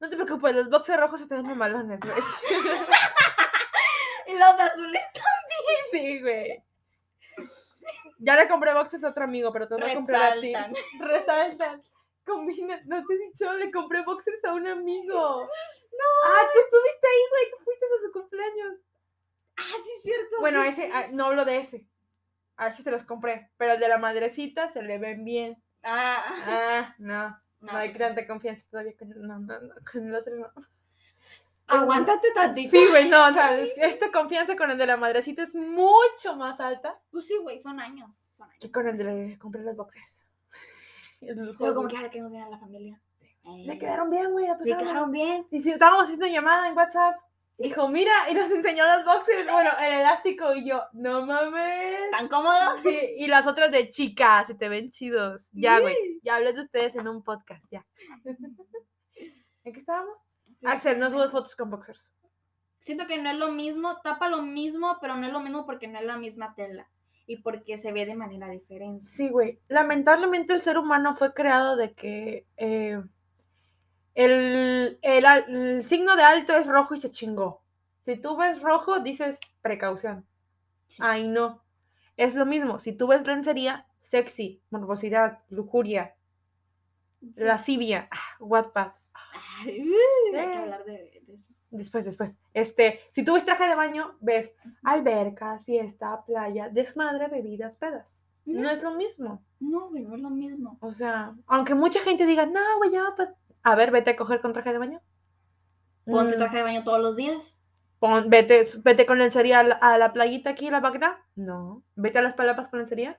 No 0.00 0.08
te 0.08 0.16
preocupes, 0.16 0.54
los 0.54 0.70
boxers 0.70 1.00
rojos 1.00 1.20
se 1.20 1.26
te 1.26 1.34
ven 1.34 1.46
mamalones, 1.46 2.00
güey. 2.00 2.14
Y 4.28 4.32
los 4.32 4.42
azules 4.42 5.02
Sí, 5.90 6.20
güey. 6.20 6.62
Ya 8.18 8.36
le 8.36 8.46
compré 8.46 8.74
boxers 8.74 9.04
a 9.04 9.08
otro 9.08 9.24
amigo, 9.24 9.52
pero 9.52 9.68
te 9.68 9.76
voy 9.76 9.90
a 9.90 9.94
comprar 9.94 10.36
a 10.36 10.40
ti. 10.40 10.52
resaltan. 10.98 11.82
Combina, 12.28 12.80
no 12.86 13.04
te 13.04 13.14
he 13.14 13.18
dicho, 13.18 13.52
le 13.54 13.70
compré 13.72 14.02
boxers 14.02 14.44
a 14.44 14.54
un 14.54 14.66
amigo. 14.66 15.14
No. 15.14 15.48
Ah, 16.26 16.42
tú 16.52 16.58
estuviste 16.60 17.06
ahí, 17.08 17.22
güey, 17.30 17.50
tú 17.50 17.64
fuiste 17.64 17.86
a 17.86 18.06
su 18.06 18.12
cumpleaños. 18.12 18.74
Ah, 19.56 19.76
sí, 19.82 19.90
es 19.96 20.02
cierto. 20.02 20.36
Bueno, 20.40 20.60
pues 20.60 20.78
ese, 20.78 20.90
ah, 20.92 21.08
no 21.10 21.26
hablo 21.26 21.44
de 21.44 21.58
ese. 21.58 21.86
A 22.56 22.68
ese 22.68 22.82
se 22.82 22.90
los 22.90 23.02
compré. 23.04 23.50
Pero 23.56 23.72
el 23.72 23.80
de 23.80 23.88
la 23.88 23.98
madrecita 23.98 24.72
se 24.72 24.82
le 24.82 24.98
ven 24.98 25.24
bien. 25.24 25.62
Ah, 25.82 26.24
Ah, 26.46 26.94
no. 26.98 27.40
No, 27.60 27.72
No, 27.72 27.78
hay 27.78 27.88
pues 27.88 27.98
tanta 27.98 28.24
confianza 28.24 28.62
todavía 28.70 28.92
con 28.96 29.10
el, 29.10 29.20
no, 29.20 29.36
no, 29.40 29.60
no, 29.60 29.74
con 29.90 30.06
el 30.06 30.14
otro 30.14 30.32
no. 30.36 30.48
Aguántate 31.66 32.30
tantito. 32.32 32.70
Sí, 32.70 32.86
güey, 32.88 33.08
no, 33.08 33.26
o 33.28 33.32
sea, 33.32 33.60
esta 33.60 34.12
confianza 34.12 34.56
con 34.56 34.70
el 34.70 34.78
de 34.78 34.86
la 34.86 34.96
madrecita 34.96 35.42
es 35.42 35.56
mucho 35.56 36.36
más 36.36 36.60
alta 36.60 37.00
Pues 37.10 37.26
sí, 37.26 37.36
güey, 37.42 37.58
son 37.58 37.80
años. 37.80 38.32
Son 38.36 38.48
años. 38.48 38.60
que 38.60 38.70
con 38.70 38.86
el 38.86 38.96
de 38.96 39.04
le 39.04 39.38
compré 39.38 39.62
los 39.62 39.74
boxers. 39.76 40.17
El 41.20 41.56
Pero 41.58 41.74
como 41.74 41.88
que 41.88 41.98
le 41.98 42.10
quedó 42.10 42.30
bien 42.30 42.42
a 42.42 42.48
la 42.48 42.58
familia. 42.58 43.00
Le 43.44 43.78
quedaron 43.78 44.10
bien, 44.10 44.30
güey, 44.30 44.46
Le 44.64 44.76
quedaron 44.76 45.10
bien. 45.10 45.46
Y 45.50 45.60
si 45.60 45.70
estábamos 45.70 46.04
haciendo 46.04 46.26
llamada 46.26 46.68
en 46.68 46.76
WhatsApp, 46.76 47.16
dijo, 47.56 47.88
mira, 47.88 48.12
y 48.30 48.34
nos 48.34 48.50
enseñó 48.50 48.86
los 48.86 49.04
boxers, 49.04 49.50
bueno, 49.50 49.70
el 49.80 50.00
elástico, 50.00 50.54
y 50.54 50.68
yo, 50.68 50.82
no 50.92 51.24
mames. 51.24 52.10
¿Tan 52.10 52.28
cómodos? 52.28 52.80
Sí, 52.82 53.14
y 53.16 53.26
las 53.26 53.46
otras 53.46 53.70
de 53.70 53.90
chicas, 53.90 54.46
se 54.46 54.54
te 54.54 54.68
ven 54.68 54.90
chidos. 54.90 55.48
Ya, 55.52 55.80
güey, 55.80 56.20
ya 56.22 56.36
hablé 56.36 56.52
de 56.52 56.60
ustedes 56.60 56.94
en 56.94 57.08
un 57.08 57.22
podcast, 57.22 57.64
ya. 57.70 57.84
¿En 59.64 59.72
qué 59.72 59.80
estábamos? 59.80 60.14
Axel, 60.64 60.98
no 60.98 61.10
subes 61.10 61.30
fotos 61.30 61.56
con 61.56 61.70
boxers. 61.70 62.12
Siento 62.80 63.06
que 63.06 63.18
no 63.18 63.30
es 63.30 63.36
lo 63.36 63.52
mismo, 63.52 64.00
tapa 64.02 64.28
lo 64.28 64.42
mismo, 64.42 64.98
pero 65.00 65.16
no 65.16 65.26
es 65.26 65.32
lo 65.32 65.40
mismo 65.40 65.66
porque 65.66 65.88
no 65.88 65.98
es 65.98 66.04
la 66.04 66.16
misma 66.16 66.54
tela. 66.54 66.88
Y 67.28 67.36
porque 67.36 67.78
se 67.78 67.92
ve 67.92 68.06
de 68.06 68.16
manera 68.16 68.48
diferente. 68.48 69.04
Sí, 69.04 69.28
güey. 69.28 69.60
Lamentablemente 69.68 70.54
el 70.54 70.62
ser 70.62 70.78
humano 70.78 71.14
fue 71.14 71.34
creado 71.34 71.76
de 71.76 71.92
que 71.92 72.46
eh, 72.56 73.00
el, 74.14 74.98
el 75.02 75.84
signo 75.84 76.16
de 76.16 76.22
alto 76.22 76.56
es 76.56 76.66
rojo 76.66 76.94
y 76.94 77.00
se 77.00 77.12
chingó. 77.12 77.62
Si 78.06 78.16
tú 78.16 78.36
ves 78.36 78.62
rojo, 78.62 79.00
dices 79.00 79.38
precaución. 79.60 80.26
Sí. 80.86 81.02
Ay, 81.04 81.28
no. 81.28 81.62
Es 82.16 82.34
lo 82.34 82.46
mismo. 82.46 82.78
Si 82.78 82.92
tú 82.94 83.06
ves 83.06 83.26
lencería, 83.26 83.86
sexy, 84.00 84.62
morbosidad, 84.70 85.40
lujuria, 85.50 86.16
lascivia, 87.36 88.08
ah, 88.10 88.36
Wattpad. 88.40 88.92
Ay, 89.12 89.86
uh, 89.86 90.36
hay 90.36 90.46
que 90.50 90.56
hablar 90.56 90.84
de. 90.84 91.17
Después, 91.70 92.04
después. 92.04 92.38
Este, 92.54 93.00
si 93.12 93.22
tú 93.24 93.34
ves 93.34 93.44
traje 93.44 93.66
de 93.68 93.74
baño, 93.74 94.14
ves 94.20 94.50
albercas, 94.82 95.64
fiesta, 95.64 96.24
playa, 96.26 96.68
desmadre, 96.70 97.28
bebidas, 97.28 97.76
pedas. 97.76 98.22
No 98.46 98.62
No, 98.62 98.70
es 98.70 98.82
lo 98.82 98.92
mismo. 98.92 99.42
no, 99.60 99.90
güey, 99.90 100.02
no 100.04 100.14
es 100.16 100.22
lo 100.22 100.30
mismo. 100.30 100.78
O 100.80 100.92
sea, 100.94 101.34
aunque 101.46 101.74
mucha 101.74 102.00
gente 102.00 102.24
diga, 102.24 102.46
no, 102.46 102.60
güey, 102.78 102.90
ya, 102.92 103.02
pa-". 103.16 103.34
a 103.62 103.74
ver, 103.74 103.90
vete 103.90 104.12
a 104.12 104.16
coger 104.16 104.40
con 104.40 104.52
traje 104.54 104.72
de 104.72 104.78
baño. 104.78 105.00
Ponte 106.06 106.36
Mm, 106.36 106.38
traje 106.38 106.56
de 106.56 106.62
baño 106.62 106.84
todos 106.84 107.00
los 107.00 107.16
días. 107.16 107.56
pon- 107.98 108.30
vete, 108.30 108.62
vete 108.84 109.04
con 109.04 109.18
lencería 109.18 109.58
a 109.60 109.62
la, 109.64 109.74
a 109.74 109.98
la 109.98 110.12
playita 110.14 110.50
aquí, 110.50 110.70
la 110.70 110.80
Bagdad. 110.80 111.16
No. 111.36 111.82
Vete 111.96 112.18
a 112.18 112.22
las 112.22 112.32
palapas 112.34 112.68
con 112.68 112.78
lencería. 112.78 113.18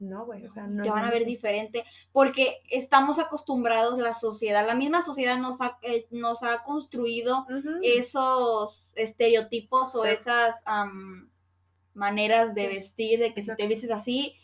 No, 0.00 0.24
güey, 0.24 0.46
o 0.46 0.50
sea, 0.50 0.66
no. 0.66 0.82
Te 0.82 0.90
van 0.90 1.04
a 1.04 1.10
ver 1.10 1.24
diferente 1.26 1.84
porque 2.10 2.62
estamos 2.70 3.18
acostumbrados, 3.18 3.98
la 3.98 4.14
sociedad, 4.14 4.66
la 4.66 4.74
misma 4.74 5.02
sociedad 5.02 5.36
nos 5.38 5.60
ha, 5.60 5.78
eh, 5.82 6.06
nos 6.10 6.42
ha 6.42 6.62
construido 6.62 7.46
esos 7.82 8.92
estereotipos 8.96 9.94
o 9.94 10.04
esas 10.06 10.62
am, 10.64 11.30
maneras 11.94 12.54
de 12.54 12.68
Sí. 12.68 12.74
vestir, 12.74 13.20
de 13.20 13.34
que 13.34 13.42
si 13.42 13.54
te 13.54 13.66
vistes 13.66 13.90
así, 13.90 14.36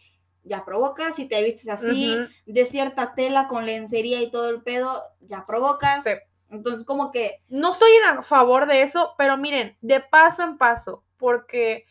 ya 0.45 0.65
provocas, 0.65 1.17
si 1.17 1.27
te 1.27 1.43
vistes 1.43 1.69
así, 1.69 2.17
de 2.45 2.67
cierta 2.67 3.15
tela 3.15 3.49
con 3.49 3.67
lencería 3.67 4.21
y 4.23 4.31
todo 4.31 4.51
el 4.51 4.63
pedo, 4.63 5.03
ya 5.21 5.47
provocas. 5.47 6.05
Sí. 6.05 6.11
Entonces, 6.51 6.85
como 6.85 7.11
que, 7.11 7.43
No 7.49 7.73
estoy 7.73 7.91
en 7.93 8.05
a 8.19 8.23
favor 8.23 8.67
de 8.67 8.83
eso, 8.83 9.15
pero 9.19 9.37
miren, 9.37 9.77
de 9.81 10.01
paso 10.01 10.43
en 10.45 10.59
paso, 10.59 11.03
porque 11.17 11.87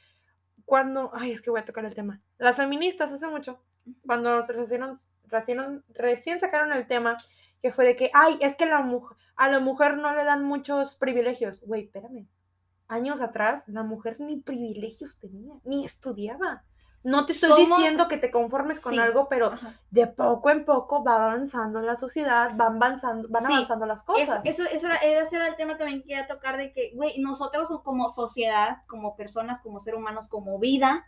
cuando, 0.66 1.12
ay, 1.14 1.32
es 1.32 1.42
que 1.42 1.50
voy 1.50 1.60
a 1.60 1.66
tocar 1.66 1.84
el 1.84 1.96
tema. 1.96 2.22
Las 2.38 2.58
feministas 2.58 3.12
hace 3.12 3.28
mucho, 3.28 3.60
cuando 4.06 4.44
recién, 4.44 4.84
recién, 5.26 5.84
recién 5.90 6.40
sacaron 6.40 6.74
el 6.74 6.88
tema, 6.88 7.18
que 7.62 7.72
fue 7.72 7.86
de 7.86 7.96
que, 7.96 8.12
ay, 8.14 8.38
es 8.42 8.56
que 8.56 8.66
la 8.66 8.82
mujer, 8.82 9.18
a 9.36 9.50
la 9.50 9.60
mujer 9.60 9.98
no 9.98 10.14
le 10.14 10.24
dan 10.24 10.44
muchos 10.44 10.96
privilegios. 10.96 11.62
Güey, 11.62 11.86
espérame. 11.86 12.28
Años 12.88 13.22
atrás, 13.22 13.64
la 13.68 13.84
mujer 13.84 14.18
ni 14.20 14.38
privilegios 14.38 15.18
tenía, 15.20 15.56
ni 15.64 15.86
estudiaba. 15.86 16.64
No 17.06 17.26
te 17.28 17.34
estoy 17.34 17.50
Somos- 17.50 17.78
diciendo 17.78 18.08
que 18.08 18.18
te 18.18 18.32
conformes 18.32 18.82
con 18.82 18.94
Sí. 18.94 19.00
algo, 19.00 19.30
pero 19.30 19.54
ajá, 19.54 19.80
de 19.92 20.08
poco 20.08 20.50
en 20.50 20.66
poco 20.66 21.04
va 21.04 21.16
avanzando 21.26 21.80
la 21.82 21.96
sociedad, 21.98 22.50
van 22.56 22.78
avanzando, 22.78 23.28
van 23.30 23.46
Sí. 23.46 23.54
avanzando 23.54 23.86
las 23.86 24.02
cosas. 24.04 24.42
eso, 24.44 24.64
eso 24.64 24.88
era, 24.88 24.96
ese 24.98 25.36
era 25.36 25.48
el 25.48 25.56
tema 25.56 25.78
también 25.78 26.02
que 26.02 26.08
quería 26.08 26.28
tocar 26.28 26.58
de 26.58 26.74
que, 26.74 26.92
güey, 26.96 27.20
nosotros 27.20 27.70
como 27.84 28.10
sociedad, 28.10 28.80
como 28.88 29.16
personas, 29.16 29.62
como 29.62 29.80
seres 29.80 30.00
humanos, 30.00 30.28
como 30.28 30.58
vida, 30.58 31.06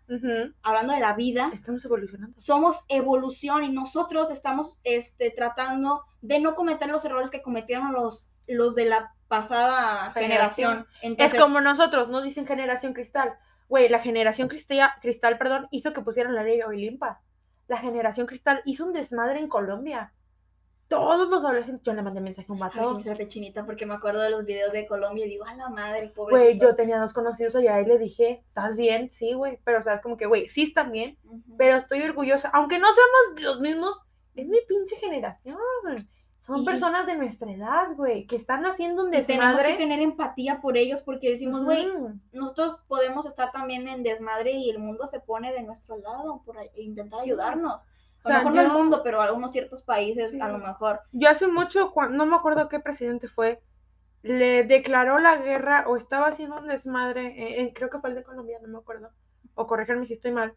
hablando 0.61 0.93
de 0.93 0.99
la 0.99 1.13
vida, 1.13 1.49
Estamos 1.51 1.83
evolucionando. 1.83 2.37
somos 2.39 2.83
evolución 2.89 3.63
y 3.63 3.69
nosotros 3.71 4.29
estamos 4.29 4.79
este, 4.83 5.31
tratando 5.31 6.03
de 6.21 6.39
no 6.39 6.53
cometer 6.55 6.89
los 6.89 7.03
errores 7.05 7.31
que 7.31 7.41
cometieron 7.41 7.91
los, 7.93 8.29
los 8.47 8.75
de 8.75 8.85
la 8.85 9.13
pasada 9.27 10.11
Generación. 10.13 10.69
generación. 10.71 10.87
Entonces, 11.01 11.33
es 11.33 11.41
como 11.41 11.59
nosotros, 11.59 12.07
nos 12.09 12.23
dicen 12.23 12.45
generación 12.45 12.93
cristal. 12.93 13.33
Güey, 13.69 13.89
la 13.89 13.99
generación 13.99 14.47
cristal, 14.47 14.89
cristal, 15.01 15.37
perdón, 15.37 15.67
hizo 15.71 15.93
que 15.93 16.01
pusieran 16.01 16.35
la 16.35 16.43
ley 16.43 16.61
Olimpa. 16.61 17.21
La 17.67 17.77
generación 17.77 18.25
cristal 18.27 18.61
hizo 18.65 18.85
un 18.85 18.93
desmadre 18.93 19.39
en 19.39 19.49
Colombia. 19.49 20.13
Todos 20.87 21.29
los 21.29 21.43
adolescentes, 21.43 21.83
yo 21.83 21.91
le 21.93 22.01
mandé 22.01 22.21
mensaje 22.21 22.47
a 22.49 22.53
un 22.53 22.63
Ay, 22.63 22.69
vato. 22.73 22.93
me 22.93 23.01
hice 23.01 23.13
rechinita 23.13 23.65
porque 23.65 23.85
me 23.85 23.93
acuerdo 23.95 24.21
de 24.21 24.29
los 24.29 24.45
videos 24.45 24.71
de 24.71 24.87
Colombia 24.87 25.25
y 25.25 25.29
digo, 25.29 25.43
a 25.43 25.53
la 25.53 25.67
madre, 25.67 25.99
Güey, 26.03 26.13
pobrecitos. 26.13 26.69
yo 26.69 26.75
tenía 26.77 26.97
dos 26.99 27.11
conocidos 27.11 27.57
allá 27.57 27.81
y 27.81 27.85
le 27.85 27.97
dije, 27.97 28.41
¿estás 28.47 28.77
bien? 28.77 29.09
Sí, 29.11 29.33
güey. 29.33 29.59
Pero, 29.65 29.79
o 29.79 29.81
sea, 29.81 29.95
es 29.95 30.01
como 30.01 30.15
que, 30.15 30.27
güey, 30.27 30.47
sí 30.47 30.63
están 30.63 30.93
bien, 30.93 31.17
Ujú. 31.25 31.57
pero 31.57 31.75
estoy 31.75 32.01
orgullosa. 32.03 32.49
Aunque 32.53 32.79
no 32.79 32.87
seamos 32.93 33.43
los 33.43 33.59
mismos, 33.59 33.99
es 34.35 34.47
mi 34.47 34.59
pinche 34.65 34.95
generación. 34.95 35.57
Son 36.47 36.61
Y- 36.61 36.65
personas 36.65 37.05
de 37.05 37.15
nuestra 37.15 37.51
edad, 37.51 37.87
güey, 37.95 38.25
que 38.25 38.37
están 38.37 38.65
haciendo 38.65 39.03
un 39.03 39.13
Y 39.13 39.21
tenemos 39.21 39.47
desmadre. 39.49 39.71
que 39.73 39.77
tener 39.83 39.99
empatía 39.99 40.61
por 40.61 40.77
ellos 40.77 41.01
porque 41.01 41.29
decimos, 41.29 41.65
güey, 41.65 41.87
nosotros 42.31 42.81
podemos 42.87 43.25
estar 43.25 43.51
también 43.51 43.87
en 43.89 44.01
desmadre 44.01 44.51
y 44.51 44.69
el 44.69 44.79
mundo 44.79 45.07
se 45.07 45.19
pone 45.19 45.51
de 45.51 45.63
nuestro 45.63 45.97
lado 45.97 46.41
por 46.45 46.57
ahí- 46.57 46.69
intentar 46.77 47.19
ayudarnos. 47.19 47.81
A 48.23 48.29
lo 48.29 48.35
mejor 48.39 48.53
no 48.55 48.61
el 48.61 48.71
mundo, 48.71 49.01
pero 49.03 49.21
algunos 49.21 49.51
ciertos 49.51 49.81
países 49.83 50.31
Sí. 50.31 50.39
a 50.41 50.47
lo 50.47 50.57
mejor. 50.57 51.01
Yo 51.11 51.29
hace 51.29 51.47
mucho, 51.47 51.93
no 52.11 52.25
me 52.25 52.35
acuerdo 52.35 52.67
qué 52.69 52.79
presidente 52.79 53.27
fue, 53.27 53.61
le 54.23 54.63
declaró 54.63 55.19
la 55.19 55.37
guerra 55.37 55.85
o 55.87 55.95
estaba 55.95 56.27
haciendo 56.27 56.57
un 56.57 56.67
desmadre, 56.67 57.27
eh, 57.27 57.61
eh, 57.63 57.73
creo 57.73 57.89
que 57.89 57.99
fue 57.99 58.09
el 58.09 58.15
de 58.15 58.23
Colombia, 58.23 58.57
no 58.61 58.67
me 58.67 58.77
acuerdo, 58.79 59.09
o 59.55 59.67
corríjanme 59.67 60.05
si 60.05 60.13
estoy 60.13 60.31
mal, 60.31 60.53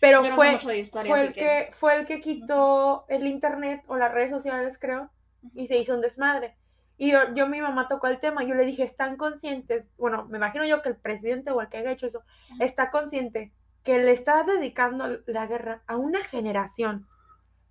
pero 0.00 0.18
Yo 0.22 0.30
no 0.30 0.42
sé 0.42 0.60
fue, 0.60 0.78
historia, 0.78 1.10
fue, 1.10 1.20
el 1.26 1.32
que, 1.34 1.68
fue 1.72 1.96
el 1.96 2.06
que 2.06 2.20
quitó 2.20 3.04
el 3.08 3.26
internet 3.26 3.82
o 3.88 3.96
las 3.96 4.12
redes 4.12 4.30
sociales, 4.30 4.78
creo, 4.78 5.10
y 5.54 5.66
se 5.68 5.78
hizo 5.78 5.94
un 5.94 6.00
desmadre. 6.00 6.56
Y 6.96 7.12
yo, 7.12 7.18
yo, 7.34 7.46
mi 7.46 7.60
mamá 7.60 7.88
tocó 7.88 8.08
el 8.08 8.20
tema, 8.20 8.44
yo 8.44 8.54
le 8.54 8.64
dije, 8.66 8.82
¿están 8.82 9.16
conscientes? 9.16 9.86
Bueno, 9.96 10.26
me 10.26 10.36
imagino 10.38 10.66
yo 10.66 10.82
que 10.82 10.90
el 10.90 10.96
presidente 10.96 11.50
o 11.50 11.60
el 11.62 11.68
que 11.68 11.78
haya 11.78 11.92
hecho 11.92 12.06
eso, 12.06 12.22
está 12.58 12.90
consciente 12.90 13.52
que 13.84 13.98
le 13.98 14.12
está 14.12 14.42
dedicando 14.42 15.06
la 15.26 15.46
guerra 15.46 15.82
a 15.86 15.96
una 15.96 16.22
generación 16.22 17.06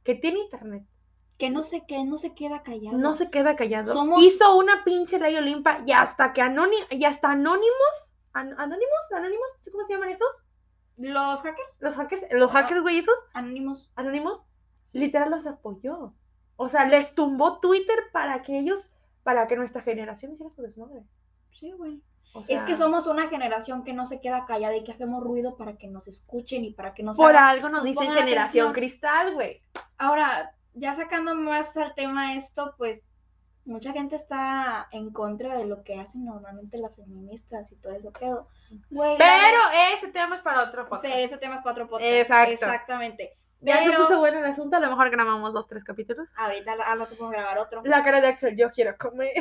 que 0.03 0.15
tiene 0.15 0.39
internet 0.39 0.83
que 1.37 1.49
no 1.51 1.63
sé 1.63 1.83
qué, 1.87 2.03
no 2.03 2.17
se 2.17 2.33
queda 2.33 2.63
callado. 2.63 2.97
no 2.97 3.13
se 3.13 3.29
queda 3.29 3.55
callado. 3.55 3.93
Somos- 3.93 4.21
Hizo 4.21 4.57
una 4.57 4.83
pinche 4.83 5.19
ley 5.19 5.37
Olimpa 5.37 5.79
y 5.85 5.91
hasta 5.93 6.33
que 6.33 6.41
Anónimo, 6.41 6.85
y 6.89 7.05
hasta 7.05 7.29
Anónimos, 7.31 8.13
An- 8.33 8.55
Anónimos, 8.59 9.11
Anónimos, 9.15 9.47
cómo 9.71 9.83
se 9.85 9.93
llaman 9.93 10.09
esos, 10.09 10.27
Los 10.97 11.41
hackers 11.41 11.77
los 11.79 11.95
hackers, 11.95 12.23
los 12.31 12.51
hackers, 12.51 12.81
güey, 12.81 12.97
esos, 12.97 13.15
anónimos. 13.33 13.89
Anónimos, 13.95 14.45
literal 14.91 15.29
los 15.29 15.47
apoyó. 15.47 16.13
O 16.61 16.67
sea, 16.67 16.83
les 16.85 17.15
tumbó 17.15 17.59
Twitter 17.61 17.97
para 18.11 18.41
que 18.41 18.59
ellos, 18.59 18.89
para 19.23 19.47
que 19.47 19.55
nuestra 19.55 19.81
generación 19.81 20.33
hiciera 20.33 20.51
su 20.51 20.61
desmadre. 20.61 21.03
Sí, 21.51 21.71
güey. 21.71 22.01
O 22.33 22.41
Es 22.41 22.47
sea, 22.47 22.65
que 22.65 22.75
somos 22.75 23.07
una 23.07 23.27
generación 23.29 23.83
que 23.85 23.93
no 23.93 24.05
se 24.05 24.19
queda 24.19 24.45
callada 24.45 24.75
y 24.75 24.83
que 24.83 24.91
hacemos 24.91 25.23
ruido 25.23 25.55
para 25.55 25.77
que 25.77 25.87
nos 25.87 26.07
escuchen 26.09 26.65
y 26.65 26.73
para 26.73 26.93
que 26.93 27.01
nos 27.01 27.15
Por 27.17 27.31
hagan- 27.31 27.43
algo 27.45 27.69
nos 27.69 27.79
nos 27.79 27.83
dicen 27.85 28.03
generación 28.13 28.67
atención. 28.67 28.73
cristal, 28.73 29.33
güey. 29.35 29.61
Ahora, 29.97 30.53
ya 30.73 30.93
sacando 30.93 31.33
más 31.33 31.75
al 31.77 31.95
tema 31.95 32.35
esto, 32.35 32.75
pues 32.77 33.03
mucha 33.65 33.93
gente 33.93 34.15
está 34.15 34.87
en 34.91 35.11
contra 35.11 35.55
de 35.57 35.65
lo 35.65 35.83
que 35.83 35.95
hacen 35.99 36.25
normalmente 36.25 36.77
las 36.77 36.97
feministas 36.97 37.71
y 37.71 37.75
todo 37.77 37.93
eso 37.93 38.11
la 38.21 39.15
Pero 39.17 39.59
ese 39.97 40.09
tema 40.09 40.35
es 40.37 40.41
para 40.41 40.63
otro 40.65 40.83
podcast. 40.89 41.01
pero 41.03 41.15
ese 41.15 41.37
tema 41.37 41.55
es 41.55 41.61
cuatro 41.61 41.87
podcasts. 41.87 42.13
Exacto. 42.21 42.53
Exactamente. 42.53 43.37
Ya 43.61 43.77
se 43.83 43.89
Pero 43.89 44.03
puso 44.07 44.19
bueno 44.19 44.39
el 44.39 44.45
asunto, 44.45 44.77
a 44.77 44.79
lo 44.79 44.87
mejor 44.89 45.09
grabamos 45.09 45.53
dos, 45.53 45.67
tres 45.67 45.83
capítulos. 45.83 46.27
ahorita 46.37 46.71
al 46.73 46.99
rato 46.99 47.15
podemos 47.15 47.31
grabar 47.31 47.57
otro. 47.57 47.81
La 47.83 48.01
cara 48.03 48.21
de 48.21 48.27
Axel, 48.27 48.55
yo 48.55 48.71
quiero 48.71 48.95
comer. 48.97 49.33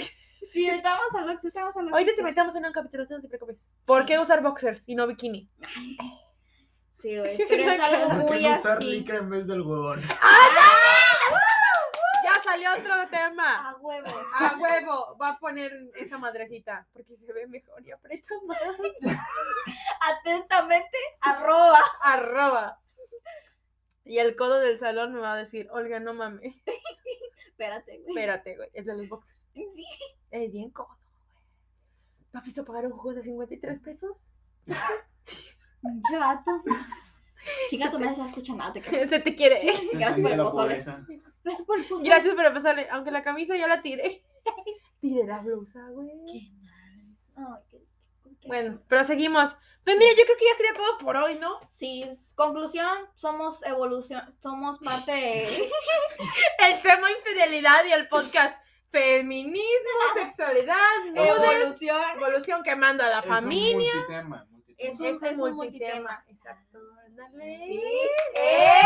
Sí, 0.53 0.69
ahorita 0.69 0.91
vamos 0.95 1.15
a 1.15 1.19
hablar, 1.21 1.37
ahorita 1.37 1.61
vamos 1.61 1.77
a 1.77 1.79
hablar. 1.81 1.93
Ahorita 1.95 2.13
te 2.17 2.23
metemos 2.23 2.57
en 2.57 2.65
un 2.67 2.73
capítulo, 2.73 3.05
no 3.09 3.21
te 3.21 3.29
preocupes. 3.29 3.57
¿Por 3.85 4.01
Sí. 4.01 4.07
qué 4.07 4.19
usar 4.19 4.43
boxers 4.43 4.83
y 4.89 4.95
no 4.95 5.07
bikini? 5.07 5.49
Sí, 6.93 7.17
güey, 7.19 7.37
pero 7.49 7.71
es 7.71 7.79
algo 7.81 8.07
¿Por 8.09 8.17
muy 8.17 8.39
qué 8.39 8.49
no 8.51 8.57
usar 8.59 8.83
licra 8.83 9.19
en 9.19 9.31
vez 9.31 9.47
de 9.47 9.53
algodón? 9.55 10.01
Ya 12.25 12.43
salió 12.43 12.73
otro 12.73 13.09
tema. 13.11 13.69
A 13.71 13.77
huevo. 13.77 14.09
A 14.41 14.57
huevo, 14.59 15.17
va 15.21 15.31
a 15.31 15.39
poner 15.39 15.71
esa 15.97 16.19
madrecita 16.19 16.87
porque 16.93 17.17
se 17.17 17.33
ve 17.33 17.47
mejor 17.47 17.87
y 17.87 17.93
aprieta 17.93 18.35
más. 18.47 18.59
Atentamente, 20.19 20.99
arroba. 21.21 21.79
Arroba. 22.03 22.79
Y 24.09 24.19
el 24.19 24.35
codo 24.37 24.59
del 24.59 24.79
salón 24.79 25.13
me 25.15 25.21
va 25.21 25.35
a 25.35 25.37
decir, 25.37 25.69
Olga, 25.71 26.01
no 26.01 26.15
mames. 26.15 26.55
Espérate, 27.47 27.99
güey. 27.99 28.09
Espérate, 28.09 28.57
güey, 28.57 28.69
el 28.73 28.85
de 28.85 28.97
los 28.97 29.09
boxers. 29.09 29.47
Sí. 29.53 29.85
Es 30.31 30.53
bien 30.53 30.71
cómodo, 30.71 30.97
güey. 31.33 31.45
¿No 32.33 32.41
has 32.41 32.45
visto 32.47 32.65
pagar 32.65 32.87
un 32.87 32.93
juego 32.93 33.15
de 33.19 33.23
53 33.25 33.81
pesos? 33.81 34.17
Pinche 34.65 36.19
vato. 36.19 36.51
Chica, 37.69 37.91
tu 37.91 37.99
madre 37.99 38.17
no 38.17 38.27
escucha 38.27 38.55
nada, 38.55 38.73
te 38.73 38.83
creas. 38.83 39.09
Se 39.11 39.21
te 39.21 39.35
quiere. 39.35 39.61
Gracias 39.93 40.21
por 40.21 40.31
el 40.33 40.39
pozole. 40.39 40.75
Gracias 41.45 41.67
por 41.67 41.79
el 41.79 41.85
pozole. 41.87 42.09
Gracias 42.09 42.35
por 42.35 42.45
empezarle. 42.47 42.89
Aunque 42.91 43.11
la 43.11 43.23
camisa 43.23 43.57
ya 43.57 43.67
la 43.67 43.81
tiré. 43.83 44.25
Tiré 45.01 45.25
la 45.27 45.39
blusa, 45.41 45.87
güey. 45.91 46.09
Qué 46.27 46.51
mal. 46.63 47.57
Ay, 47.57 47.63
qué- 47.71 47.85
qué- 48.41 48.49
Bueno, 48.49 48.81
pero 48.89 49.05
seguimos. 49.05 49.57
Pues 49.89 49.99
mira, 49.99 50.11
yo 50.19 50.25
creo 50.25 50.37
que 50.37 50.45
ya 50.45 50.55
sería 50.55 50.75
todo 50.75 50.99
por 50.99 51.17
hoy, 51.17 51.37
¿no? 51.39 51.59
Sí, 51.71 52.05
conclusión, 52.35 53.09
somos 53.15 53.65
evolución, 53.65 54.23
somos 54.43 54.79
parte 54.81 55.13
de... 55.13 55.71
El 56.59 56.83
tema 56.83 57.11
infidelidad 57.11 57.85
y 57.87 57.93
el 57.93 58.07
podcast 58.09 58.55
feminismo, 58.91 59.65
sexualidad, 60.15 60.77
evolución. 61.15 62.03
evolución 62.17 62.63
quemando 62.63 63.03
a 63.03 63.09
la 63.09 63.19
Es 63.21 63.25
familia. 63.27 63.93
un 63.95 63.99
multitema, 64.01 64.47
multitema. 64.51 64.91
Es 64.91 65.01
un- 65.01 65.25
es 65.27 65.39
un 65.39 65.53
multitema. 65.55 66.25
Exacto. 66.29 66.79
Ándale. 67.07 67.59
Sí. 67.65 67.83
¡Eh! 68.35 68.83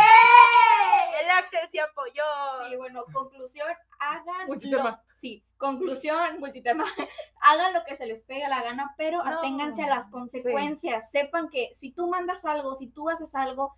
El 1.23 1.31
Axel 1.31 1.69
se 1.71 1.81
apoyó. 1.81 2.23
Sí, 2.69 2.77
bueno, 2.77 3.05
conclusión, 3.13 3.69
hagan 4.01 4.47
Multitema. 4.47 4.91
lo- 4.91 4.99
sí, 5.17 5.45
conclusión, 5.57 6.39
multitema. 6.41 6.85
hagan 7.43 7.73
lo 7.75 7.85
que 7.85 7.97
se 7.97 8.07
les 8.07 8.23
pegue 8.23 8.49
la 8.49 8.63
gana, 8.63 8.95
pero 8.97 9.23
No, 9.25 9.39
aténganse 9.39 9.83
a 9.85 9.89
las 9.89 10.09
consecuencias. 10.09 11.11
Sepan 11.11 11.49
que 11.49 11.71
si 11.75 11.93
tú 11.93 12.09
mandas 12.09 12.45
algo, 12.45 12.75
si 12.77 12.89
tú 12.89 13.09
haces 13.11 13.35
algo, 13.35 13.75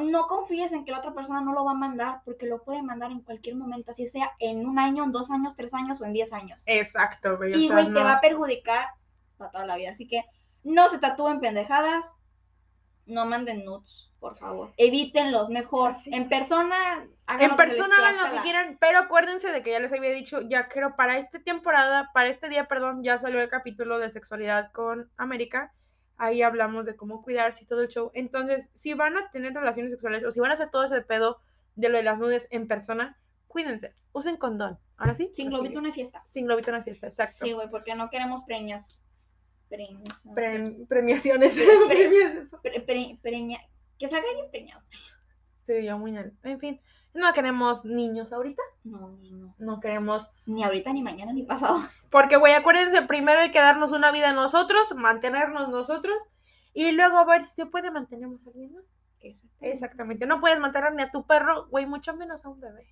no 0.00 0.26
confíes 0.26 0.72
en 0.72 0.84
que 0.84 0.90
la 0.92 0.98
otra 0.98 1.14
persona 1.14 1.40
no 1.40 1.52
lo 1.54 1.64
va 1.64 1.70
a 1.70 1.74
mandar, 1.74 2.20
porque 2.26 2.44
lo 2.46 2.62
puede 2.62 2.82
mandar 2.82 3.10
en 3.12 3.22
cualquier 3.22 3.56
momento, 3.56 3.92
así 3.92 4.06
sea 4.06 4.32
en 4.38 4.66
un 4.66 4.78
año, 4.78 5.04
en 5.04 5.12
dos 5.12 5.30
años, 5.30 5.56
tres 5.56 5.72
años 5.72 6.00
o 6.00 6.04
en 6.04 6.12
diez 6.12 6.32
años. 6.34 6.62
Exacto, 6.66 7.38
güey. 7.38 7.54
o 7.54 7.56
Y, 7.56 7.66
sea, 7.68 7.76
güey, 7.76 7.86
te 7.86 7.92
no. 7.92 8.04
va 8.04 8.12
a 8.14 8.20
perjudicar 8.20 8.88
para 9.38 9.50
toda 9.50 9.64
la 9.66 9.76
vida. 9.76 9.90
Así 9.92 10.06
que 10.06 10.22
no 10.64 10.88
se 10.90 10.98
tatúen 10.98 11.40
pendejadas. 11.40 12.14
No 13.06 13.24
manden 13.24 13.64
nudes, 13.64 14.09
por 14.20 14.36
favor. 14.38 14.72
Evítenlos, 14.76 15.48
mejor. 15.48 15.94
Sí. 15.94 16.10
En 16.14 16.28
persona, 16.28 17.06
hagan 17.26 17.50
En 17.50 17.56
persona 17.56 17.96
hagan 17.96 18.16
lo 18.18 18.28
que 18.30 18.36
la- 18.36 18.42
quieran, 18.42 18.76
pero 18.80 18.98
acuérdense 18.98 19.50
de 19.50 19.62
que 19.62 19.70
ya 19.72 19.80
les 19.80 19.92
había 19.92 20.10
dicho, 20.10 20.42
ya 20.42 20.68
creo 20.68 20.94
para 20.94 21.18
esta 21.18 21.40
temporada, 21.40 22.10
para 22.12 22.28
este 22.28 22.48
día, 22.48 22.66
perdón, 22.68 23.02
ya 23.02 23.18
salió 23.18 23.40
el 23.40 23.48
capítulo 23.48 23.98
de 23.98 24.10
sexualidad 24.10 24.70
con 24.72 25.10
América. 25.16 25.72
Ahí 26.18 26.42
hablamos 26.42 26.84
de 26.84 26.96
cómo 26.96 27.22
cuidarse 27.22 27.64
y 27.64 27.66
todo 27.66 27.80
el 27.80 27.88
show. 27.88 28.10
Entonces, 28.14 28.68
si 28.74 28.92
van 28.92 29.16
a 29.16 29.30
tener 29.30 29.54
relaciones 29.54 29.90
sexuales 29.90 30.22
o 30.24 30.30
si 30.30 30.38
van 30.38 30.50
a 30.50 30.54
hacer 30.54 30.70
todo 30.70 30.84
ese 30.84 31.00
pedo 31.00 31.40
de 31.76 31.88
lo 31.88 31.96
de 31.96 32.02
las 32.04 32.18
nudes 32.18 32.46
en 32.50 32.68
persona, 32.68 33.16
cuídense, 33.48 33.94
usen 34.12 34.36
condón. 34.36 34.78
Ahora 34.98 35.14
sí. 35.14 35.30
Sin 35.32 35.48
globito 35.48 35.78
una 35.78 35.92
fiesta. 35.94 36.22
Sin 36.30 36.44
globito 36.44 36.68
en 36.70 36.76
la 36.76 36.82
fiesta, 36.84 37.06
exacto. 37.06 37.46
Sí, 37.46 37.52
güey, 37.52 37.70
porque 37.70 37.94
no 37.94 38.10
queremos 38.10 38.44
preñas. 38.44 39.00
Preñas. 39.70 40.26
Pre- 40.34 40.76
premiaciones. 40.88 41.54
Pre- 41.54 41.64
Premias- 41.88 42.48
pre- 42.62 42.80
pre- 42.80 43.18
preña. 43.22 43.60
Que 44.00 44.08
salga 44.08 44.28
alguien 44.28 44.50
preñado. 44.50 44.82
Sí, 45.66 45.84
yo 45.84 45.98
muy 45.98 46.10
mal. 46.10 46.32
En 46.42 46.58
fin, 46.58 46.80
no 47.14 47.32
queremos 47.32 47.84
niños 47.84 48.32
ahorita. 48.32 48.62
No, 48.82 49.10
no, 49.10 49.30
no. 49.30 49.54
No 49.58 49.78
queremos 49.78 50.26
Ni 50.46 50.64
ahorita, 50.64 50.92
ni 50.92 51.02
mañana, 51.02 51.32
ni 51.32 51.44
pasado. 51.44 51.80
Porque, 52.10 52.36
güey, 52.36 52.54
acuérdense, 52.54 53.02
primero 53.02 53.40
hay 53.40 53.52
que 53.52 53.60
darnos 53.60 53.92
una 53.92 54.10
vida 54.10 54.32
nosotros, 54.32 54.92
mantenernos 54.96 55.68
nosotros, 55.68 56.16
y 56.72 56.90
luego 56.92 57.24
ver 57.26 57.44
si 57.44 57.54
se 57.54 57.66
puede 57.66 57.90
mantenemos 57.92 58.44
a 58.46 58.50
alguien 58.50 58.74
más. 58.74 58.84
Exactamente. 59.60 60.26
No 60.26 60.40
puedes 60.40 60.58
mantener 60.58 60.94
ni 60.94 61.02
a 61.02 61.10
tu 61.10 61.26
perro, 61.26 61.66
güey, 61.68 61.86
mucho 61.86 62.16
menos 62.16 62.44
a 62.44 62.48
un 62.48 62.58
bebé. 62.58 62.88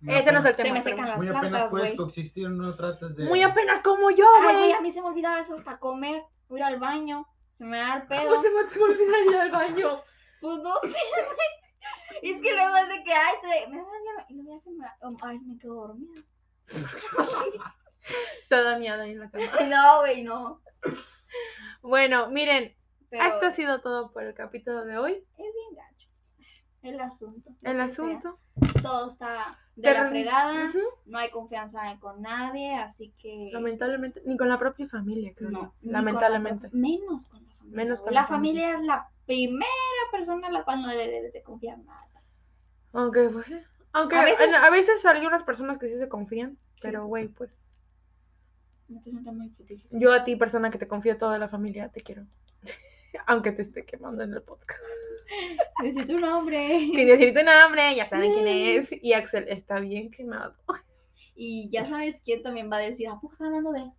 Muy 0.00 0.14
Ese 0.14 0.30
no 0.30 0.38
es 0.38 0.44
el 0.44 0.54
Se 0.54 0.72
me 0.72 0.82
secan 0.82 1.08
las 1.08 1.16
Muy 1.16 1.28
apenas 1.28 1.50
plantas, 1.50 1.70
puedes 1.70 1.86
güey. 1.88 1.96
coexistir, 1.96 2.50
no 2.50 2.76
tratas 2.76 3.16
de... 3.16 3.26
Muy 3.26 3.42
apenas 3.42 3.80
como 3.80 4.10
yo, 4.10 4.26
Ay, 4.46 4.56
güey, 4.56 4.72
a 4.72 4.80
mí 4.80 4.90
se 4.92 5.00
me 5.00 5.08
olvidaba 5.08 5.36
a 5.36 5.38
veces 5.38 5.58
hasta 5.58 5.78
comer. 5.78 6.22
Ir 6.50 6.62
al 6.62 6.78
baño. 6.78 7.26
Se 7.56 7.64
me 7.64 7.78
da 7.78 7.96
el 7.96 8.06
pedo. 8.06 8.28
¿Cómo 8.28 8.42
se 8.42 8.50
me 8.50 8.64
te 8.64 8.80
olvidar 8.80 9.26
ir 9.26 9.36
al 9.36 9.50
baño? 9.50 10.02
Pues 10.40 10.58
no 10.62 10.74
sé, 10.82 10.88
güey. 10.88 11.58
Es 12.22 12.42
que 12.42 12.54
luego 12.54 12.76
es 12.76 12.88
de 12.88 13.04
que, 13.04 13.12
ay, 13.12 13.34
te, 13.42 13.68
me 13.68 13.76
da 13.76 13.84
ganas, 13.84 14.30
y 14.30 14.34
luego 14.34 14.54
ya 14.54 14.60
se 14.60 14.70
me, 14.70 14.86
um, 15.02 15.16
ay, 15.22 15.38
me 15.40 15.58
quedo 15.58 15.74
dormida. 15.74 16.22
Toda 18.48 18.78
miada 18.78 19.06
en 19.06 19.20
la 19.20 19.30
cama. 19.30 19.44
No, 19.68 20.00
güey, 20.00 20.22
no. 20.22 20.62
Bueno, 21.82 22.28
miren, 22.30 22.74
Pero 23.10 23.24
esto 23.24 23.46
ha 23.46 23.50
sido 23.50 23.80
todo 23.80 24.12
por 24.12 24.24
el 24.24 24.34
capítulo 24.34 24.84
de 24.84 24.98
hoy. 24.98 25.12
es 25.12 25.54
bien 25.54 25.74
gacho. 25.74 25.97
El 26.88 27.00
asunto. 27.00 27.50
El 27.62 27.80
asunto. 27.80 28.38
sea. 28.60 28.82
Todo 28.82 29.08
está 29.08 29.58
de 29.76 29.92
la 29.92 30.08
fregada. 30.08 30.70
No 31.06 31.18
hay 31.18 31.30
confianza 31.30 31.80
con 32.00 32.22
nadie, 32.22 32.74
así 32.76 33.12
que. 33.18 33.50
Lamentablemente, 33.52 34.22
ni 34.24 34.36
con 34.36 34.48
la 34.48 34.58
propia 34.58 34.86
familia, 34.86 35.32
creo. 35.34 35.50
no, 35.50 35.60
con 35.82 35.92
Lamentablemente. 35.92 36.68
menos 36.72 37.28
con 37.28 37.44
la 37.44 37.52
familia. 37.54 37.76
Menos 37.76 38.00
güey. 38.00 38.06
con 38.06 38.14
la 38.14 38.20
la 38.22 38.26
familia 38.26 38.74
es 38.74 38.82
la 38.82 39.08
primera 39.26 39.66
persona 40.10 40.48
a 40.48 40.50
la 40.50 40.64
cual 40.64 40.82
no 40.82 40.88
le 40.88 41.08
debes 41.08 41.32
de 41.32 41.42
confiar 41.42 41.78
nada. 41.78 42.06
Aunque, 42.92 43.28
pues. 43.28 43.52
Aunque 43.92 44.16
A 44.16 44.24
veces- 44.24 44.54
a 44.54 44.70
veces 44.70 45.04
hay 45.04 45.16
algunas 45.16 45.42
personas 45.44 45.78
que 45.78 45.88
sí 45.88 45.98
se 45.98 46.08
confían, 46.08 46.58
pero, 46.80 47.06
güey, 47.06 47.28
pues. 47.28 47.64
No 48.88 49.00
muy. 49.32 49.52
Yo 49.90 50.12
a 50.12 50.24
ti, 50.24 50.36
persona 50.36 50.70
que 50.70 50.78
te 50.78 50.88
confío 50.88 51.18
toda 51.18 51.38
la 51.38 51.48
familia, 51.48 51.90
te 51.90 52.00
quiero. 52.00 52.24
Aunque 53.26 53.52
te 53.52 53.62
esté 53.62 53.84
quemando 53.84 54.22
en 54.22 54.32
el 54.32 54.42
podcast. 54.42 54.80
Necesito 55.82 56.14
un 56.14 56.22
nombre. 56.22 56.78
Sin 56.94 57.06
decir 57.06 57.34
tu 57.34 57.44
nombre, 57.44 57.94
ya 57.94 58.06
saben 58.06 58.32
quién 58.32 58.48
es. 58.48 58.90
Y 59.02 59.12
Axel 59.12 59.46
está 59.48 59.80
bien 59.80 60.10
quemado. 60.10 60.54
Y 61.40 61.70
ya 61.70 61.88
sabes 61.88 62.20
quién 62.24 62.42
también 62.42 62.68
va 62.68 62.78
a 62.78 62.80
decir, 62.80 63.06
¿a 63.08 63.20
poco 63.20 63.36
hablando 63.38 63.70
de 63.70 63.82
él? 63.82 63.92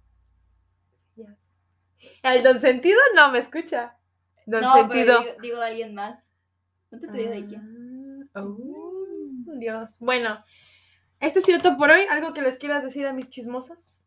El 2.22 2.44
don 2.44 2.60
sentido 2.60 3.00
no 3.16 3.32
me 3.32 3.40
escucha. 3.40 3.98
Don 4.46 4.60
no, 4.60 4.74
sentido. 4.74 5.20
pero 5.20 5.24
digo, 5.24 5.42
digo 5.42 5.60
de 5.60 5.66
alguien 5.66 5.96
más. 5.96 6.28
No 6.92 7.00
te 7.00 7.08
pedí 7.08 7.28
de 7.30 7.46
quién. 7.46 8.30
Ah, 8.34 8.44
oh, 8.44 9.56
Dios. 9.58 9.92
Bueno, 10.00 10.44
este 11.22 11.40
ha 11.40 11.42
sido 11.42 11.60
todo 11.60 11.78
por 11.78 11.92
hoy. 11.92 12.02
¿Algo 12.10 12.34
que 12.34 12.42
les 12.42 12.58
quieras 12.58 12.84
decir 12.84 13.08
a 13.08 13.14
mis 13.14 13.30
chismosas? 13.30 13.99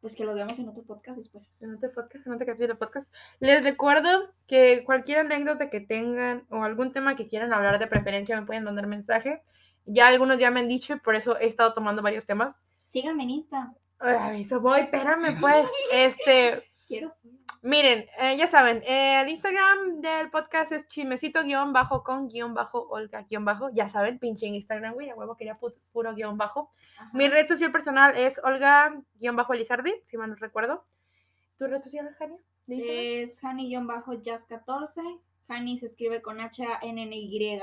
Pues 0.00 0.14
que 0.14 0.24
lo 0.24 0.34
veamos 0.34 0.58
en 0.58 0.68
otro 0.68 0.82
podcast 0.82 1.18
después. 1.18 1.58
en 1.60 1.74
otro 1.74 1.92
podcast, 1.92 2.26
en 2.26 2.32
otro 2.32 2.46
capítulo 2.46 2.74
de 2.74 2.78
podcast. 2.78 3.12
Les 3.38 3.62
recuerdo 3.62 4.32
que 4.46 4.82
cualquier 4.84 5.18
anécdota 5.18 5.68
que 5.68 5.80
tengan 5.80 6.44
o 6.48 6.64
algún 6.64 6.92
tema 6.92 7.16
que 7.16 7.28
quieran 7.28 7.52
hablar 7.52 7.78
de 7.78 7.86
preferencia 7.86 8.40
me 8.40 8.46
pueden 8.46 8.64
mandar 8.64 8.86
mensaje. 8.86 9.42
Ya 9.84 10.08
algunos 10.08 10.38
ya 10.38 10.50
me 10.50 10.60
han 10.60 10.68
dicho 10.68 10.94
y 10.94 11.00
por 11.00 11.16
eso 11.16 11.38
he 11.38 11.46
estado 11.46 11.74
tomando 11.74 12.00
varios 12.00 12.24
temas. 12.24 12.58
Síganme 12.86 13.24
en 13.24 13.30
Insta. 13.30 13.74
Ay, 13.98 14.42
eso 14.42 14.60
voy, 14.60 14.80
espérame 14.80 15.38
pues. 15.38 15.68
Este, 15.92 16.62
Quiero. 16.88 17.14
Miren, 17.62 18.06
eh, 18.18 18.36
ya 18.38 18.46
saben, 18.46 18.82
eh, 18.86 19.20
el 19.22 19.28
Instagram 19.28 20.00
del 20.00 20.30
podcast 20.30 20.72
es 20.72 20.86
chismecito 20.88 21.42
guion 21.42 21.72
bajo 21.72 22.02
con 22.02 22.28
guion 22.28 22.54
bajo 22.54 22.88
Olga 22.88 23.22
guion 23.28 23.44
bajo. 23.44 23.70
Ya 23.72 23.88
saben, 23.88 24.18
pinche 24.18 24.46
en 24.46 24.54
Instagram, 24.54 24.94
güey, 24.94 25.10
a 25.10 25.14
huevo 25.14 25.36
quería 25.36 25.58
pu- 25.58 25.74
puro 25.92 26.14
guion 26.14 26.36
bajo. 26.38 26.70
Ajá. 26.98 27.10
Mi 27.12 27.28
red 27.28 27.46
social 27.46 27.70
personal 27.72 28.16
es 28.16 28.40
Olga 28.42 28.94
guion 29.14 29.36
bajo 29.36 29.52
Elizardi, 29.54 29.92
si 30.04 30.16
mal 30.16 30.30
no 30.30 30.36
recuerdo. 30.36 30.84
¿Tu 31.58 31.66
red 31.66 31.82
social, 31.82 32.08
Jania? 32.18 32.38
¿De 32.66 32.76
Instagram? 32.76 33.04
Es 33.04 33.40
Hani-Jazz14. 33.42 35.20
Hani 35.48 35.78
se 35.78 35.86
escribe 35.86 36.22
con 36.22 36.40
H-A-N-N-Y 36.40 37.60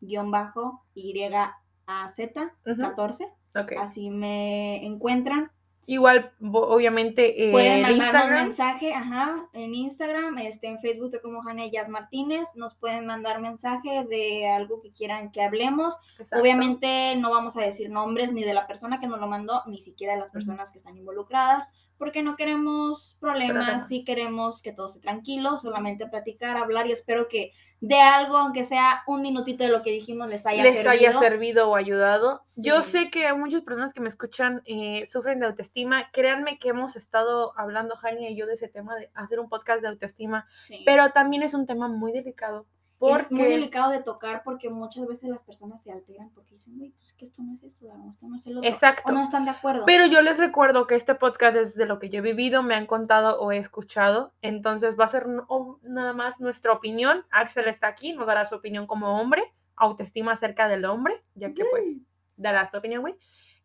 guion 0.00 0.30
bajo 0.30 0.84
Y-A-Z 0.94 2.52
Ujú, 2.66 2.80
14. 2.80 3.24
ok. 3.54 3.72
Así 3.78 4.10
me 4.10 4.84
encuentran. 4.86 5.50
Igual, 5.86 6.32
obviamente, 6.52 7.48
eh, 7.48 7.50
Pueden 7.50 7.82
mandarnos 7.82 8.04
Instagram. 8.06 8.44
mensaje, 8.44 8.94
ajá, 8.94 9.48
en 9.52 9.74
Instagram, 9.74 10.38
este, 10.38 10.68
en 10.68 10.78
Facebook 10.80 11.06
estoy 11.06 11.20
como 11.20 11.42
Jazz 11.72 11.88
Martínez, 11.88 12.48
nos 12.54 12.74
pueden 12.74 13.04
mandar 13.06 13.40
mensaje 13.40 14.04
de 14.04 14.48
algo 14.48 14.80
que 14.80 14.92
quieran 14.92 15.32
que 15.32 15.42
hablemos. 15.42 15.96
Exacto. 16.18 16.40
Obviamente 16.40 17.16
no 17.16 17.30
vamos 17.30 17.56
a 17.56 17.62
decir 17.62 17.90
nombres 17.90 18.32
ni 18.32 18.44
de 18.44 18.54
la 18.54 18.66
persona 18.68 19.00
que 19.00 19.08
nos 19.08 19.18
lo 19.18 19.26
mandó, 19.26 19.62
ni 19.66 19.80
siquiera 19.82 20.14
de 20.14 20.20
las 20.20 20.30
personas 20.30 20.70
que 20.70 20.78
están 20.78 20.96
involucradas, 20.96 21.68
porque 21.98 22.22
no 22.22 22.36
queremos 22.36 23.16
problemas, 23.20 23.56
Problemas. 23.64 23.88
sí 23.88 24.04
queremos 24.04 24.62
que 24.62 24.72
todo 24.72 24.86
esté 24.86 25.00
tranquilo, 25.00 25.58
solamente 25.58 26.06
platicar, 26.06 26.56
hablar 26.56 26.86
y 26.86 26.92
espero 26.92 27.28
que 27.28 27.52
de 27.82 28.00
algo, 28.00 28.36
aunque 28.36 28.64
sea 28.64 29.02
un 29.08 29.22
minutito 29.22 29.64
de 29.64 29.70
lo 29.70 29.82
que 29.82 29.90
dijimos, 29.90 30.28
les 30.28 30.46
haya 30.46 30.62
les 30.62 30.74
servido. 30.76 30.90
haya 30.92 31.12
servido 31.18 31.68
o 31.70 31.74
ayudado. 31.74 32.40
Yo 32.56 32.80
sé 32.80 33.10
que 33.10 33.32
muchas 33.32 33.62
personas 33.62 33.92
que 33.92 34.00
me 34.00 34.08
escuchan 34.08 34.62
eh, 34.66 35.04
sufren 35.06 35.40
de 35.40 35.46
autoestima. 35.46 36.08
Créanme 36.12 36.58
que 36.58 36.68
hemos 36.68 36.94
estado 36.94 37.52
hablando, 37.58 37.96
Jania 37.96 38.30
y 38.30 38.36
yo, 38.36 38.46
de 38.46 38.54
ese 38.54 38.68
tema 38.68 38.94
de 38.94 39.10
hacer 39.14 39.40
un 39.40 39.48
podcast 39.48 39.82
de 39.82 39.88
autoestima, 39.88 40.46
Sí. 40.54 40.82
pero 40.86 41.10
también 41.10 41.42
es 41.42 41.54
un 41.54 41.66
tema 41.66 41.88
muy 41.88 42.12
delicado. 42.12 42.66
Porque 43.08 43.22
Es 43.22 43.32
muy 43.32 43.42
delicado 43.48 43.90
de 43.90 44.00
tocar 44.00 44.42
porque 44.44 44.70
muchas 44.70 45.06
veces 45.08 45.28
las 45.28 45.42
personas 45.42 45.82
se 45.82 45.90
alteran 45.90 46.30
porque 46.30 46.54
dicen, 46.54 46.78
güey, 46.78 46.90
pues 46.92 47.12
que 47.12 47.24
esto 47.26 47.42
no 47.42 47.54
es 47.54 47.64
esto, 47.64 47.86
¿no? 47.96 48.10
esto 48.12 48.28
no 48.28 48.36
es 48.36 48.46
el 48.46 48.58
otro. 48.58 48.68
Exacto. 48.70 49.10
O 49.10 49.12
no 49.12 49.24
están 49.24 49.44
de 49.44 49.50
acuerdo. 49.50 49.84
Pero 49.86 50.06
yo 50.06 50.22
les 50.22 50.38
recuerdo 50.38 50.86
que 50.86 50.94
este 50.94 51.16
podcast 51.16 51.56
es 51.56 51.74
de 51.74 51.86
lo 51.86 51.98
que 51.98 52.10
yo 52.10 52.18
he 52.20 52.22
vivido, 52.22 52.62
me 52.62 52.76
han 52.76 52.86
contado 52.86 53.40
o 53.40 53.50
he 53.50 53.58
escuchado. 53.58 54.32
Entonces 54.40 54.94
va 54.98 55.06
a 55.06 55.08
ser 55.08 55.26
no- 55.26 55.80
nada 55.82 56.12
más 56.12 56.40
nuestra 56.40 56.70
opinión. 56.70 57.26
Axel 57.32 57.66
está 57.66 57.88
aquí, 57.88 58.12
nos 58.12 58.26
dará 58.28 58.46
su 58.46 58.54
opinión 58.54 58.86
como 58.86 59.20
hombre, 59.20 59.42
autoestima 59.74 60.32
acerca 60.32 60.68
del 60.68 60.84
hombre, 60.84 61.22
ya 61.34 61.52
que 61.52 61.64
pues 61.64 61.96
darás 62.36 62.70
tu 62.70 62.78
opinión, 62.78 63.00
güey. 63.00 63.16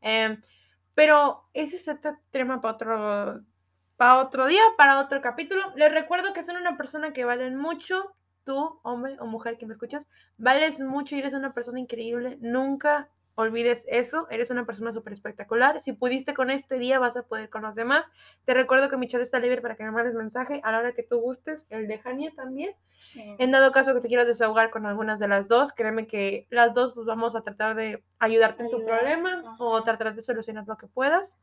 Em, 0.02 0.42
pero 0.96 1.44
ese 1.54 1.76
es 1.76 1.88
otro 1.88 2.18
tema 2.32 2.60
para 2.60 2.74
otro 2.74 3.42
para 3.98 4.18
otro 4.20 4.46
día, 4.48 4.62
para 4.78 5.00
otro 5.00 5.22
capítulo. 5.22 5.62
Les 5.76 5.92
recuerdo 5.92 6.34
que 6.34 6.44
son 6.44 6.56
una 6.58 6.76
persona 6.78 7.14
que 7.14 7.26
valen 7.26 7.56
mucho. 7.56 8.16
Tú, 8.48 8.80
hombre 8.82 9.18
o 9.20 9.26
mujer 9.26 9.58
que 9.58 9.66
me 9.66 9.74
escuchas, 9.74 10.08
vales 10.38 10.80
mucho 10.80 11.18
y 11.18 11.20
eres 11.20 11.34
una 11.34 11.54
persona 11.54 11.82
increíble. 11.82 12.38
Nunca 12.39 13.10
olvides 13.36 13.84
eso. 13.89 14.26
Eres 14.30 14.52
una 14.52 14.66
persona 14.66 14.93
súper 14.93 15.12
espectacular. 15.12 15.82
Si 15.82 15.91
pudiste 15.91 16.34
con 16.34 16.50
este 16.50 16.80
día, 16.80 16.98
vas 16.98 17.18
a 17.18 17.24
poder 17.24 17.50
con 17.50 17.64
los 17.64 17.76
demás. 17.76 18.06
Te 18.45 18.54
recuerdo 18.54 18.89
que 18.89 18.95
mi 18.95 19.10
chat 19.10 19.20
está 19.20 19.39
libre 19.39 19.60
para 19.62 19.76
que 19.76 19.84
me 19.84 19.91
mandes 19.91 20.16
mensaje 20.16 20.62
a 20.64 20.72
la 20.72 20.80
hora 20.80 20.93
que 20.93 21.04
tú 21.04 21.20
gustes. 21.20 21.66
El 21.70 21.89
de 21.89 22.00
Jania 22.00 22.32
también. 22.38 22.74
Sí. 22.98 23.36
En 23.38 23.52
dado 23.52 23.74
caso 23.74 23.93
que 23.93 24.00
te 24.00 24.08
quieras 24.08 24.28
desahogar 24.28 24.70
con 24.70 24.86
algunas 24.86 25.20
de 25.20 25.28
las 25.28 25.50
dos, 25.50 25.74
créeme 25.74 26.08
que 26.08 26.48
las 26.50 26.74
dos 26.74 26.93
pues 26.93 27.06
vamos 27.06 27.36
a 27.36 27.41
tratar 27.41 27.76
de 27.76 28.02
ayudarte 28.18 28.64
en 28.64 28.72
tu 28.72 28.86
problema 28.86 29.58
o 29.60 29.84
tratar 29.84 30.16
de 30.16 30.22
solucionar 30.22 30.66
lo 30.66 30.78
que 30.78 30.88
puedas. 30.88 31.38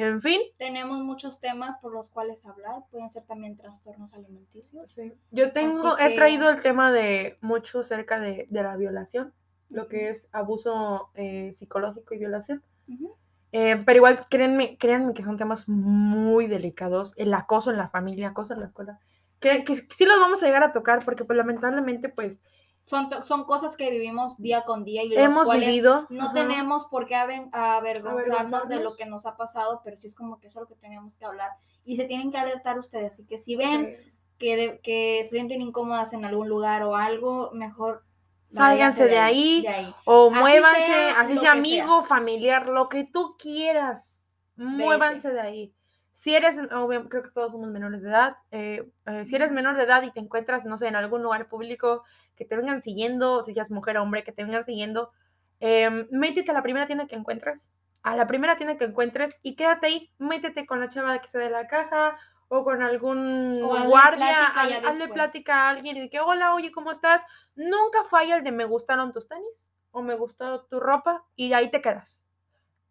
En 0.00 0.20
fin, 0.20 0.40
Tenemos 0.58 1.00
muchos 1.00 1.40
temas 1.40 1.78
por 1.78 1.92
los 1.92 2.10
cuales 2.10 2.46
hablar. 2.46 2.82
Pueden 2.90 3.10
ser 3.10 3.24
también 3.24 3.56
trastornos 3.56 4.12
alimenticios. 4.14 4.96
yo 5.30 5.52
tengo, 5.52 5.94
Así 5.94 6.04
he 6.04 6.08
que- 6.10 6.14
traído 6.16 6.48
el 6.50 6.62
tema 6.62 6.92
de 6.92 7.36
mucho 7.40 7.82
cerca 7.82 8.20
de, 8.20 8.46
de 8.48 8.62
la 8.62 8.76
violación, 8.76 9.32
lo 9.70 9.88
que 9.88 10.10
es 10.10 10.26
abuso 10.32 11.10
eh, 11.14 11.52
psicológico 11.54 12.14
y 12.14 12.18
violación. 12.18 12.62
Ujú. 12.88 13.14
Eh, 13.52 13.82
pero 13.84 13.96
igual, 13.96 14.20
créanme, 14.30 14.76
créanme 14.78 15.14
que 15.14 15.22
son 15.22 15.36
temas 15.36 15.68
muy 15.68 16.46
delicados. 16.46 17.14
El 17.16 17.32
acoso 17.34 17.70
en 17.70 17.78
la 17.78 17.88
familia, 17.88 18.28
acoso 18.28 18.54
en 18.54 18.60
la 18.60 18.66
escuela. 18.66 18.98
Que, 19.40 19.64
que 19.64 19.74
sí 19.74 20.04
los 20.04 20.18
vamos 20.18 20.42
a 20.42 20.46
llegar 20.46 20.62
a 20.64 20.72
tocar 20.72 21.04
porque 21.04 21.24
pues 21.24 21.36
lamentablemente 21.36 22.08
pues 22.08 22.40
Son, 22.88 23.10
son 23.22 23.44
cosas 23.44 23.76
que 23.76 23.90
vivimos 23.90 24.38
día 24.38 24.64
con 24.64 24.82
día 24.82 25.02
y 25.04 25.14
hemos 25.14 25.44
cuales 25.44 25.68
vivido. 25.68 26.06
no 26.08 26.24
ajá. 26.24 26.32
tenemos 26.34 26.86
por 26.86 27.06
qué 27.06 27.16
avergonzarnos 27.16 28.68
de 28.68 28.80
lo 28.80 28.96
que 28.96 29.04
nos 29.06 29.26
ha 29.26 29.36
pasado, 29.36 29.80
pero 29.84 29.96
sí 29.98 30.06
es 30.06 30.14
como 30.16 30.40
que 30.40 30.46
eso 30.48 30.58
es 30.58 30.62
lo 30.62 30.68
que 30.74 30.80
tenemos 30.80 31.14
que 31.16 31.24
hablar. 31.24 31.50
Y 31.84 31.96
se 31.96 32.04
tienen 32.06 32.30
que 32.30 32.38
alertar 32.38 32.78
ustedes. 32.78 33.12
Así 33.14 33.26
que 33.26 33.38
si 33.38 33.56
ven 33.56 33.96
Sí. 33.98 34.12
que, 34.38 34.56
de- 34.56 34.80
que 34.80 35.20
se 35.24 35.30
sienten 35.30 35.60
incómodas 35.62 36.12
en 36.12 36.24
algún 36.24 36.48
lugar 36.48 36.82
o 36.82 36.96
algo, 36.96 37.50
mejor 37.52 38.04
Sálganse 38.48 39.06
de 39.06 39.18
ahí. 39.18 39.60
de 39.62 39.68
ahí. 39.68 39.94
O 40.06 40.30
Así 40.30 40.40
muévanse, 40.40 40.86
sea, 40.86 41.20
así 41.20 41.36
sea 41.36 41.52
amigo, 41.52 42.02
familiar, 42.02 42.68
lo 42.68 42.88
que 42.88 43.04
tú 43.04 43.36
quieras. 43.38 44.22
Muévanse 44.56 45.30
de 45.30 45.40
ahí. 45.40 45.74
Si 46.18 46.34
eres, 46.34 46.58
obvio, 46.72 47.08
creo 47.08 47.22
que 47.22 47.30
todos 47.30 47.52
somos 47.52 47.70
menores 47.70 48.02
de 48.02 48.08
edad. 48.08 48.38
eh, 48.50 48.90
eh, 49.06 49.24
si 49.24 49.36
eres 49.36 49.52
menor 49.52 49.76
de 49.76 49.84
edad 49.84 50.02
y 50.02 50.10
te 50.10 50.18
encuentras, 50.18 50.64
no 50.64 50.76
sé, 50.76 50.88
en 50.88 50.96
algún 50.96 51.22
lugar 51.22 51.48
público, 51.48 52.02
que 52.34 52.44
te 52.44 52.56
vengan 52.56 52.82
siguiendo, 52.82 53.44
si 53.44 53.54
seas 53.54 53.70
mujer 53.70 53.98
o 53.98 54.02
hombre, 54.02 54.24
que 54.24 54.32
te 54.32 54.42
vengan 54.42 54.64
siguiendo, 54.64 55.12
eh, 55.60 56.08
métete 56.10 56.50
a 56.50 56.54
la 56.54 56.62
primera 56.64 56.88
tienda 56.88 57.06
que 57.06 57.14
encuentres. 57.14 57.72
A 58.02 58.16
la 58.16 58.26
primera 58.26 58.56
tienda 58.56 58.76
que 58.76 58.86
encuentres 58.86 59.38
y 59.44 59.54
quédate 59.54 59.86
ahí. 59.86 60.12
Métete 60.18 60.66
con 60.66 60.80
la 60.80 60.88
chava 60.88 61.20
que 61.20 61.28
se 61.28 61.38
de 61.38 61.50
la 61.50 61.68
caja 61.68 62.18
o 62.48 62.64
con 62.64 62.82
algún 62.82 63.60
O 63.62 63.68
guardia. 63.88 64.50
plática 64.54 64.88
hazle 64.88 65.08
plática 65.08 65.54
a 65.54 65.68
alguien 65.68 65.98
y 65.98 66.00
de 66.00 66.10
que, 66.10 66.18
hola, 66.18 66.52
oye, 66.52 66.72
¿cómo 66.72 66.90
estás? 66.90 67.22
Nunca 67.54 68.02
falla 68.10 68.34
el 68.34 68.42
de 68.42 68.50
me 68.50 68.64
gustaron 68.64 69.12
tus 69.12 69.28
tenis 69.28 69.64
o 69.92 70.02
me 70.02 70.16
gustó 70.16 70.64
tu 70.64 70.80
ropa 70.80 71.24
y 71.36 71.52
ahí 71.52 71.70
te 71.70 71.80
quedas. 71.80 72.24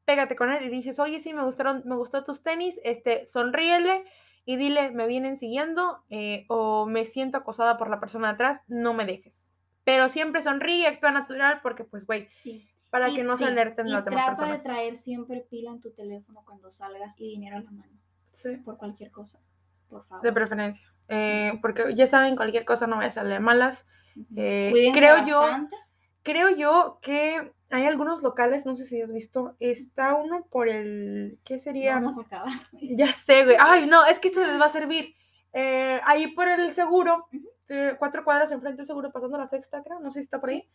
Pégate 0.07 0.37
con 0.37 0.51
él 0.53 0.63
y 0.63 0.69
dices, 0.69 0.99
oye, 0.99 1.19
sí, 1.19 1.33
me 1.33 1.43
gustaron, 1.43 1.81
me 1.85 1.97
gustó 1.97 2.23
tus 2.23 2.41
tenis, 2.41 2.79
este, 2.85 3.25
sonríele 3.25 4.05
y 4.45 4.55
dile, 4.55 4.89
me 4.91 5.05
vienen 5.05 5.35
siguiendo 5.35 6.01
eh, 6.09 6.45
o 6.47 6.85
me 6.85 7.03
siento 7.03 7.37
acosada 7.37 7.77
por 7.77 7.89
la 7.89 7.99
persona 7.99 8.29
de 8.29 8.33
atrás, 8.35 8.63
no 8.69 8.93
me 8.93 9.05
dejes. 9.05 9.51
Pero 9.83 10.07
siempre 10.07 10.41
sonríe, 10.41 10.87
actúa 10.87 11.11
natural 11.11 11.59
porque, 11.61 11.83
pues, 11.83 12.05
güey, 12.05 12.29
Sí. 12.31 12.65
para 12.89 13.09
Y- 13.09 13.15
que 13.15 13.23
no 13.25 13.35
sí, 13.35 13.43
se 13.43 13.49
alerten 13.49 13.91
las 13.91 14.05
demás 14.05 14.23
trata 14.27 14.37
personas. 14.43 14.63
de 14.63 14.69
traer 14.69 14.95
siempre 14.95 15.41
pila 15.49 15.71
en 15.71 15.81
tu 15.81 15.91
teléfono 15.91 16.41
cuando 16.45 16.71
salgas 16.71 17.13
y 17.19 17.27
dinero 17.31 17.57
a 17.57 17.59
la 17.59 17.71
mano. 17.71 17.91
Sí. 18.31 18.55
Por 18.63 18.77
cualquier 18.77 19.11
cosa. 19.11 19.39
Por 19.89 20.05
favor. 20.05 20.23
De 20.23 20.31
preferencia. 20.31 20.87
Eh, 21.09 21.59
porque 21.61 21.93
ya 21.95 22.07
saben, 22.07 22.37
cualquier 22.37 22.63
cosa 22.63 22.87
no 22.87 22.95
vaya 22.95 23.09
a 23.09 23.11
salir 23.11 23.41
malas. 23.41 23.85
Ujú. 24.15 24.25
eh, 24.37 24.69
Cuídense 24.71 24.99
creo 24.99 25.25
yo- 25.27 25.41
bastante. 25.41 25.75
Creo 26.23 26.49
yo 26.49 26.99
que 27.01 27.53
hay 27.69 27.85
algunos 27.85 28.23
locales, 28.23 28.65
no 28.65 28.75
sé 28.75 28.85
si 28.85 29.01
has 29.01 29.11
visto, 29.11 29.55
está 29.59 30.15
uno 30.15 30.45
por 30.49 30.69
el, 30.69 31.39
¿qué 31.43 31.59
sería? 31.59 31.95
Vamos 31.95 32.17
a 32.17 32.21
acabar. 32.21 32.53
Ya 32.81 33.07
sé, 33.11 33.43
güey. 33.43 33.57
Ay, 33.59 33.87
no, 33.87 34.05
es 34.05 34.19
que 34.19 34.29
esto 34.29 34.45
les 34.45 34.59
va 34.59 34.65
a 34.65 34.69
servir. 34.69 35.15
Eh, 35.53 35.99
ahí 36.05 36.27
por 36.29 36.47
el 36.47 36.71
seguro, 36.73 37.27
eh, 37.69 37.95
cuatro 37.99 38.23
cuadras 38.23 38.51
enfrente 38.51 38.77
del 38.77 38.87
seguro, 38.87 39.11
pasando 39.11 39.37
la 39.37 39.47
sexta, 39.47 39.83
creo, 39.83 39.99
no 39.99 40.11
sé 40.11 40.19
si 40.19 40.23
está 40.25 40.39
por 40.39 40.49
Sí. 40.49 40.55
ahí. 40.55 40.69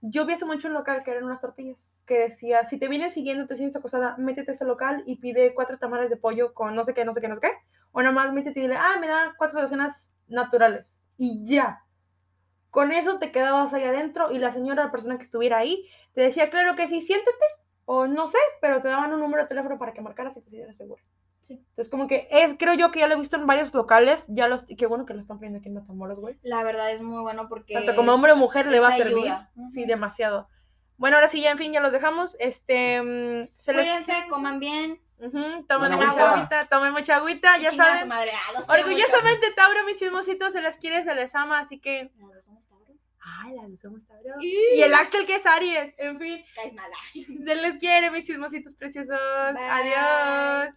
Yo 0.00 0.26
vi 0.26 0.34
hace 0.34 0.44
mucho 0.44 0.68
un 0.68 0.74
local 0.74 1.02
que 1.02 1.10
eran 1.10 1.24
unas 1.24 1.40
tortillas, 1.40 1.84
que 2.06 2.20
decía, 2.20 2.64
si 2.66 2.78
te 2.78 2.86
vienen 2.88 3.10
siguiendo, 3.10 3.46
te 3.48 3.56
sientes 3.56 3.76
acosada, 3.76 4.14
métete 4.16 4.52
a 4.52 4.54
ese 4.54 4.64
local 4.64 5.02
y 5.06 5.16
pide 5.16 5.54
cuatro 5.54 5.76
tamales 5.78 6.08
de 6.08 6.16
pollo 6.16 6.54
con 6.54 6.74
no 6.76 6.84
sé 6.84 6.94
qué, 6.94 7.04
no 7.04 7.12
sé 7.12 7.20
qué, 7.20 7.26
no 7.28 7.34
sé 7.34 7.40
qué. 7.40 7.50
O 7.90 8.00
nomás 8.02 8.32
métete 8.32 8.60
y 8.60 8.62
dile, 8.62 8.76
ah, 8.76 8.96
me 9.00 9.08
da 9.08 9.34
cuatro 9.36 9.60
docenas 9.60 10.08
naturales. 10.28 11.00
Y 11.16 11.44
ya. 11.46 11.80
Con 12.70 12.92
eso 12.92 13.18
te 13.18 13.32
quedabas 13.32 13.72
ahí 13.72 13.84
adentro 13.84 14.30
y 14.30 14.38
la 14.38 14.52
señora, 14.52 14.84
la 14.84 14.90
persona 14.90 15.16
que 15.18 15.24
estuviera 15.24 15.58
ahí, 15.58 15.88
te 16.14 16.20
decía, 16.20 16.50
claro 16.50 16.76
que 16.76 16.86
sí, 16.88 17.00
siéntete. 17.00 17.44
O 17.86 18.06
no 18.06 18.26
sé, 18.28 18.38
pero 18.60 18.82
te 18.82 18.88
daban 18.88 19.14
un 19.14 19.20
número 19.20 19.42
de 19.44 19.48
teléfono 19.48 19.78
para 19.78 19.94
que 19.94 20.02
marcaras 20.02 20.36
y 20.36 20.40
te 20.40 20.50
sintieras 20.50 20.76
seguro. 20.76 21.02
Sí. 21.40 21.54
Entonces, 21.70 21.88
como 21.88 22.06
que 22.06 22.28
es, 22.30 22.54
creo 22.58 22.74
yo 22.74 22.90
que 22.90 23.00
ya 23.00 23.06
lo 23.06 23.14
he 23.14 23.18
visto 23.18 23.36
en 23.36 23.46
varios 23.46 23.72
locales, 23.72 24.26
ya 24.28 24.46
los, 24.48 24.66
qué 24.76 24.84
bueno 24.86 25.06
que 25.06 25.14
lo 25.14 25.20
están 25.22 25.38
poniendo 25.38 25.60
aquí 25.60 25.68
en 25.68 25.74
Matamoros, 25.76 26.18
güey. 26.20 26.36
La 26.42 26.62
verdad 26.62 26.90
es 26.90 27.00
muy 27.00 27.22
bueno 27.22 27.48
porque. 27.48 27.72
Tanto 27.72 27.96
como 27.96 28.12
hombre 28.12 28.32
o 28.32 28.36
mujer 28.36 28.66
le 28.66 28.80
va 28.80 28.88
a 28.88 28.96
servir. 28.96 29.16
ayuda. 29.24 29.50
Sí, 29.72 29.86
demasiado. 29.86 30.48
Bueno, 30.98 31.16
ahora 31.16 31.28
sí, 31.28 31.40
ya 31.40 31.52
en 31.52 31.56
fin, 31.58 31.72
ya 31.72 31.80
los 31.80 31.92
dejamos. 31.92 32.36
Este, 32.40 33.00
mm, 33.00 33.48
se 33.56 33.72
les... 33.72 33.86
Cuídense, 33.86 34.12
coman 34.28 34.58
bien. 34.60 35.00
Ujú, 35.20 35.30
tomen 35.32 35.66
Tomen 35.66 35.92
mucha 35.96 36.10
agua. 36.10 36.32
agüita, 36.34 36.66
tomen 36.68 36.92
mucha 36.92 37.16
agüita, 37.16 37.56
ya 37.58 37.70
saben. 37.70 38.06
madre. 38.08 38.32
Ah, 38.34 38.64
Orgullosamente, 38.74 39.50
Tauro, 39.56 39.84
mis 39.86 39.98
chismositos, 39.98 40.52
se 40.52 40.60
les 40.60 40.76
quiere, 40.78 41.02
se 41.04 41.14
les 41.14 41.34
ama, 41.34 41.60
así 41.60 41.78
que... 41.80 42.10
mucho. 42.16 42.34
Los 42.34 42.44
somos 42.44 42.66
Tauro. 42.68 42.92
Ay, 43.42 43.58
la. 43.58 44.40
Y 44.40 44.80
el 44.82 44.94
Axel 44.94 45.26
que 45.26 45.36
es 45.36 45.46
Aries, 45.46 45.94
en 45.98 46.18
fin. 46.18 46.44
Caes 46.54 46.74
mala. 46.74 46.96
Se 47.12 47.54
les 47.54 47.78
quiere, 47.78 48.10
mis 48.10 48.26
chismositos 48.26 48.74
preciosos. 48.74 49.18
Bye. 49.54 49.64
Adiós. 49.64 50.74